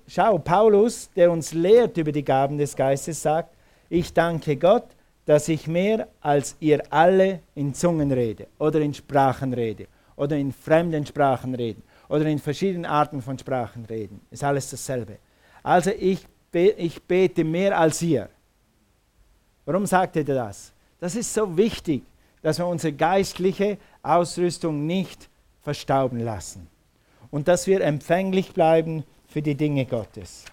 Schau, 0.08 0.38
Paulus, 0.38 1.10
der 1.16 1.32
uns 1.32 1.54
lehrt 1.54 1.98
über 1.98 2.12
die 2.12 2.24
Gaben 2.24 2.60
des 2.60 2.76
Geistes, 2.76 3.22
sagt, 3.22 3.56
ich 3.90 4.14
danke 4.14 4.58
Gott, 4.58 4.86
dass 5.26 5.48
ich 5.48 5.68
mehr 5.68 6.08
als 6.22 6.56
ihr 6.60 6.84
alle 6.92 7.40
in 7.56 7.74
Zungen 7.74 8.12
rede 8.12 8.46
oder 8.60 8.80
in 8.82 8.94
Sprachen 8.94 9.54
rede 9.54 9.88
oder 10.16 10.38
in 10.38 10.52
fremden 10.52 11.06
Sprachen 11.06 11.56
rede 11.56 11.82
oder 12.10 12.26
in 12.26 12.40
verschiedenen 12.40 12.86
Arten 12.86 13.22
von 13.22 13.38
Sprachen 13.38 13.86
reden. 13.86 14.22
Ist 14.30 14.44
alles 14.44 14.70
dasselbe. 14.70 15.18
Also 15.64 15.92
ich, 15.92 16.26
be 16.52 16.72
ich 16.72 17.02
bete 17.02 17.44
mehr 17.44 17.78
als 17.78 18.02
ihr. 18.02 18.30
Warum 19.66 19.86
sagt 19.86 20.16
er 20.18 20.24
das? 20.24 20.74
Das 21.00 21.16
ist 21.16 21.34
so 21.34 21.58
wichtig, 21.58 22.04
dass 22.42 22.60
wir 22.60 22.68
unsere 22.68 22.94
geistliche 22.94 23.78
Ausrüstung 24.02 24.86
nicht 24.86 25.30
verstauben 25.62 26.20
lassen 26.20 26.68
und 27.32 27.48
dass 27.48 27.66
wir 27.66 27.82
empfänglich 27.82 28.54
bleiben 28.54 29.04
für 29.28 29.42
die 29.42 29.56
Dinge 29.56 29.86
Gottes. 29.86 30.46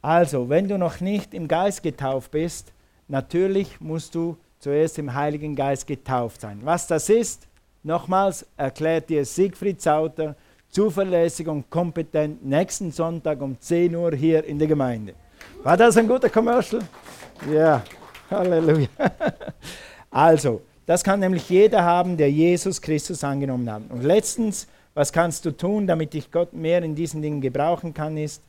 Also, 0.00 0.48
wenn 0.48 0.68
du 0.68 0.78
noch 0.78 1.00
nicht 1.00 1.34
im 1.34 1.48
Geist 1.48 1.82
getauft 1.82 2.30
bist, 2.30 2.72
natürlich 3.08 3.80
musst 3.80 4.14
du 4.14 4.36
zuerst 4.60 4.98
im 4.98 5.12
Heiligen 5.14 5.56
Geist 5.56 5.86
getauft 5.86 6.42
sein. 6.42 6.60
Was 6.62 6.86
das 6.86 7.08
ist, 7.08 7.47
Nochmals 7.82 8.46
erklärt 8.56 9.08
dir 9.08 9.24
Siegfried 9.24 9.80
Sauter 9.80 10.34
zuverlässig 10.70 11.48
und 11.48 11.70
kompetent 11.70 12.44
nächsten 12.44 12.90
Sonntag 12.92 13.40
um 13.40 13.58
10 13.58 13.94
Uhr 13.94 14.14
hier 14.14 14.44
in 14.44 14.58
der 14.58 14.68
Gemeinde. 14.68 15.14
War 15.62 15.76
das 15.76 15.96
ein 15.96 16.06
guter 16.06 16.28
Commercial? 16.28 16.82
Ja, 17.52 17.82
Halleluja. 18.30 18.88
Also, 20.10 20.62
das 20.86 21.04
kann 21.04 21.20
nämlich 21.20 21.50
jeder 21.50 21.84
haben, 21.84 22.16
der 22.16 22.30
Jesus 22.30 22.80
Christus 22.80 23.22
angenommen 23.22 23.70
hat. 23.70 23.82
Und 23.90 24.02
letztens, 24.02 24.66
was 24.94 25.12
kannst 25.12 25.44
du 25.44 25.50
tun, 25.50 25.86
damit 25.86 26.14
dich 26.14 26.30
Gott 26.30 26.54
mehr 26.54 26.82
in 26.82 26.94
diesen 26.94 27.20
Dingen 27.20 27.42
gebrauchen 27.42 27.92
kann, 27.92 28.16
ist, 28.16 28.42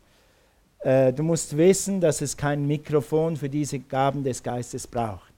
äh, 0.80 1.11
du 1.11 1.21
musst 1.21 1.57
wissen, 1.57 1.99
dass 1.99 2.21
es 2.21 2.38
kein 2.38 2.65
Mikrofon 2.65 3.36
für 3.36 3.49
diese 3.49 3.80
Gaben 3.80 4.23
des 4.23 4.41
Geistes 4.41 4.88
braucht. 4.88 5.34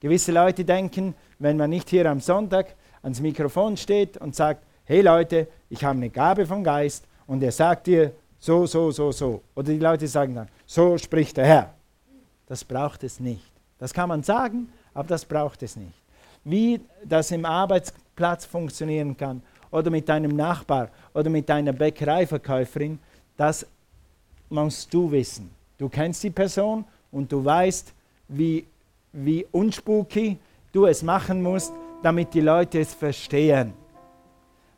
Gewisse 0.00 0.32
Leute 0.32 0.64
denken, 0.64 1.14
wenn 1.38 1.56
man 1.56 1.70
nicht 1.70 1.88
hier 1.88 2.06
am 2.06 2.20
Sonntag 2.20 2.74
ans 3.02 3.20
Mikrofon 3.20 3.76
steht 3.76 4.16
und 4.18 4.34
sagt, 4.34 4.64
hey 4.84 5.00
Leute, 5.02 5.48
ich 5.68 5.84
habe 5.84 5.96
eine 5.96 6.10
Gabe 6.10 6.46
vom 6.46 6.64
Geist 6.64 7.04
und 7.26 7.42
er 7.42 7.52
sagt 7.52 7.86
dir 7.86 8.12
so, 8.38 8.66
so, 8.66 8.90
so, 8.90 9.12
so. 9.12 9.42
Oder 9.54 9.72
die 9.72 9.78
Leute 9.78 10.08
sagen 10.08 10.34
dann, 10.34 10.48
so 10.66 10.96
spricht 10.98 11.36
der 11.36 11.46
Herr. 11.46 11.74
das 12.46 12.64
braucht 12.64 13.04
es 13.04 13.20
nicht. 13.20 13.50
Das 13.78 13.94
kann 13.94 14.08
man 14.08 14.22
sagen, 14.22 14.72
aber 14.94 15.08
das 15.08 15.24
braucht 15.24 15.62
es 15.62 15.76
nicht. 15.76 15.94
Wie 16.44 16.80
das 17.04 17.30
im 17.30 17.44
Arbeitsplatz 17.44 18.44
funktionieren 18.44 19.16
kann 19.16 19.42
oder 19.70 19.90
mit 19.90 20.08
deinem 20.08 20.34
Nachbar 20.34 20.88
oder 21.14 21.30
mit 21.30 21.48
deiner 21.48 21.72
Bäckereiverkäuferin, 21.72 22.98
das 23.36 23.66
musst 24.48 24.92
du 24.92 25.10
wissen. 25.10 25.50
Du 25.78 25.88
kennst 25.88 26.22
die 26.22 26.30
Person 26.30 26.84
und 27.12 27.30
du 27.30 27.44
weißt, 27.44 27.92
wie, 28.28 28.66
wie 29.12 29.46
unspooky 29.52 30.38
du 30.72 30.86
es 30.86 31.02
machen 31.02 31.42
musst, 31.42 31.72
damit 32.02 32.34
die 32.34 32.40
Leute 32.40 32.80
es 32.80 32.94
verstehen. 32.94 33.72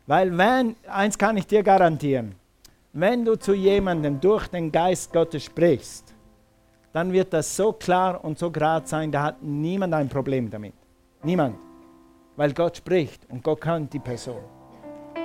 Weil 0.06 0.36
wenn, 0.36 0.76
eins 0.88 1.16
kann 1.16 1.36
ich 1.36 1.46
dir 1.46 1.62
garantieren, 1.62 2.34
wenn 2.92 3.24
du 3.24 3.36
zu 3.36 3.54
jemandem 3.54 4.20
durch 4.20 4.48
den 4.48 4.70
Geist 4.70 5.12
Gottes 5.12 5.44
sprichst, 5.44 6.14
dann 6.92 7.12
wird 7.12 7.32
das 7.32 7.56
so 7.56 7.72
klar 7.72 8.22
und 8.22 8.38
so 8.38 8.50
gerade 8.50 8.86
sein, 8.86 9.10
da 9.10 9.22
hat 9.22 9.42
niemand 9.42 9.94
ein 9.94 10.08
Problem 10.08 10.50
damit. 10.50 10.74
Niemand. 11.22 11.56
Weil 12.36 12.52
Gott 12.52 12.76
spricht 12.76 13.28
und 13.30 13.42
Gott 13.42 13.60
kennt 13.60 13.92
die 13.92 13.98
Person. 13.98 14.42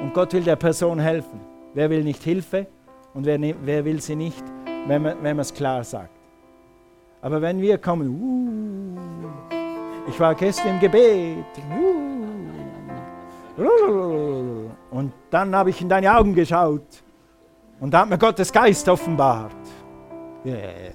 Und 0.02 0.14
Gott 0.14 0.34
will 0.34 0.44
der 0.44 0.56
Person 0.56 1.00
helfen. 1.00 1.42
Wer 1.74 1.90
will 1.90 2.04
nicht 2.04 2.24
Hilfe 2.24 2.68
und 3.14 3.26
wer, 3.26 3.40
wer 3.40 3.84
will 3.84 4.02
sie 4.02 4.16
nicht, 4.16 4.44
wenn 4.88 5.02
man 5.02 5.40
es 5.40 5.54
klar 5.54 5.84
sagt. 5.84 6.12
Aber 7.22 7.42
wenn 7.42 7.60
wir 7.62 7.78
kommen, 7.80 8.08
uh, 8.10 9.07
ich 10.08 10.20
war 10.20 10.36
gestern 10.36 10.76
im 10.76 10.80
Gebet, 10.80 11.46
und 14.92 15.12
dann 15.32 15.56
habe 15.56 15.72
ich 15.72 15.82
in 15.82 15.90
deine 15.90 16.16
Augen 16.16 16.34
geschaut 16.36 17.04
und 17.80 17.92
da 17.92 18.02
hat 18.02 18.10
mir 18.10 18.18
Gottes 18.18 18.52
Geist 18.52 18.88
offenbart. 18.88 19.52
Yeah. 20.46 20.92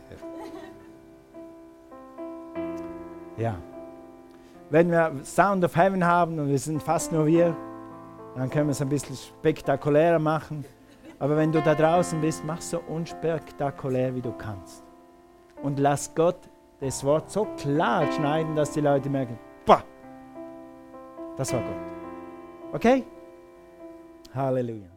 Ja. 3.36 3.56
Wenn 4.70 4.90
wir 4.90 5.12
Sound 5.24 5.64
of 5.64 5.76
Heaven 5.76 6.04
haben 6.04 6.38
und 6.38 6.48
wir 6.48 6.58
sind 6.58 6.82
fast 6.82 7.12
nur 7.12 7.26
wir, 7.26 7.56
dann 8.36 8.48
können 8.48 8.68
wir 8.68 8.72
es 8.72 8.80
ein 8.80 8.88
bisschen 8.88 9.16
spektakulärer 9.16 10.18
machen. 10.18 10.64
Aber 11.18 11.36
wenn 11.36 11.52
du 11.52 11.60
da 11.60 11.74
draußen 11.74 12.20
bist, 12.20 12.44
mach 12.44 12.60
so 12.60 12.80
unspektakulär, 12.88 14.14
wie 14.14 14.22
du 14.22 14.32
kannst. 14.32 14.82
Und 15.62 15.78
lass 15.78 16.14
Gott 16.14 16.38
das 16.82 17.04
Wort 17.04 17.30
so 17.30 17.44
klar 17.56 18.10
schneiden, 18.12 18.56
dass 18.56 18.72
die 18.72 18.80
Leute 18.80 19.08
merken, 19.08 19.38
Bah, 19.64 19.84
das 21.36 21.52
war 21.52 21.60
Gott. 21.60 22.74
Okay? 22.74 23.04
Halleluja. 24.34 24.91